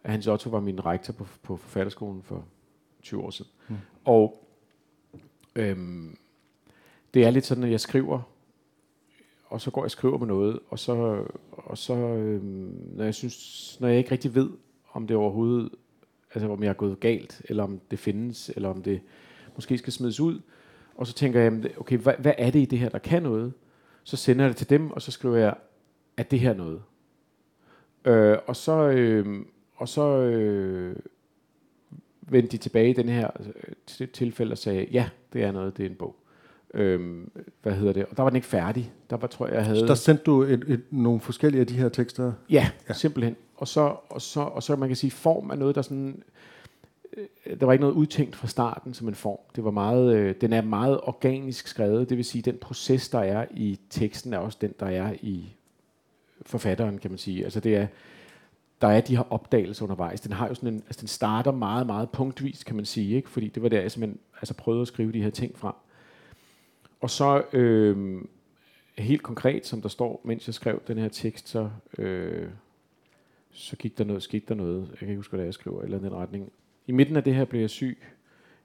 Hans 0.05 0.27
Otto 0.27 0.51
var 0.51 0.61
min 0.61 0.87
rektor 0.87 1.13
på, 1.13 1.27
på 1.43 1.57
forfatterskolen 1.57 2.23
for 2.23 2.45
20 3.03 3.23
år 3.23 3.31
siden. 3.31 3.51
Mm. 3.69 3.77
Og 4.05 4.47
øh, 5.57 5.77
det 7.15 7.27
er 7.27 7.31
lidt 7.31 7.47
sådan, 7.47 7.65
at 7.65 7.71
jeg 7.71 7.81
skriver 7.81 8.21
og 9.51 9.61
så 9.61 9.71
går 9.71 9.81
jeg 9.81 9.85
og 9.85 9.91
skriver 9.91 10.19
med 10.19 10.27
noget, 10.27 10.59
og 10.69 10.79
så, 10.79 11.25
og 11.53 11.79
så 11.79 11.95
øh, 11.95 12.43
når 12.97 13.05
jeg 13.05 13.15
synes, 13.15 13.77
når 13.81 13.89
jeg 13.89 13.99
ikke 13.99 14.11
rigtig 14.11 14.35
ved, 14.35 14.51
om 14.93 15.07
det 15.07 15.17
overhovedet, 15.17 15.71
altså 16.35 16.49
om 16.49 16.63
jeg 16.63 16.69
er 16.69 16.75
gået 16.75 17.01
galt, 17.01 17.43
eller 17.45 17.63
om 17.63 17.81
det 17.91 17.99
findes, 17.99 18.51
eller 18.57 18.69
om 18.69 18.83
det 18.83 19.01
måske 19.55 19.79
skal 19.79 19.93
smides 19.93 20.21
ud, 20.21 20.41
og 20.95 21.07
så 21.07 21.15
tænker 21.15 21.41
jeg, 21.41 21.79
okay, 21.79 21.99
hvad, 21.99 22.15
hvad 22.19 22.33
er 22.39 22.51
det 22.51 22.59
i 22.59 22.65
det 22.65 22.79
her, 22.79 22.89
der 22.89 22.99
kan 22.99 23.23
noget? 23.23 23.53
Så 24.05 24.17
sender 24.17 24.45
jeg 24.45 24.49
det 24.49 24.57
til 24.57 24.71
dem, 24.71 24.91
og 24.91 25.03
så 25.03 25.11
skriver 25.11 25.37
jeg, 25.37 25.55
er 26.17 26.23
det 26.23 26.41
her 26.41 26.55
noget? 26.55 26.83
Øh, 28.05 28.39
og 28.47 28.57
så, 28.57 28.73
øh, 28.73 29.45
og 29.77 29.89
så 29.89 30.03
øh, 30.17 30.97
vendte 32.21 32.53
de 32.53 32.57
tilbage 32.57 32.91
i 32.91 32.93
den 32.93 33.09
her 33.09 33.27
altså, 33.27 33.53
tilfælde 34.13 34.53
og 34.53 34.59
sagde, 34.59 34.87
ja, 34.93 35.09
det 35.33 35.43
er 35.43 35.53
noget, 35.53 35.77
det 35.77 35.87
er 35.87 35.91
en 35.91 35.97
bog. 35.97 36.20
Øhm, 36.75 37.31
hvad 37.63 37.73
hedder 37.73 37.93
det? 37.93 38.07
Og 38.07 38.17
der 38.17 38.23
var 38.23 38.31
den 38.31 38.37
ikke 38.37 38.49
færdig. 38.49 38.93
Der 39.11 39.17
var, 39.17 39.27
tror 39.27 39.47
jeg, 39.47 39.55
jeg 39.55 39.65
havde... 39.65 39.81
Så 39.81 39.87
der 39.87 39.95
sendte 39.95 40.25
du 40.25 40.43
et, 40.43 40.65
et, 40.69 40.83
nogle 40.91 41.21
forskellige 41.21 41.61
af 41.61 41.67
de 41.67 41.75
her 41.75 41.89
tekster? 41.89 42.33
Ja, 42.51 42.71
ja. 42.89 42.95
simpelthen. 42.95 43.37
Og 43.57 43.69
så, 43.69 43.97
og, 44.09 44.23
så, 44.23 44.41
og 44.41 44.63
så 44.63 44.77
man 44.77 44.89
kan 44.89 44.97
sige, 44.97 45.11
form 45.11 45.51
er 45.51 45.55
noget, 45.55 45.75
der 45.75 45.83
sådan... 45.83 46.23
Øh, 47.17 47.61
der 47.61 47.67
var 47.67 47.73
ikke 47.73 47.83
noget 47.83 47.95
udtænkt 47.95 48.37
fra 48.37 48.49
starten 48.49 48.95
som 48.95 49.09
en 49.09 49.15
form. 49.15 49.39
Det 49.57 49.65
var 49.65 49.71
meget, 49.71 50.15
øh, 50.17 50.35
den 50.41 50.53
er 50.53 50.63
meget 50.63 51.01
organisk 51.03 51.67
skrevet. 51.67 52.09
Det 52.09 52.17
vil 52.17 52.25
sige, 52.25 52.43
den 52.43 52.59
proces, 52.61 53.09
der 53.09 53.19
er 53.19 53.47
i 53.51 53.79
teksten, 53.91 54.35
er 54.35 54.39
også 54.39 54.59
den, 54.61 54.75
der 54.81 54.87
er 54.87 55.15
i 55.23 55.57
forfatteren, 56.47 56.99
kan 56.99 57.11
man 57.11 57.19
sige. 57.19 57.45
Altså 57.45 57.61
det 57.61 57.77
er, 57.77 57.87
der 58.81 58.89
er 58.89 59.01
de 59.01 59.17
her 59.17 59.33
opdagelser 59.33 59.85
undervejs. 59.85 60.21
Den 60.21 60.33
har 60.33 60.49
jo 60.49 60.55
sådan 60.55 60.75
en, 60.75 60.83
altså 60.87 61.01
den 61.01 61.09
starter 61.09 61.53
meget, 61.53 61.87
meget 61.87 62.11
punktvis, 62.11 62.65
kan 62.65 62.77
man 62.77 62.85
sige, 62.85 63.17
ikke? 63.17 63.31
Fordi 63.31 63.49
det 63.49 63.63
var 63.63 63.69
der, 63.69 63.81
jeg 63.81 63.91
simpelthen 63.91 64.21
altså 64.37 64.55
prøvede 64.55 64.83
at 64.83 64.89
skrive 64.89 65.13
de 65.13 65.23
her 65.23 65.31
ting 65.31 65.59
frem. 65.59 65.75
Og 67.01 67.11
så 67.11 67.43
øh, 67.53 68.23
helt 68.99 69.23
konkret, 69.23 69.67
som 69.67 69.83
der 69.83 69.89
står, 69.89 70.21
mens 70.25 70.47
jeg 70.47 70.55
skrev 70.55 70.83
den 70.89 70.99
her 70.99 71.09
tekst, 71.09 71.49
så, 71.49 71.71
øh, 71.99 72.49
så 73.51 73.77
gik 73.77 73.99
der 73.99 74.05
noget, 74.05 74.23
skete 74.23 74.45
der 74.49 74.55
noget. 74.55 74.89
Jeg 74.91 74.99
kan 74.99 75.09
ikke 75.09 75.19
huske, 75.19 75.37
hvad 75.37 75.45
jeg 75.45 75.55
skriver, 75.55 75.83
eller 75.83 75.99
den 75.99 76.15
retning. 76.15 76.53
I 76.87 76.93
midten 76.93 77.17
af 77.17 77.25
det 77.25 77.35
her 77.35 77.45
blev 77.45 77.61
jeg 77.61 77.71
syg. 77.71 77.99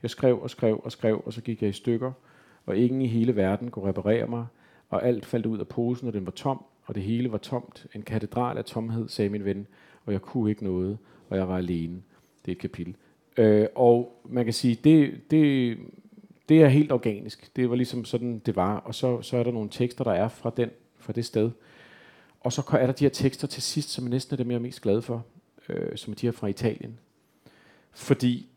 Jeg 0.02 0.10
skrev 0.10 0.42
og 0.42 0.50
skrev 0.50 0.82
og 0.84 0.92
skrev, 0.92 1.22
og 1.26 1.34
så 1.34 1.42
gik 1.42 1.62
jeg 1.62 1.70
i 1.70 1.74
stykker, 1.74 2.12
og 2.66 2.78
ingen 2.78 3.02
i 3.02 3.08
hele 3.08 3.36
verden 3.36 3.72
kunne 3.72 3.90
reparere 3.90 4.28
mig, 4.28 4.46
og 4.90 5.06
alt 5.06 5.26
faldt 5.26 5.46
ud 5.46 5.60
af 5.60 5.68
posen, 5.68 6.08
og 6.08 6.14
den 6.14 6.26
var 6.26 6.32
tom, 6.32 6.64
og 6.86 6.96
det 6.96 7.04
hele 7.04 7.32
var 7.32 7.38
tomt. 7.38 7.88
En 7.96 8.02
katedral 8.02 8.58
af 8.58 8.66
tomhed, 8.66 9.08
sagde 9.08 9.30
min 9.30 9.46
ven, 9.46 9.68
og 10.06 10.14
jeg 10.14 10.22
kunne 10.22 10.50
ikke 10.50 10.64
noget, 10.64 10.98
og 11.30 11.38
jeg 11.38 11.48
var 11.48 11.58
alene. 11.58 12.02
Det 12.46 12.52
er 12.52 12.56
et 12.56 12.62
kapitel. 12.62 12.96
Øh, 13.38 13.68
og 13.76 14.22
man 14.30 14.44
kan 14.44 14.54
sige, 14.54 14.80
det, 14.84 15.22
det 15.32 15.78
det 16.50 16.62
er 16.62 16.68
helt 16.68 16.92
organisk. 16.92 17.56
Det 17.56 17.70
var 17.70 17.76
ligesom 17.76 18.06
sådan, 18.06 18.40
det 18.40 18.56
var. 18.56 18.78
Og 18.78 18.96
så, 18.96 19.22
så 19.22 19.38
er 19.38 19.44
der 19.44 19.52
nogle 19.52 19.70
tekster, 19.70 20.04
der 20.04 20.12
er 20.12 20.28
fra, 20.28 20.52
den, 20.58 20.70
fra 21.00 21.14
det 21.14 21.26
sted. 21.26 21.52
Og 22.40 22.54
så 22.54 22.64
er 22.72 22.86
der 22.86 22.94
de 22.94 23.06
her 23.06 23.10
tekster 23.10 23.48
til 23.48 23.64
sidst, 23.64 23.90
som 23.90 24.06
er 24.06 24.10
næsten 24.10 24.34
er 24.34 24.38
dem, 24.38 24.52
jeg 24.52 24.58
er 24.58 24.62
mest 24.62 24.82
glad 24.82 25.02
for, 25.02 25.26
øh, 25.70 25.98
som 25.98 26.14
er 26.14 26.16
de 26.16 26.28
her 26.28 26.32
fra 26.32 26.48
Italien. 26.48 27.00
Fordi 27.92 28.50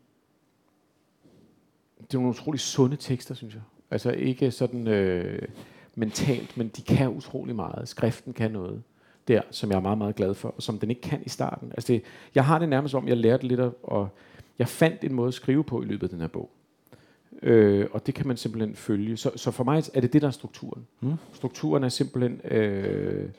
det 2.01 2.13
er 2.13 2.17
nogle 2.17 2.29
utrolig 2.29 2.59
sunde 2.59 2.95
tekster, 2.95 3.35
synes 3.35 3.53
jeg. 3.53 3.63
Altså 3.91 4.11
ikke 4.11 4.51
sådan 4.51 4.87
øh, 4.87 5.47
mentalt, 5.95 6.57
men 6.57 6.67
de 6.67 6.81
kan 6.81 7.09
utrolig 7.09 7.55
meget. 7.55 7.87
Skriften 7.87 8.33
kan 8.33 8.51
noget 8.51 8.83
der, 9.27 9.41
som 9.51 9.69
jeg 9.69 9.77
er 9.77 9.81
meget, 9.81 9.97
meget 9.97 10.15
glad 10.15 10.33
for, 10.33 10.49
og 10.49 10.63
som 10.63 10.79
den 10.79 10.89
ikke 10.89 11.01
kan 11.01 11.23
i 11.25 11.29
starten. 11.29 11.71
Altså 11.71 11.93
det, 11.93 12.03
jeg 12.35 12.45
har 12.45 12.59
det 12.59 12.69
nærmest 12.69 12.95
om, 12.95 13.07
jeg 13.07 13.17
lærte 13.17 13.47
lidt, 13.47 13.59
at, 13.59 13.71
og 13.83 14.09
jeg 14.59 14.67
fandt 14.67 15.03
en 15.03 15.13
måde 15.13 15.27
at 15.27 15.33
skrive 15.33 15.63
på 15.63 15.81
i 15.81 15.85
løbet 15.85 16.03
af 16.03 16.09
den 16.09 16.19
her 16.19 16.27
bog. 16.27 16.51
Øh, 17.43 17.87
og 17.91 18.07
det 18.07 18.13
kan 18.13 18.27
man 18.27 18.37
simpelthen 18.37 18.75
følge. 18.75 19.17
Så, 19.17 19.31
så 19.35 19.51
for 19.51 19.63
mig 19.63 19.83
er 19.93 20.01
det 20.01 20.13
det, 20.13 20.21
der 20.21 20.27
er 20.27 20.31
strukturen. 20.31 20.87
Mm. 21.01 21.13
Strukturen 21.33 21.83
er 21.83 21.89
simpelthen, 21.89 22.41
øh, 22.43 23.29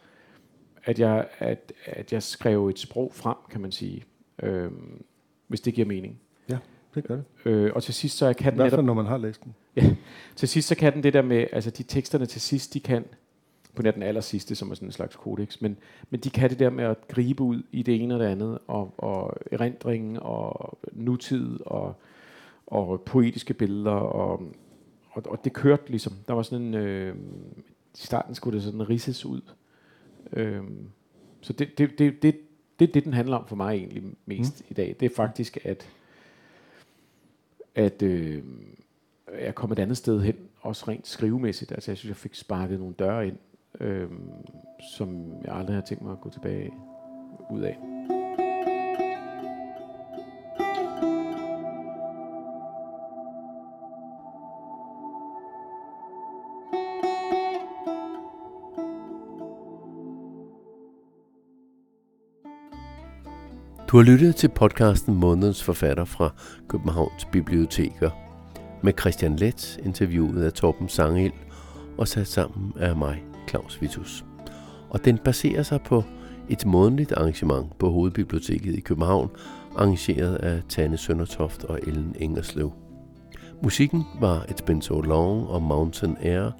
at, 0.84 0.98
jeg, 0.98 1.26
at, 1.38 1.72
at 1.84 2.12
jeg 2.12 2.22
skrev 2.22 2.68
et 2.68 2.78
sprog 2.78 3.12
frem, 3.14 3.36
kan 3.50 3.60
man 3.60 3.72
sige. 3.72 4.04
Øh, 4.42 4.70
hvis 5.46 5.60
det 5.60 5.74
giver 5.74 5.86
mening. 5.86 6.20
Ja, 6.48 6.58
det 6.94 7.04
gør 7.04 7.16
det. 7.16 7.24
Øh, 7.44 7.72
og 7.74 7.82
til 7.82 7.94
sidst 7.94 8.18
så 8.18 8.32
kan 8.32 8.52
den... 8.52 8.60
I 8.60 8.62
hvert 8.62 8.72
fald, 8.72 8.82
når 8.82 8.94
man 8.94 9.06
har 9.06 9.18
læst 9.18 9.44
den. 9.44 9.54
Ja, 9.76 9.96
til 10.36 10.48
sidst 10.48 10.68
så 10.68 10.74
kan 10.74 10.92
den 10.92 11.02
det 11.02 11.12
der 11.12 11.22
med, 11.22 11.46
altså 11.52 11.70
de 11.70 11.82
teksterne 11.82 12.26
til 12.26 12.40
sidst, 12.40 12.74
de 12.74 12.80
kan, 12.80 13.04
på 13.74 13.82
nær 13.82 13.90
den 13.90 14.02
aller 14.02 14.20
sidste, 14.20 14.54
som 14.54 14.70
er 14.70 14.74
sådan 14.74 14.88
en 14.88 14.92
slags 14.92 15.16
kodex, 15.16 15.60
men, 15.60 15.76
men 16.10 16.20
de 16.20 16.30
kan 16.30 16.50
det 16.50 16.58
der 16.58 16.70
med 16.70 16.84
at 16.84 17.08
gribe 17.08 17.42
ud 17.42 17.62
i 17.72 17.82
det 17.82 18.02
ene 18.02 18.14
og 18.14 18.20
det 18.20 18.26
andet, 18.26 18.58
og, 18.66 18.94
og 18.98 19.36
erindringen, 19.52 20.18
og 20.20 20.78
nutid, 20.92 21.58
og 21.66 21.94
og 22.70 23.00
poetiske 23.00 23.54
billeder, 23.54 23.90
og, 23.90 24.42
og, 25.10 25.22
og 25.26 25.44
det 25.44 25.52
kørte 25.52 25.88
ligesom. 25.88 26.12
Der 26.28 26.34
var 26.34 26.42
sådan 26.42 26.66
en, 26.66 26.74
øh, 26.74 27.16
i 27.94 28.04
starten 28.04 28.34
skulle 28.34 28.56
det 28.56 28.64
sådan 28.64 28.88
ridses 28.88 29.26
ud. 29.26 29.40
Øh, 30.32 30.62
så 31.40 31.52
det, 31.52 31.78
det, 31.78 31.98
det, 31.98 32.22
det, 32.22 32.40
det 32.78 32.88
er 32.88 32.92
det, 32.92 33.04
den 33.04 33.14
handler 33.14 33.36
om 33.36 33.46
for 33.46 33.56
mig 33.56 33.74
egentlig 33.74 34.02
mest 34.26 34.60
mm. 34.60 34.66
i 34.70 34.74
dag. 34.74 34.96
Det 35.00 35.10
er 35.10 35.14
faktisk, 35.14 35.58
at, 35.64 35.88
at 37.74 38.02
øh, 38.02 38.42
jeg 39.40 39.54
kom 39.54 39.72
et 39.72 39.78
andet 39.78 39.96
sted 39.96 40.20
hen, 40.20 40.36
også 40.60 40.84
rent 40.88 41.06
skrivemæssigt. 41.06 41.72
Altså 41.72 41.90
jeg 41.90 41.98
synes, 41.98 42.08
jeg 42.08 42.16
fik 42.16 42.34
sparket 42.34 42.78
nogle 42.78 42.94
døre 42.94 43.26
ind, 43.26 43.36
øh, 43.80 44.10
som 44.96 45.32
jeg 45.44 45.54
aldrig 45.54 45.76
har 45.76 45.82
tænkt 45.82 46.04
mig 46.04 46.12
at 46.12 46.20
gå 46.20 46.30
tilbage 46.30 46.70
ud 47.50 47.60
af. 47.60 47.99
Du 63.90 63.96
har 63.96 64.04
lyttet 64.04 64.36
til 64.36 64.48
podcasten 64.48 65.14
Månedens 65.14 65.62
Forfatter 65.62 66.04
fra 66.04 66.32
Københavns 66.68 67.24
Biblioteker 67.32 68.10
med 68.82 68.92
Christian 69.00 69.36
Let, 69.36 69.80
interviewet 69.82 70.42
af 70.42 70.52
Torben 70.52 70.88
Sangel 70.88 71.32
og 71.98 72.08
sat 72.08 72.26
sammen 72.26 72.72
af 72.78 72.96
mig, 72.96 73.24
Claus 73.48 73.80
Vitus. 73.80 74.24
Og 74.90 75.04
den 75.04 75.18
baserer 75.18 75.62
sig 75.62 75.80
på 75.80 76.04
et 76.48 76.66
månedligt 76.66 77.12
arrangement 77.12 77.78
på 77.78 77.90
Hovedbiblioteket 77.90 78.74
i 78.74 78.80
København, 78.80 79.30
arrangeret 79.76 80.34
af 80.34 80.62
Tanne 80.68 80.96
Søndertoft 80.96 81.64
og 81.64 81.78
Ellen 81.82 82.14
Ingerslev. 82.18 82.72
Musikken 83.62 84.04
var 84.20 84.44
Et 84.48 84.62
Been 84.66 84.82
So 84.82 85.00
Long 85.00 85.48
og 85.48 85.62
Mountain 85.62 86.16
Air 86.20 86.50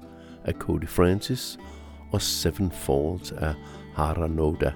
af 0.45 0.53
Cody 0.53 0.87
Francis 0.87 1.59
og 2.11 2.21
Seven 2.21 2.71
Falls 2.71 3.31
af 3.31 3.53
Hara 3.95 4.27
Noda. 4.27 4.71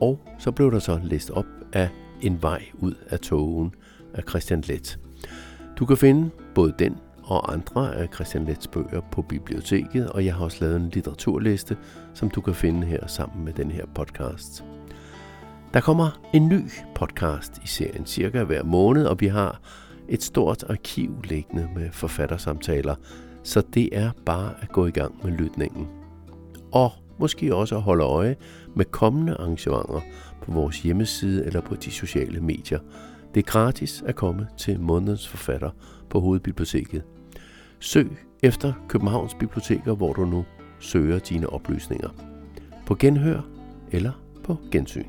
Og 0.00 0.20
så 0.38 0.50
blev 0.50 0.72
der 0.72 0.78
så 0.78 1.00
læst 1.04 1.30
op 1.30 1.46
af 1.72 1.88
En 2.20 2.42
vej 2.42 2.62
ud 2.74 2.94
af 3.10 3.20
togen 3.20 3.74
af 4.14 4.22
Christian 4.28 4.60
Let. 4.60 4.98
Du 5.78 5.86
kan 5.86 5.96
finde 5.96 6.30
både 6.54 6.74
den 6.78 6.96
og 7.22 7.52
andre 7.52 7.94
af 7.94 8.08
Christian 8.14 8.44
Lets 8.44 8.68
bøger 8.68 9.00
på 9.12 9.22
biblioteket, 9.22 10.10
og 10.10 10.24
jeg 10.24 10.34
har 10.34 10.44
også 10.44 10.58
lavet 10.60 10.76
en 10.76 10.88
litteraturliste, 10.88 11.76
som 12.14 12.30
du 12.30 12.40
kan 12.40 12.54
finde 12.54 12.86
her 12.86 13.06
sammen 13.06 13.44
med 13.44 13.52
den 13.52 13.70
her 13.70 13.86
podcast. 13.94 14.64
Der 15.74 15.80
kommer 15.80 16.20
en 16.32 16.48
ny 16.48 16.60
podcast 16.94 17.58
i 17.64 17.66
serien 17.66 18.06
cirka 18.06 18.44
hver 18.44 18.62
måned, 18.64 19.06
og 19.06 19.20
vi 19.20 19.26
har 19.26 19.60
et 20.08 20.22
stort 20.22 20.64
arkiv 20.68 21.22
liggende 21.24 21.68
med 21.74 21.90
forfattersamtaler, 21.90 22.94
så 23.42 23.62
det 23.74 23.88
er 23.92 24.10
bare 24.26 24.54
at 24.60 24.68
gå 24.68 24.86
i 24.86 24.90
gang 24.90 25.14
med 25.24 25.32
lytningen. 25.32 25.88
Og 26.72 26.92
måske 27.18 27.54
også 27.54 27.76
at 27.76 27.82
holde 27.82 28.04
øje 28.04 28.36
med 28.76 28.84
kommende 28.84 29.34
arrangementer 29.34 30.00
på 30.42 30.52
vores 30.52 30.82
hjemmeside 30.82 31.46
eller 31.46 31.60
på 31.60 31.74
de 31.74 31.90
sociale 31.90 32.40
medier. 32.40 32.78
Det 33.34 33.40
er 33.40 33.50
gratis 33.50 34.02
at 34.06 34.14
komme 34.14 34.46
til 34.58 34.80
månedens 34.80 35.28
forfatter 35.28 35.70
på 36.10 36.20
Hovedbiblioteket. 36.20 37.02
Søg 37.80 38.10
efter 38.42 38.72
Københavns 38.88 39.34
Biblioteker, 39.34 39.94
hvor 39.94 40.12
du 40.12 40.24
nu 40.24 40.44
søger 40.80 41.18
dine 41.18 41.48
oplysninger. 41.48 42.08
På 42.86 42.94
genhør 42.94 43.40
eller 43.92 44.12
på 44.44 44.56
gensyn. 44.72 45.06